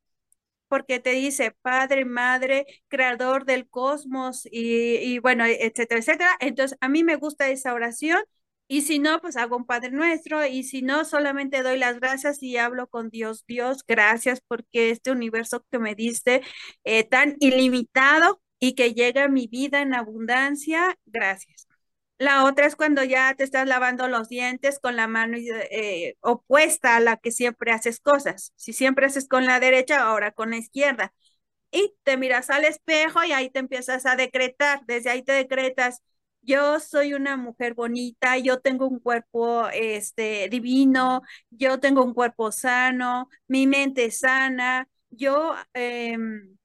porque 0.76 1.00
te 1.00 1.12
dice 1.12 1.56
Padre, 1.62 2.04
Madre, 2.04 2.66
Creador 2.90 3.46
del 3.46 3.70
cosmos 3.70 4.46
y, 4.52 5.20
bueno, 5.20 5.46
etcétera, 5.46 6.00
etcétera. 6.02 6.32
Entonces, 6.42 6.78
a 6.82 6.90
mí 6.90 7.02
me 7.06 7.16
gusta 7.16 7.50
esa 7.50 7.74
oración 7.74 8.22
y 8.68 8.82
si 8.82 9.00
no, 9.00 9.22
pues 9.22 9.38
hago 9.38 9.56
un 9.56 9.66
Padre 9.66 9.92
Nuestro 9.92 10.46
y 10.46 10.64
si 10.64 10.82
no, 10.82 11.06
solamente 11.06 11.62
doy 11.64 11.78
las 11.78 12.00
gracias 12.02 12.44
y 12.44 12.58
hablo 12.58 12.88
con 12.88 13.10
Dios. 13.10 13.46
Dios, 13.48 13.86
gracias 13.88 14.42
porque 14.46 14.90
este 14.90 15.12
universo 15.12 15.66
que 15.72 15.80
me 15.80 15.96
diste 15.96 16.42
eh, 16.84 17.06
tan 17.06 17.36
ilimitado 17.40 18.42
y 18.60 18.74
que 18.76 18.94
llega 18.94 19.24
a 19.26 19.30
mi 19.30 19.48
vida 19.48 19.82
en 19.82 19.94
abundancia, 19.94 20.98
gracias. 21.06 21.65
La 22.18 22.46
otra 22.46 22.66
es 22.66 22.76
cuando 22.78 23.04
ya 23.04 23.36
te 23.36 23.44
estás 23.44 23.68
lavando 23.68 24.08
los 24.08 24.30
dientes 24.30 24.80
con 24.80 24.96
la 24.96 25.08
mano 25.08 25.38
eh, 25.38 26.16
opuesta 26.22 26.96
a 26.96 27.00
la 27.02 27.18
que 27.18 27.32
siempre 27.32 27.72
haces 27.74 28.00
cosas. 28.00 28.54
Si 28.56 28.72
siempre 28.74 29.06
haces 29.08 29.28
con 29.28 29.46
la 29.46 29.60
derecha, 29.60 30.02
ahora 30.02 30.32
con 30.32 30.52
la 30.52 30.58
izquierda. 30.58 31.14
Y 31.72 31.96
te 32.04 32.18
miras 32.18 32.50
al 32.50 32.66
espejo 32.66 33.24
y 33.26 33.34
ahí 33.34 33.50
te 33.50 33.60
empiezas 33.60 34.06
a 34.06 34.16
decretar. 34.16 34.82
Desde 34.88 35.10
ahí 35.12 35.24
te 35.24 35.34
decretas, 35.34 36.02
yo 36.42 36.80
soy 36.80 37.14
una 37.14 37.38
mujer 37.38 37.74
bonita, 37.76 38.38
yo 38.38 38.60
tengo 38.62 38.88
un 38.88 39.00
cuerpo 39.00 39.68
este, 39.74 40.50
divino, 40.50 41.22
yo 41.50 41.80
tengo 41.80 42.04
un 42.04 42.14
cuerpo 42.14 42.52
sano, 42.52 43.30
mi 43.48 43.68
mente 43.68 44.06
es 44.06 44.20
sana, 44.20 44.88
yo, 45.10 45.56
em, 45.74 46.58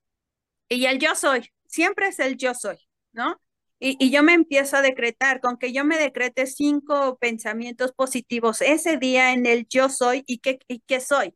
y 0.68 0.86
el 0.86 0.98
yo 1.00 1.14
soy, 1.16 1.50
siempre 1.66 2.08
es 2.08 2.18
el 2.20 2.36
yo 2.36 2.54
soy, 2.54 2.78
¿no? 3.12 3.40
Y, 3.82 4.10
yo 4.10 4.22
me 4.22 4.34
empiezo 4.34 4.76
a 4.76 4.82
decretar, 4.82 5.40
con 5.40 5.56
que 5.58 5.72
yo 5.72 5.84
me 5.86 5.98
decrete 5.98 6.46
cinco 6.46 7.16
pensamientos 7.18 7.92
positivos 7.92 8.60
ese 8.60 8.98
día 8.98 9.32
en 9.32 9.46
el 9.46 9.66
yo 9.68 9.88
soy 9.88 10.22
y 10.26 10.38
qué, 10.38 10.58
y 10.68 10.80
qué 10.80 11.00
soy. 11.00 11.34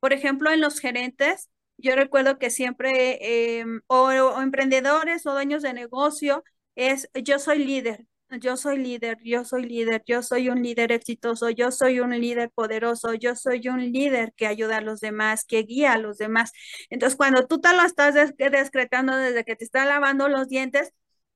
Por 0.00 0.12
ejemplo, 0.14 0.50
en 0.52 0.60
los 0.60 0.80
gerentes, 0.80 1.50
yo 1.78 1.96
recuerdo 1.96 2.38
que 2.38 2.50
siempre, 2.50 3.60
em, 3.60 3.82
o, 3.88 4.10
emprendedores 4.42 5.26
o 5.26 5.32
dueños 5.32 5.62
de 5.62 5.74
negocio, 5.74 6.44
es 6.76 7.08
yo 7.14 7.38
soy 7.38 7.64
líder, 7.64 8.06
yo 8.40 8.56
soy 8.56 8.78
líder, 8.78 9.18
yo 9.24 9.44
soy 9.44 9.64
líder, 9.64 10.02
yo 10.06 10.22
soy 10.22 10.48
un 10.48 10.62
líder 10.62 10.92
exitoso, 10.92 11.50
yo 11.50 11.70
soy 11.70 12.00
un 12.00 12.18
líder 12.20 12.50
poderoso, 12.50 13.14
yo 13.14 13.36
soy 13.36 13.68
un 13.68 13.92
líder 13.92 14.32
que 14.36 14.46
ayuda 14.46 14.78
a 14.78 14.80
los 14.80 15.00
demás, 15.00 15.44
que 15.44 15.62
guía 15.62 15.92
a 15.94 15.98
los 15.98 16.18
demás. 16.18 16.52
Entonces, 16.90 17.16
cuando 17.16 17.46
tú 17.46 17.60
te 17.60 17.74
lo 17.74 17.82
estás 17.82 18.14
decretando 18.36 19.16
desde 19.16 19.44
que 19.44 19.56
te 19.56 19.64
está 19.64 19.84
lavando 19.84 20.28
los 20.28 20.48
dientes, 20.48 20.92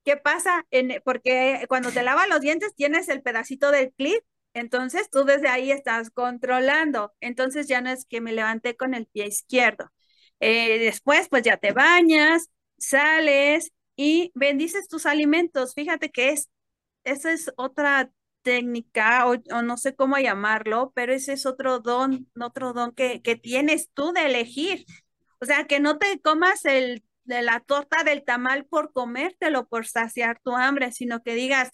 ¿Qué 0.09 0.17
pasa? 0.17 0.67
En, 0.71 1.03
porque 1.05 1.67
cuando 1.69 1.93
te 1.93 2.03
lavas 2.03 2.31
los 2.31 2.41
dientes 2.41 2.75
tienes 2.75 3.11
el 3.11 3.21
pedacito 3.21 3.71
del 3.71 3.93
clip, 3.93 4.25
entonces 4.55 5.11
tú 5.11 5.25
desde 5.25 5.49
ahí 5.49 5.71
estás 5.71 6.09
controlando. 6.09 7.13
Entonces 7.21 7.69
ya 7.69 7.83
no 7.83 7.91
es 7.91 8.07
que 8.07 8.23
me 8.23 8.33
levanté 8.33 8.75
con 8.75 8.95
el 8.95 9.05
pie 9.05 9.27
izquierdo. 9.27 9.93
Eh, 10.41 10.79
después, 10.79 11.29
pues 11.29 11.43
ya 11.43 11.59
te 11.59 11.73
bañas, 11.73 12.49
sales 12.79 13.71
y 13.97 14.33
bendices 14.35 14.89
tus 14.89 15.05
alimentos. 15.05 15.75
Fíjate 15.75 16.11
que 16.11 16.31
es, 16.31 16.49
esa 17.05 17.31
es 17.31 17.53
otra 17.59 18.11
técnica 18.41 19.27
o, 19.27 19.37
no 19.63 19.77
sé 19.77 19.95
cómo 19.95 20.17
llamarlo, 20.17 20.91
pero 20.95 21.13
ese 21.13 21.35
es 21.35 21.45
otro 21.45 21.81
don, 21.81 22.31
otro 22.41 22.73
don 22.73 22.93
que, 22.93 23.21
que 23.21 23.37
tienes 23.37 23.91
tú 23.93 24.13
de 24.15 24.25
elegir. 24.25 24.87
O 25.39 25.45
sea, 25.45 25.67
que 25.67 25.81
no 25.81 25.99
te 25.99 26.19
comas 26.21 26.65
el 26.65 27.05
de 27.29 27.43
la 27.43 27.61
torta 27.61 28.05
del 28.05 28.25
tamal 28.25 28.67
por 28.67 28.93
comértelo, 28.93 29.69
por 29.69 29.87
saciar 29.87 30.41
tu 30.43 30.57
hambre, 30.57 30.93
sino 30.93 31.23
que 31.23 31.35
digas, 31.35 31.71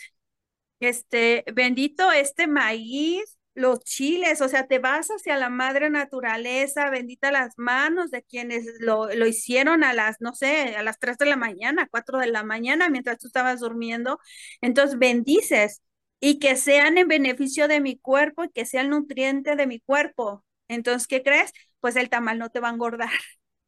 este, 0.80 1.44
bendito 1.54 2.12
este 2.12 2.46
maíz, 2.46 3.38
los 3.54 3.80
chiles, 3.84 4.40
o 4.40 4.48
sea, 4.48 4.66
te 4.66 4.80
vas 4.80 5.08
hacia 5.08 5.36
la 5.36 5.48
madre 5.48 5.88
naturaleza, 5.90 6.90
bendita 6.90 7.30
las 7.30 7.54
manos 7.56 8.10
de 8.10 8.22
quienes 8.24 8.66
lo, 8.80 9.08
lo 9.14 9.26
hicieron 9.26 9.84
a 9.84 9.92
las, 9.94 10.16
no 10.20 10.34
sé, 10.34 10.74
a 10.76 10.82
las 10.82 10.98
3 10.98 11.18
de 11.18 11.26
la 11.26 11.36
mañana, 11.36 11.88
4 11.90 12.18
de 12.18 12.26
la 12.28 12.42
mañana, 12.42 12.88
mientras 12.90 13.18
tú 13.18 13.28
estabas 13.28 13.60
durmiendo. 13.60 14.18
Entonces, 14.60 14.98
bendices 14.98 15.82
y 16.20 16.38
que 16.40 16.56
sean 16.56 16.98
en 16.98 17.08
beneficio 17.08 17.68
de 17.68 17.80
mi 17.80 17.98
cuerpo 17.98 18.44
y 18.44 18.50
que 18.50 18.66
sean 18.66 18.90
nutriente 18.90 19.54
de 19.56 19.66
mi 19.66 19.78
cuerpo. 19.80 20.44
Entonces, 20.68 21.06
¿qué 21.06 21.22
crees? 21.22 21.52
Pues 21.80 21.96
el 21.96 22.08
tamal 22.10 22.38
no 22.38 22.50
te 22.50 22.60
va 22.60 22.68
a 22.70 22.72
engordar. 22.72 23.10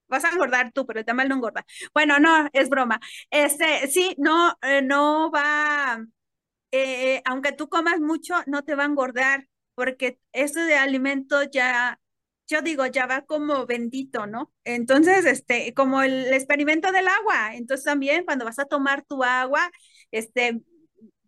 Vas 0.09 0.25
a 0.25 0.31
engordar 0.31 0.73
tú, 0.73 0.87
pero 0.87 1.01
el 1.01 1.07
tamal 1.07 1.29
no 1.29 1.37
engorda. 1.37 1.65
Bueno, 1.95 2.19
no, 2.19 2.49
es 2.53 2.69
broma. 2.69 3.01
Este, 3.31 3.89
sí, 3.89 4.15
no, 4.19 4.57
eh, 4.63 4.83
no 4.83 5.31
va, 5.31 6.05
eh, 6.73 7.23
aunque 7.25 7.53
tú 7.53 7.69
comas 7.69 8.01
mucho, 8.01 8.35
no 8.47 8.65
te 8.65 8.75
va 8.75 8.85
a 8.85 8.87
engordar, 8.87 9.49
porque 9.75 10.19
eso 10.33 10.61
de 10.61 10.77
alimento 10.77 11.43
ya, 11.45 12.01
yo 12.49 12.63
digo, 12.63 12.87
ya 12.87 13.07
va 13.07 13.23
como 13.23 13.67
bendito, 13.67 14.27
¿no? 14.27 14.53
Entonces, 14.65 15.25
este, 15.27 15.75
como 15.75 16.03
el 16.03 16.33
experimento 16.33 16.93
del 16.93 17.09
agua. 17.09 17.55
Entonces 17.57 17.85
también 17.85 18.25
cuando 18.25 18.45
vas 18.45 18.59
a 18.59 18.67
tomar 18.67 19.05
tu 19.05 19.25
agua, 19.25 19.71
este, 20.11 20.63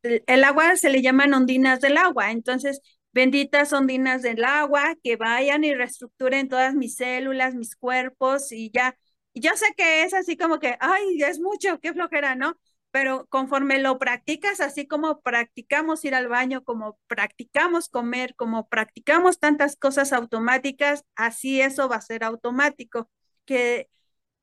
el 0.02 0.44
agua 0.44 0.76
se 0.76 0.90
le 0.90 1.02
llaman 1.02 1.34
ondinas 1.34 1.80
del 1.80 1.96
agua. 1.96 2.30
Entonces, 2.30 2.80
Benditas 3.18 3.72
ondinas 3.72 4.22
del 4.22 4.44
agua, 4.44 4.94
que 5.02 5.16
vayan 5.16 5.64
y 5.64 5.74
reestructuren 5.74 6.48
todas 6.48 6.76
mis 6.76 6.94
células, 6.94 7.56
mis 7.56 7.74
cuerpos 7.74 8.52
y 8.52 8.70
ya. 8.70 8.96
yo 9.34 9.50
sé 9.56 9.66
que 9.76 10.04
es 10.04 10.14
así 10.14 10.36
como 10.36 10.60
que, 10.60 10.76
ay, 10.78 11.20
es 11.24 11.40
mucho, 11.40 11.80
qué 11.80 11.92
flojera, 11.92 12.36
¿no? 12.36 12.54
Pero 12.92 13.26
conforme 13.28 13.80
lo 13.80 13.98
practicas, 13.98 14.60
así 14.60 14.86
como 14.86 15.20
practicamos 15.20 16.04
ir 16.04 16.14
al 16.14 16.28
baño, 16.28 16.62
como 16.62 16.96
practicamos 17.08 17.88
comer, 17.88 18.36
como 18.36 18.68
practicamos 18.68 19.40
tantas 19.40 19.74
cosas 19.74 20.12
automáticas, 20.12 21.04
así 21.16 21.60
eso 21.60 21.88
va 21.88 21.96
a 21.96 22.00
ser 22.02 22.22
automático, 22.22 23.10
que 23.44 23.88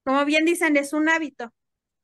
como 0.04 0.26
bien 0.26 0.44
dicen, 0.46 0.76
es 0.78 0.92
un 0.94 1.08
hábito. 1.10 1.54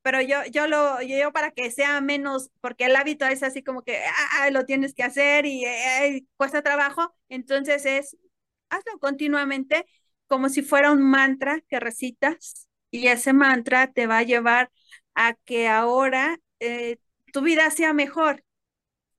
Pero 0.04 0.22
yo, 0.22 0.38
yo 0.52 0.68
lo, 0.68 1.02
yo 1.02 1.32
para 1.32 1.52
que 1.52 1.70
sea 1.72 2.02
menos, 2.02 2.50
porque 2.62 2.86
el 2.86 2.96
hábito 2.96 3.26
es 3.26 3.44
así 3.44 3.64
como 3.64 3.84
que 3.84 4.00
ah, 4.40 4.50
lo 4.50 4.66
tienes 4.66 4.94
que 4.96 5.04
hacer 5.04 5.46
y 5.46 5.66
eh, 5.66 6.26
cuesta 6.38 6.64
trabajo, 6.64 7.16
entonces 7.30 7.86
es 7.86 8.18
hazlo 8.70 9.00
continuamente 9.00 9.86
como 10.28 10.50
si 10.50 10.62
fuera 10.64 10.92
un 10.92 11.02
mantra 11.02 11.62
que 11.68 11.80
recitas 11.80 12.68
y 12.90 13.08
ese 13.08 13.34
mantra 13.34 13.92
te 13.92 14.08
va 14.08 14.20
a 14.20 14.24
llevar 14.24 14.72
a 15.16 15.34
que 15.46 15.68
ahora 15.68 16.40
eh, 16.60 16.98
tu 17.34 17.42
vida 17.42 17.70
sea 17.72 17.94
mejor 17.94 18.44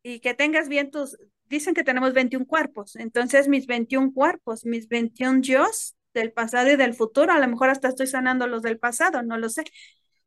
y 0.03 0.21
que 0.21 0.35
tengas 0.35 0.69
bien 0.69 0.91
tus, 0.91 1.17
dicen 1.47 1.75
que 1.75 1.85
tenemos 1.85 2.13
21 2.15 2.47
cuerpos, 2.47 2.97
entonces 2.97 3.49
mis 3.49 3.67
21 3.67 4.13
cuerpos, 4.13 4.65
mis 4.65 4.89
21 4.89 5.43
yo 5.43 5.67
del 6.15 6.33
pasado 6.33 6.71
y 6.71 6.77
del 6.77 6.95
futuro, 6.95 7.33
a 7.33 7.39
lo 7.39 7.49
mejor 7.49 7.71
hasta 7.71 7.89
estoy 7.89 8.07
sanando 8.07 8.47
los 8.47 8.63
del 8.63 8.79
pasado, 8.79 9.23
no 9.23 9.39
lo 9.39 9.49
sé. 9.49 9.65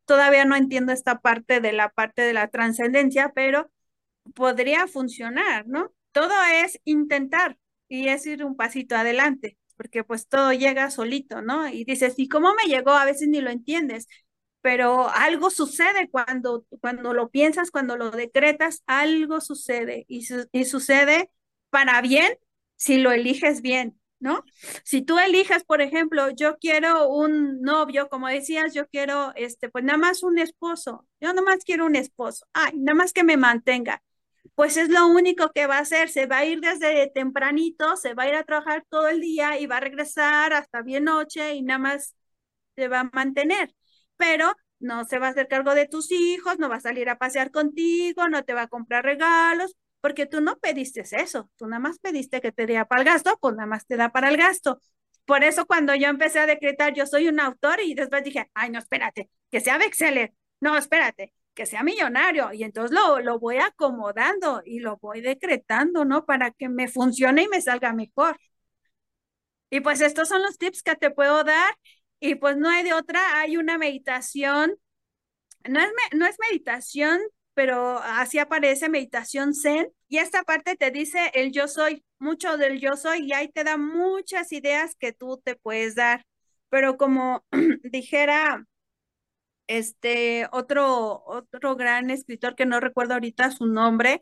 Todavía 0.06 0.44
no 0.46 0.56
entiendo 0.56 0.92
esta 0.92 1.20
parte 1.20 1.60
de 1.60 1.72
la 1.72 1.90
parte 1.90 2.22
de 2.22 2.32
la 2.34 2.48
trascendencia, 2.48 3.32
pero 3.34 3.70
podría 4.34 4.86
funcionar, 4.88 5.66
¿no? 5.68 5.92
Todo 6.12 6.32
es 6.64 6.80
intentar 6.84 7.58
y 7.88 8.08
es 8.08 8.26
ir 8.26 8.44
un 8.44 8.56
pasito 8.56 8.96
adelante 8.96 9.56
porque 9.76 10.04
pues 10.04 10.26
todo 10.28 10.52
llega 10.54 10.90
solito, 10.90 11.42
¿no? 11.42 11.68
Y 11.68 11.84
dices, 11.84 12.14
¿y 12.16 12.28
cómo 12.28 12.54
me 12.54 12.68
llegó? 12.68 12.92
A 12.92 13.04
veces 13.04 13.28
ni 13.28 13.40
lo 13.42 13.50
entiendes, 13.50 14.08
pero 14.62 15.10
algo 15.10 15.50
sucede 15.50 16.08
cuando, 16.10 16.64
cuando 16.80 17.12
lo 17.14 17.28
piensas, 17.30 17.70
cuando 17.70 17.96
lo 17.96 18.10
decretas, 18.10 18.82
algo 18.86 19.40
sucede 19.40 20.04
y, 20.08 20.26
y 20.52 20.64
sucede 20.64 21.30
para 21.70 22.00
bien 22.00 22.32
si 22.76 22.98
lo 22.98 23.12
eliges 23.12 23.62
bien, 23.62 24.00
¿no? 24.20 24.44
Si 24.84 25.02
tú 25.02 25.18
eliges, 25.18 25.64
por 25.64 25.80
ejemplo, 25.80 26.30
yo 26.30 26.56
quiero 26.58 27.08
un 27.08 27.60
novio, 27.62 28.08
como 28.08 28.28
decías, 28.28 28.74
yo 28.74 28.86
quiero, 28.88 29.32
este, 29.36 29.68
pues 29.68 29.84
nada 29.84 29.98
más 29.98 30.22
un 30.22 30.38
esposo, 30.38 31.06
yo 31.20 31.28
nada 31.28 31.42
más 31.42 31.64
quiero 31.64 31.86
un 31.86 31.96
esposo, 31.96 32.46
ay, 32.52 32.72
nada 32.76 32.94
más 32.96 33.12
que 33.12 33.24
me 33.24 33.36
mantenga 33.36 34.02
pues 34.54 34.76
es 34.76 34.88
lo 34.88 35.06
único 35.06 35.50
que 35.52 35.66
va 35.66 35.78
a 35.78 35.80
hacer. 35.80 36.08
Se 36.08 36.26
va 36.26 36.38
a 36.38 36.44
ir 36.46 36.60
desde 36.60 37.08
tempranito, 37.10 37.96
se 37.96 38.14
va 38.14 38.24
a 38.24 38.28
ir 38.28 38.34
a 38.34 38.44
trabajar 38.44 38.84
todo 38.88 39.08
el 39.08 39.20
día 39.20 39.58
y 39.58 39.66
va 39.66 39.78
a 39.78 39.80
regresar 39.80 40.52
hasta 40.52 40.82
bien 40.82 41.04
noche 41.04 41.54
y 41.54 41.62
nada 41.62 41.78
más 41.78 42.14
se 42.76 42.88
va 42.88 43.00
a 43.00 43.10
mantener. 43.12 43.74
Pero 44.16 44.54
no 44.78 45.04
se 45.04 45.18
va 45.18 45.28
a 45.28 45.30
hacer 45.30 45.48
cargo 45.48 45.74
de 45.74 45.86
tus 45.88 46.10
hijos, 46.12 46.58
no 46.58 46.68
va 46.68 46.76
a 46.76 46.80
salir 46.80 47.08
a 47.08 47.18
pasear 47.18 47.50
contigo, 47.50 48.28
no 48.28 48.44
te 48.44 48.54
va 48.54 48.62
a 48.62 48.68
comprar 48.68 49.04
regalos, 49.04 49.76
porque 50.06 50.26
tú 50.26 50.40
no 50.40 50.56
pediste 50.60 51.00
eso, 51.00 51.50
tú 51.56 51.66
nada 51.66 51.80
más 51.80 51.98
pediste 51.98 52.40
que 52.40 52.52
te 52.52 52.64
diera 52.64 52.84
para 52.86 53.00
el 53.02 53.08
gasto, 53.08 53.36
pues 53.40 53.56
nada 53.56 53.66
más 53.66 53.88
te 53.88 53.96
da 53.96 54.10
para 54.10 54.28
el 54.28 54.36
gasto. 54.36 54.80
Por 55.24 55.42
eso 55.42 55.66
cuando 55.66 55.96
yo 55.96 56.06
empecé 56.06 56.38
a 56.38 56.46
decretar, 56.46 56.94
yo 56.94 57.06
soy 57.06 57.26
un 57.26 57.40
autor 57.40 57.80
y 57.82 57.92
después 57.94 58.22
dije, 58.22 58.48
ay, 58.54 58.70
no, 58.70 58.78
espérate, 58.78 59.30
que 59.50 59.60
sea 59.60 59.78
bestseller. 59.78 60.32
No, 60.60 60.76
espérate, 60.76 61.34
que 61.54 61.66
sea 61.66 61.82
millonario 61.82 62.52
y 62.52 62.62
entonces 62.62 62.96
lo, 62.96 63.18
lo 63.18 63.40
voy 63.40 63.56
acomodando 63.56 64.62
y 64.64 64.78
lo 64.78 64.96
voy 64.98 65.22
decretando, 65.22 66.04
¿no? 66.04 66.24
Para 66.24 66.52
que 66.52 66.68
me 66.68 66.86
funcione 66.86 67.42
y 67.42 67.48
me 67.48 67.60
salga 67.60 67.92
mejor. 67.92 68.36
Y 69.70 69.80
pues 69.80 70.00
estos 70.02 70.28
son 70.28 70.40
los 70.42 70.56
tips 70.56 70.84
que 70.84 70.94
te 70.94 71.10
puedo 71.10 71.42
dar 71.42 71.74
y 72.20 72.36
pues 72.36 72.56
no 72.56 72.68
hay 72.68 72.84
de 72.84 72.94
otra, 72.94 73.40
hay 73.40 73.56
una 73.56 73.76
meditación, 73.76 74.76
no 75.68 75.80
es, 75.80 75.90
no 76.14 76.26
es 76.26 76.36
meditación, 76.50 77.20
pero 77.56 78.00
así 78.00 78.38
aparece 78.38 78.90
meditación 78.90 79.54
zen 79.54 79.88
y 80.08 80.18
esta 80.18 80.42
parte 80.44 80.76
te 80.76 80.90
dice 80.90 81.30
el 81.32 81.52
yo 81.52 81.68
soy, 81.68 82.04
mucho 82.18 82.58
del 82.58 82.80
yo 82.80 82.96
soy 82.98 83.20
y 83.22 83.32
ahí 83.32 83.48
te 83.48 83.64
da 83.64 83.78
muchas 83.78 84.52
ideas 84.52 84.94
que 84.94 85.12
tú 85.14 85.40
te 85.42 85.56
puedes 85.56 85.94
dar. 85.94 86.26
Pero 86.68 86.98
como 86.98 87.46
dijera 87.82 88.66
este 89.68 90.46
otro, 90.52 91.24
otro 91.26 91.76
gran 91.76 92.10
escritor 92.10 92.56
que 92.56 92.66
no 92.66 92.78
recuerdo 92.78 93.14
ahorita 93.14 93.50
su 93.50 93.66
nombre, 93.66 94.20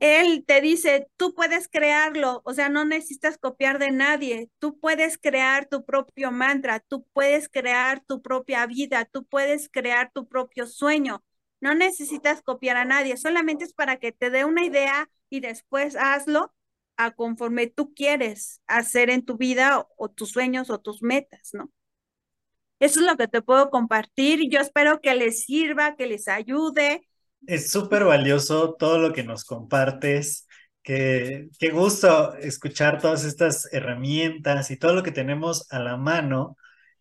él 0.00 0.44
te 0.46 0.62
dice, 0.62 1.08
tú 1.18 1.34
puedes 1.34 1.68
crearlo, 1.68 2.40
o 2.46 2.54
sea, 2.54 2.70
no 2.70 2.86
necesitas 2.86 3.36
copiar 3.36 3.78
de 3.78 3.90
nadie, 3.90 4.50
tú 4.58 4.78
puedes 4.80 5.18
crear 5.18 5.66
tu 5.66 5.84
propio 5.84 6.32
mantra, 6.32 6.80
tú 6.80 7.06
puedes 7.12 7.50
crear 7.50 8.02
tu 8.06 8.22
propia 8.22 8.66
vida, 8.66 9.04
tú 9.04 9.26
puedes 9.26 9.68
crear 9.68 10.10
tu 10.14 10.26
propio 10.28 10.66
sueño, 10.66 11.22
no 11.64 11.74
necesitas 11.74 12.42
copiar 12.42 12.76
a 12.76 12.84
nadie, 12.84 13.16
solamente 13.16 13.64
es 13.64 13.72
para 13.72 13.96
que 13.96 14.12
te 14.12 14.28
dé 14.28 14.44
una 14.44 14.66
idea 14.66 15.08
y 15.30 15.40
después 15.40 15.96
hazlo 15.96 16.52
a 16.98 17.12
conforme 17.12 17.68
tú 17.68 17.94
quieres 17.94 18.60
hacer 18.66 19.08
en 19.08 19.24
tu 19.24 19.38
vida 19.38 19.86
o 19.96 20.10
tus 20.10 20.28
sueños 20.32 20.68
o 20.68 20.78
tus 20.78 21.02
metas, 21.02 21.54
¿no? 21.54 21.72
Eso 22.80 23.00
es 23.00 23.06
lo 23.06 23.16
que 23.16 23.28
te 23.28 23.40
puedo 23.40 23.70
compartir 23.70 24.40
yo 24.50 24.60
espero 24.60 25.00
que 25.00 25.14
les 25.14 25.44
sirva, 25.44 25.96
que 25.96 26.06
les 26.06 26.28
ayude. 26.28 27.08
Es 27.46 27.70
súper 27.70 28.04
valioso 28.04 28.74
todo 28.74 28.98
lo 28.98 29.14
que 29.14 29.22
nos 29.22 29.46
compartes. 29.46 30.46
Qué, 30.82 31.48
qué 31.58 31.70
gusto 31.70 32.34
escuchar 32.34 33.00
todas 33.00 33.24
estas 33.24 33.72
herramientas 33.72 34.70
y 34.70 34.76
todo 34.76 34.94
lo 34.94 35.02
que 35.02 35.12
tenemos 35.12 35.66
a 35.72 35.78
la 35.78 35.96
mano. 35.96 36.58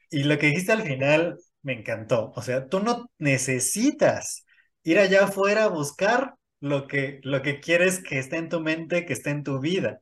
Y 0.09 0.23
lo 0.23 0.37
que 0.39 0.47
dijiste 0.47 0.71
al 0.71 0.83
final 0.83 1.37
me 1.63 1.73
encantó. 1.73 2.31
O 2.33 2.41
sea, 2.41 2.69
tú 2.69 2.79
no 2.79 3.11
necesitas 3.17 4.42
ir 4.83 4.99
allá 4.99 5.25
afuera 5.25 5.65
a 5.65 5.67
buscar 5.69 6.35
lo 6.59 6.87
que, 6.87 7.19
lo 7.23 7.41
que 7.41 7.59
quieres 7.59 8.01
que 8.01 8.19
esté 8.19 8.37
en 8.37 8.49
tu 8.49 8.61
mente, 8.61 9.05
que 9.05 9.13
esté 9.13 9.31
en 9.31 9.43
tu 9.43 9.59
vida. 9.59 10.01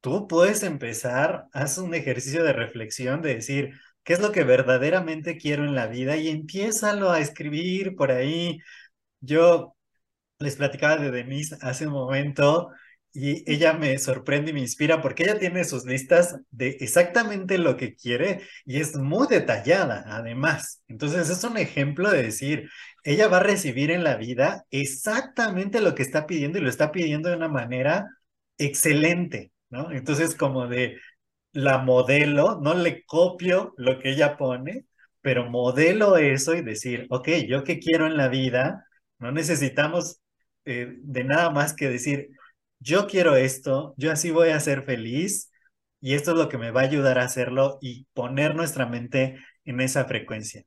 Tú 0.00 0.28
puedes 0.28 0.62
empezar, 0.62 1.46
haz 1.52 1.78
un 1.78 1.94
ejercicio 1.94 2.44
de 2.44 2.52
reflexión 2.52 3.22
de 3.22 3.36
decir, 3.36 3.72
qué 4.04 4.12
es 4.14 4.20
lo 4.20 4.32
que 4.32 4.44
verdaderamente 4.44 5.38
quiero 5.38 5.64
en 5.64 5.74
la 5.74 5.86
vida 5.86 6.16
y 6.16 6.28
empiézalo 6.28 7.10
a 7.10 7.20
escribir 7.20 7.96
por 7.96 8.12
ahí. 8.12 8.58
Yo 9.20 9.76
les 10.38 10.56
platicaba 10.56 10.96
de 10.96 11.10
Denise 11.10 11.56
hace 11.60 11.86
un 11.86 11.94
momento 11.94 12.70
y 13.12 13.50
ella 13.50 13.72
me 13.74 13.96
sorprende 13.98 14.50
y 14.50 14.54
me 14.54 14.60
inspira 14.60 15.00
porque 15.00 15.22
ella 15.24 15.38
tiene 15.38 15.64
sus 15.64 15.84
listas 15.86 16.36
de 16.50 16.76
exactamente 16.80 17.58
lo 17.58 17.76
que 17.76 17.94
quiere 17.94 18.42
y 18.66 18.80
es 18.80 18.96
muy 18.96 19.28
detallada 19.28 20.04
además. 20.08 20.82
Entonces 20.88 21.30
es 21.30 21.44
un 21.44 21.56
ejemplo 21.56 22.10
de 22.10 22.24
decir, 22.24 22.68
ella 23.04 23.28
va 23.28 23.38
a 23.38 23.42
recibir 23.42 23.90
en 23.90 24.04
la 24.04 24.16
vida 24.16 24.64
exactamente 24.70 25.80
lo 25.80 25.94
que 25.94 26.02
está 26.02 26.26
pidiendo 26.26 26.58
y 26.58 26.62
lo 26.62 26.68
está 26.70 26.92
pidiendo 26.92 27.28
de 27.28 27.36
una 27.36 27.48
manera 27.48 28.08
excelente, 28.58 29.52
¿no? 29.70 29.92
Entonces 29.92 30.34
como 30.36 30.66
de, 30.68 30.98
la 31.54 31.78
modelo, 31.78 32.60
no 32.60 32.74
le 32.74 33.04
copio 33.06 33.74
lo 33.78 33.98
que 33.98 34.10
ella 34.10 34.36
pone, 34.36 34.86
pero 35.22 35.50
modelo 35.50 36.16
eso 36.18 36.54
y 36.54 36.62
decir, 36.62 37.06
ok, 37.10 37.28
yo 37.48 37.64
qué 37.64 37.78
quiero 37.78 38.06
en 38.06 38.16
la 38.16 38.28
vida, 38.28 38.86
no 39.18 39.32
necesitamos 39.32 40.20
eh, 40.66 40.96
de 40.98 41.24
nada 41.24 41.50
más 41.50 41.74
que 41.74 41.88
decir, 41.88 42.30
yo 42.80 43.06
quiero 43.06 43.36
esto, 43.36 43.94
yo 43.96 44.12
así 44.12 44.30
voy 44.30 44.50
a 44.50 44.60
ser 44.60 44.82
feliz 44.84 45.50
y 46.00 46.14
esto 46.14 46.32
es 46.32 46.38
lo 46.38 46.48
que 46.48 46.58
me 46.58 46.70
va 46.72 46.82
a 46.82 46.84
ayudar 46.84 47.18
a 47.18 47.24
hacerlo 47.24 47.78
y 47.80 48.06
poner 48.14 48.54
nuestra 48.56 48.86
mente 48.86 49.36
en 49.64 49.80
esa 49.80 50.04
frecuencia. 50.06 50.64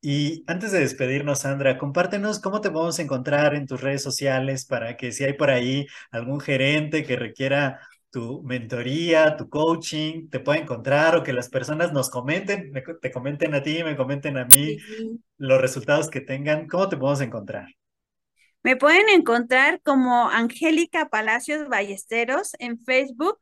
Y 0.00 0.44
antes 0.46 0.70
de 0.70 0.80
despedirnos, 0.80 1.40
Sandra, 1.40 1.76
compártenos 1.76 2.38
cómo 2.40 2.60
te 2.60 2.70
podemos 2.70 2.98
encontrar 3.00 3.54
en 3.54 3.66
tus 3.66 3.80
redes 3.80 4.02
sociales 4.02 4.64
para 4.64 4.96
que 4.96 5.10
si 5.10 5.24
hay 5.24 5.32
por 5.32 5.50
ahí 5.50 5.86
algún 6.10 6.40
gerente 6.40 7.04
que 7.04 7.16
requiera 7.16 7.80
tu 8.10 8.42
mentoría, 8.42 9.36
tu 9.36 9.48
coaching, 9.48 10.28
te 10.30 10.40
puede 10.40 10.60
encontrar 10.60 11.16
o 11.16 11.22
que 11.22 11.32
las 11.32 11.48
personas 11.48 11.92
nos 11.92 12.10
comenten, 12.10 12.72
te 13.00 13.10
comenten 13.10 13.54
a 13.54 13.62
ti, 13.62 13.82
me 13.82 13.96
comenten 13.96 14.38
a 14.38 14.44
mí 14.44 14.78
los 15.36 15.60
resultados 15.60 16.08
que 16.08 16.20
tengan. 16.20 16.68
¿Cómo 16.68 16.88
te 16.88 16.96
podemos 16.96 17.20
encontrar? 17.20 17.66
Me 18.62 18.76
pueden 18.76 19.08
encontrar 19.08 19.80
como 19.82 20.28
Angélica 20.30 21.08
Palacios 21.08 21.68
Ballesteros 21.68 22.52
en 22.58 22.78
Facebook. 22.78 23.38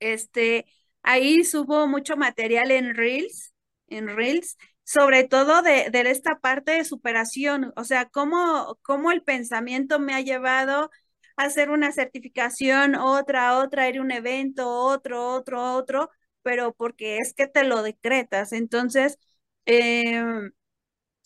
Este, 0.00 0.66
ahí 1.02 1.44
subo 1.44 1.86
mucho 1.86 2.16
material 2.16 2.70
en 2.70 2.94
Reels, 2.94 3.54
en 3.88 4.08
Reels, 4.08 4.56
sobre 4.86 5.24
todo 5.26 5.62
de, 5.62 5.90
de 5.92 6.10
esta 6.12 6.40
parte 6.40 6.72
de 6.74 6.84
superación, 6.86 7.74
o 7.76 7.84
sea, 7.84 8.06
cómo, 8.08 8.78
cómo 8.82 9.12
el 9.12 9.22
pensamiento 9.24 10.00
me 10.00 10.14
ha 10.14 10.22
llevado 10.22 10.90
hacer 11.36 11.70
una 11.70 11.92
certificación, 11.92 12.96
otra, 12.96 13.58
otra, 13.58 13.88
ir 13.90 13.98
a 13.98 14.02
un 14.02 14.12
evento, 14.12 14.70
otro, 14.70 15.28
otro, 15.34 15.74
otro, 15.74 16.10
pero 16.42 16.74
porque 16.74 17.18
es 17.18 17.34
que 17.34 17.48
te 17.48 17.64
lo 17.64 17.82
decretas. 17.82 18.52
Entonces, 18.52 19.18
em, 19.66 20.52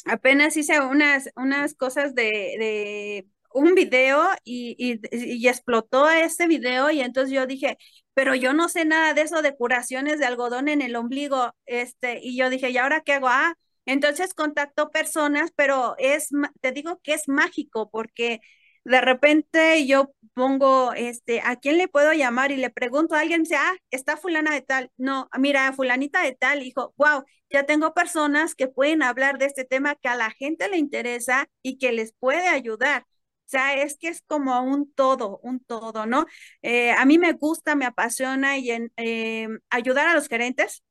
apenas 0.06 0.56
hice 0.56 0.80
unas, 0.80 1.30
unas 1.36 1.74
cosas 1.74 2.14
de, 2.14 3.26
un 3.52 3.74
video 3.74 4.22
y, 4.44 4.76
y, 4.78 5.48
explotó 5.48 6.08
ese 6.08 6.46
video 6.46 6.90
y 6.90 7.00
entonces 7.00 7.34
yo 7.34 7.46
dije, 7.46 7.78
pero 8.14 8.34
yo 8.34 8.52
no 8.52 8.68
sé 8.68 8.84
nada 8.84 9.14
de 9.14 9.22
eso 9.22 9.42
de 9.42 9.56
curaciones 9.56 10.18
de 10.18 10.26
algodón 10.26 10.68
en 10.68 10.82
el 10.82 10.96
ombligo, 10.96 11.52
este, 11.66 12.20
y 12.22 12.36
yo 12.36 12.50
dije, 12.50 12.70
¿y 12.70 12.78
ahora 12.78 13.02
qué 13.02 13.14
hago? 13.14 13.28
Ah, 13.28 13.54
entonces 13.86 14.34
contactó 14.34 14.90
personas, 14.90 15.50
pero 15.56 15.94
es, 15.98 16.28
te 16.60 16.72
digo 16.72 17.00
que 17.02 17.14
es 17.14 17.28
mágico 17.28 17.90
porque 17.90 18.40
de 18.84 19.00
repente 19.00 19.86
yo 19.86 20.12
pongo, 20.34 20.92
este, 20.94 21.40
¿a 21.42 21.56
quién 21.56 21.76
le 21.78 21.88
puedo 21.88 22.12
llamar? 22.12 22.50
Y 22.52 22.56
le 22.56 22.70
pregunto 22.70 23.14
a 23.14 23.20
alguien, 23.20 23.42
dice, 23.42 23.56
ah, 23.56 23.76
está 23.90 24.16
fulana 24.16 24.52
de 24.52 24.62
tal. 24.62 24.90
No, 24.96 25.28
mira, 25.38 25.72
fulanita 25.72 26.22
de 26.22 26.32
tal, 26.34 26.62
hijo, 26.62 26.94
wow, 26.96 27.24
ya 27.50 27.64
tengo 27.66 27.94
personas 27.94 28.54
que 28.54 28.68
pueden 28.68 29.02
hablar 29.02 29.38
de 29.38 29.46
este 29.46 29.64
tema 29.64 29.96
que 29.96 30.08
a 30.08 30.16
la 30.16 30.30
gente 30.30 30.68
le 30.68 30.78
interesa 30.78 31.48
y 31.62 31.78
que 31.78 31.92
les 31.92 32.12
puede 32.12 32.48
ayudar. 32.48 33.06
Sea, 33.50 33.74
es 33.82 33.96
que 33.98 34.08
es 34.08 34.22
como 34.28 34.60
un 34.62 34.92
todo, 34.92 35.40
un 35.42 35.58
todo, 35.60 36.06
¿no? 36.06 36.26
Eh, 36.62 36.92
a 36.92 37.04
mí 37.04 37.18
me 37.18 37.32
gusta, 37.32 37.74
me 37.74 37.84
apasiona 37.84 38.58
y 38.58 38.70
en, 38.70 38.92
eh, 38.96 39.48
ayudar 39.70 40.06
a 40.06 40.14
los 40.14 40.28
gerentes 40.28 40.84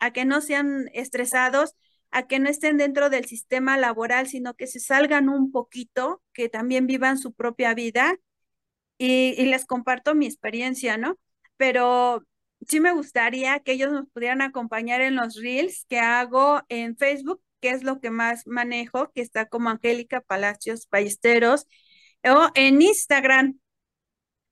a 0.00 0.12
que 0.12 0.24
no 0.24 0.40
sean 0.40 0.88
estresados, 0.94 1.74
a 2.10 2.26
que 2.26 2.38
no 2.38 2.48
estén 2.48 2.78
dentro 2.78 3.10
del 3.10 3.26
sistema 3.26 3.76
laboral, 3.76 4.28
sino 4.28 4.54
que 4.54 4.66
se 4.66 4.80
salgan 4.80 5.28
un 5.28 5.52
poquito, 5.52 6.22
que 6.32 6.48
también 6.48 6.86
vivan 6.86 7.18
su 7.18 7.34
propia 7.34 7.74
vida 7.74 8.16
y, 8.98 9.34
y 9.40 9.46
les 9.46 9.66
comparto 9.66 10.14
mi 10.14 10.26
experiencia, 10.26 10.96
¿no? 10.96 11.18
Pero 11.56 12.24
sí 12.66 12.80
me 12.80 12.92
gustaría 12.92 13.60
que 13.60 13.72
ellos 13.72 13.92
nos 13.92 14.08
pudieran 14.10 14.42
acompañar 14.42 15.00
en 15.00 15.16
los 15.16 15.36
reels 15.36 15.84
que 15.88 15.98
hago 16.00 16.62
en 16.68 16.96
Facebook, 16.96 17.42
que 17.60 17.70
es 17.70 17.82
lo 17.82 18.00
que 18.00 18.10
más 18.10 18.46
manejo, 18.46 19.10
que 19.12 19.20
está 19.22 19.46
como 19.46 19.70
Angélica 19.70 20.20
Palacios 20.20 20.88
Ballesteros, 20.90 21.66
o 22.30 22.50
en 22.54 22.82
Instagram, 22.82 23.58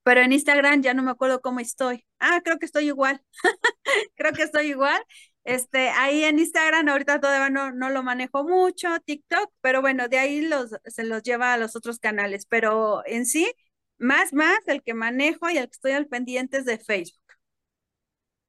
pero 0.03 0.21
en 0.21 0.33
Instagram 0.33 0.83
ya 0.83 0.95
no 0.95 1.03
me 1.03 1.11
acuerdo 1.11 1.41
cómo 1.41 1.61
estoy. 1.61 2.05
Ah, 2.19 2.41
creo 2.45 2.59
que 2.59 2.67
estoy 2.67 2.87
igual. 2.87 3.23
creo 4.17 4.33
que 4.33 4.43
estoy 4.43 4.67
igual. 4.69 5.03
Este, 5.45 5.91
ahí 5.91 6.25
en 6.25 6.39
Instagram 6.39 6.89
ahorita 6.89 7.21
todavía 7.21 7.51
no, 7.51 7.71
no 7.71 7.91
lo 7.91 8.03
manejo 8.03 8.45
mucho, 8.45 8.89
TikTok, 9.05 9.53
pero 9.61 9.83
bueno, 9.83 10.09
de 10.09 10.19
ahí 10.19 10.41
los, 10.41 10.71
se 10.87 11.05
los 11.05 11.23
lleva 11.23 11.53
a 11.53 11.59
los 11.59 11.77
otros 11.77 11.99
canales, 11.99 12.47
pero 12.47 13.03
en 13.07 13.27
sí, 13.27 13.53
más, 13.99 14.33
más, 14.33 14.59
el 14.67 14.83
que 14.83 14.95
manejo 14.95 15.51
y 15.51 15.59
el 15.59 15.67
que 15.67 15.73
estoy 15.73 15.93
al 15.93 16.07
pendiente 16.07 16.59
es 16.59 16.65
de 16.65 16.79
Facebook. 16.79 17.21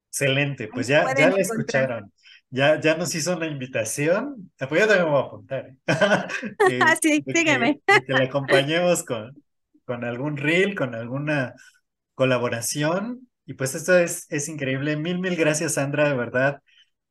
Excelente, 0.08 0.68
pues 0.68 0.86
ya, 0.86 1.14
ya 1.14 1.28
la 1.28 1.40
escucharon. 1.40 2.10
Ya, 2.50 2.80
ya 2.80 2.96
nos 2.96 3.14
hizo 3.14 3.36
una 3.36 3.46
invitación. 3.46 4.52
Pues 4.56 4.80
yo 4.80 4.86
también 4.86 5.04
me 5.04 5.10
voy 5.10 5.22
a 5.22 5.26
apuntar. 5.26 5.66
¿eh? 5.66 5.78
sí, 7.02 7.24
sígueme. 7.34 7.80
Que, 7.86 8.04
que, 8.04 8.12
le 8.12 8.24
acompañemos 8.28 9.02
con, 9.04 9.34
con 9.84 10.04
algún 10.04 10.36
reel, 10.36 10.74
con 10.74 10.94
alguna 10.94 11.54
colaboración. 12.14 13.28
Y 13.46 13.54
pues 13.54 13.74
esto 13.74 13.96
es, 13.98 14.26
es 14.30 14.48
increíble. 14.48 14.96
Mil, 14.96 15.18
mil 15.18 15.36
gracias, 15.36 15.74
Sandra, 15.74 16.08
de 16.08 16.16
verdad. 16.16 16.62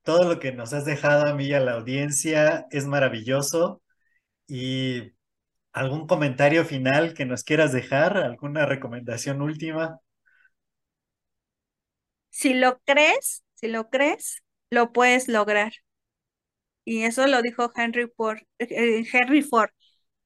Todo 0.04 0.24
lo 0.24 0.40
que 0.40 0.52
nos 0.52 0.74
has 0.74 0.86
dejado 0.86 1.28
a 1.28 1.34
mí 1.34 1.48
y 1.48 1.54
a 1.54 1.60
la 1.60 1.74
audiencia 1.74 2.66
es 2.72 2.86
maravilloso. 2.86 3.82
Y 4.48 5.14
algún 5.74 6.08
comentario 6.08 6.64
final 6.64 7.14
que 7.14 7.26
nos 7.26 7.44
quieras 7.44 7.74
dejar, 7.74 8.18
alguna 8.18 8.66
recomendación 8.66 9.42
última. 9.42 10.00
Si 12.30 12.54
lo 12.54 12.80
crees, 12.86 13.44
si 13.56 13.68
lo 13.68 13.90
crees, 13.90 14.45
lo 14.76 14.94
puedes 14.94 15.28
lograr. 15.28 15.74
Y 16.84 17.04
eso 17.04 17.28
lo 17.28 17.42
dijo 17.42 17.72
Henry 17.76 18.08
Ford. 18.16 18.40
Eh, 18.60 19.04
Henry 19.12 19.42
Ford. 19.42 19.70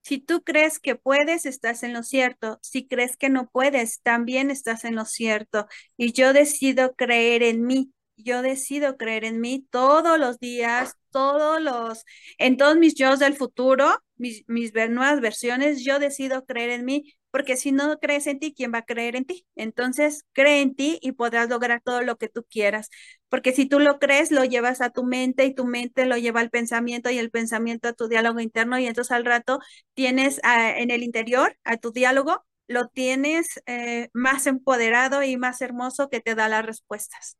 Si 0.01 0.19
tú 0.19 0.43
crees 0.43 0.79
que 0.79 0.95
puedes, 0.95 1.45
estás 1.45 1.83
en 1.83 1.93
lo 1.93 2.03
cierto. 2.03 2.59
Si 2.61 2.87
crees 2.87 3.17
que 3.17 3.29
no 3.29 3.49
puedes, 3.49 4.01
también 4.01 4.51
estás 4.51 4.85
en 4.85 4.95
lo 4.95 5.05
cierto. 5.05 5.67
Y 5.97 6.13
yo 6.13 6.33
decido 6.33 6.95
creer 6.95 7.43
en 7.43 7.65
mí. 7.65 7.93
Yo 8.17 8.41
decido 8.41 8.97
creer 8.97 9.23
en 9.25 9.39
mí 9.39 9.67
todos 9.71 10.19
los 10.19 10.39
días, 10.39 10.95
todos 11.11 11.61
los, 11.61 12.03
en 12.37 12.57
todos 12.57 12.77
mis 12.77 12.95
yo 12.95 13.15
del 13.15 13.35
futuro, 13.35 14.03
mis, 14.17 14.43
mis 14.47 14.73
nuevas 14.73 15.21
versiones, 15.21 15.85
yo 15.85 15.99
decido 15.99 16.45
creer 16.45 16.71
en 16.71 16.85
mí 16.85 17.13
porque 17.31 17.57
si 17.57 17.71
no 17.71 17.99
crees 17.99 18.27
en 18.27 18.39
ti, 18.39 18.53
¿quién 18.55 18.73
va 18.73 18.79
a 18.79 18.85
creer 18.85 19.15
en 19.15 19.25
ti? 19.25 19.45
Entonces, 19.55 20.25
cree 20.33 20.61
en 20.61 20.75
ti 20.75 20.99
y 21.01 21.11
podrás 21.13 21.49
lograr 21.49 21.81
todo 21.83 22.01
lo 22.01 22.17
que 22.17 22.29
tú 22.29 22.45
quieras, 22.49 22.89
porque 23.29 23.53
si 23.53 23.65
tú 23.67 23.79
lo 23.79 23.99
crees, 23.99 24.31
lo 24.31 24.43
llevas 24.45 24.81
a 24.81 24.89
tu 24.89 25.03
mente 25.03 25.45
y 25.45 25.53
tu 25.53 25.65
mente 25.65 26.05
lo 26.05 26.17
lleva 26.17 26.39
al 26.41 26.49
pensamiento 26.49 27.09
y 27.11 27.17
el 27.19 27.31
pensamiento 27.31 27.87
a 27.89 27.93
tu 27.93 28.07
diálogo 28.07 28.39
interno 28.39 28.79
y 28.79 28.87
entonces 28.87 29.11
al 29.11 29.25
rato 29.25 29.59
tienes 29.93 30.41
en 30.43 30.91
el 30.91 31.03
interior, 31.03 31.57
a 31.63 31.77
tu 31.77 31.91
diálogo, 31.91 32.45
lo 32.67 32.87
tienes 32.87 33.61
eh, 33.65 34.09
más 34.13 34.47
empoderado 34.47 35.23
y 35.23 35.37
más 35.37 35.61
hermoso 35.61 36.09
que 36.09 36.21
te 36.21 36.35
da 36.35 36.49
las 36.49 36.65
respuestas. 36.65 37.37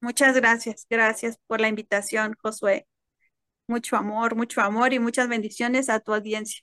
Muchas 0.00 0.36
gracias, 0.36 0.86
gracias 0.88 1.38
por 1.46 1.60
la 1.60 1.68
invitación, 1.68 2.34
Josué. 2.42 2.86
Mucho 3.66 3.96
amor, 3.96 4.36
mucho 4.36 4.60
amor 4.60 4.92
y 4.92 4.98
muchas 4.98 5.28
bendiciones 5.28 5.88
a 5.88 6.00
tu 6.00 6.14
audiencia. 6.14 6.62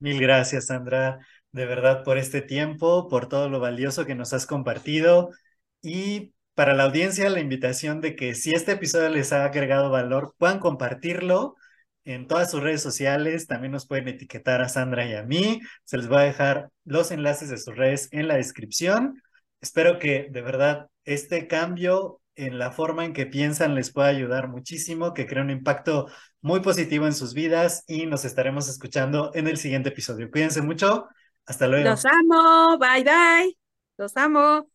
Mil 0.00 0.20
gracias, 0.20 0.66
Sandra 0.66 1.20
de 1.52 1.66
verdad 1.66 2.02
por 2.04 2.18
este 2.18 2.42
tiempo, 2.42 3.08
por 3.08 3.28
todo 3.28 3.48
lo 3.48 3.60
valioso 3.60 4.06
que 4.06 4.14
nos 4.14 4.32
has 4.32 4.46
compartido 4.46 5.30
y 5.82 6.34
para 6.54 6.74
la 6.74 6.84
audiencia 6.84 7.30
la 7.30 7.40
invitación 7.40 8.00
de 8.00 8.16
que 8.16 8.34
si 8.34 8.52
este 8.52 8.72
episodio 8.72 9.08
les 9.10 9.32
ha 9.32 9.44
agregado 9.44 9.90
valor, 9.90 10.34
puedan 10.38 10.58
compartirlo 10.58 11.56
en 12.04 12.26
todas 12.26 12.50
sus 12.50 12.62
redes 12.62 12.82
sociales, 12.82 13.46
también 13.46 13.72
nos 13.72 13.86
pueden 13.86 14.08
etiquetar 14.08 14.60
a 14.60 14.68
Sandra 14.68 15.06
y 15.06 15.14
a 15.14 15.22
mí, 15.22 15.60
se 15.84 15.96
les 15.98 16.10
va 16.10 16.20
a 16.20 16.24
dejar 16.24 16.70
los 16.84 17.10
enlaces 17.10 17.48
de 17.48 17.58
sus 17.58 17.76
redes 17.76 18.08
en 18.12 18.28
la 18.28 18.36
descripción. 18.36 19.22
Espero 19.60 19.98
que 19.98 20.28
de 20.30 20.42
verdad 20.42 20.88
este 21.04 21.46
cambio 21.46 22.20
en 22.34 22.58
la 22.58 22.72
forma 22.72 23.04
en 23.04 23.12
que 23.12 23.26
piensan 23.26 23.74
les 23.74 23.92
pueda 23.92 24.08
ayudar 24.08 24.48
muchísimo, 24.48 25.14
que 25.14 25.26
cree 25.26 25.42
un 25.42 25.50
impacto 25.50 26.08
muy 26.40 26.60
positivo 26.60 27.06
en 27.06 27.14
sus 27.14 27.34
vidas 27.34 27.84
y 27.86 28.06
nos 28.06 28.24
estaremos 28.24 28.68
escuchando 28.68 29.30
en 29.34 29.48
el 29.48 29.58
siguiente 29.58 29.90
episodio. 29.90 30.30
Cuídense 30.30 30.62
mucho 30.62 31.06
hasta 31.46 31.66
luego. 31.68 31.90
Los 31.90 32.04
amo. 32.04 32.78
Bye, 32.78 33.04
bye. 33.04 33.58
Los 33.96 34.16
amo. 34.16 34.71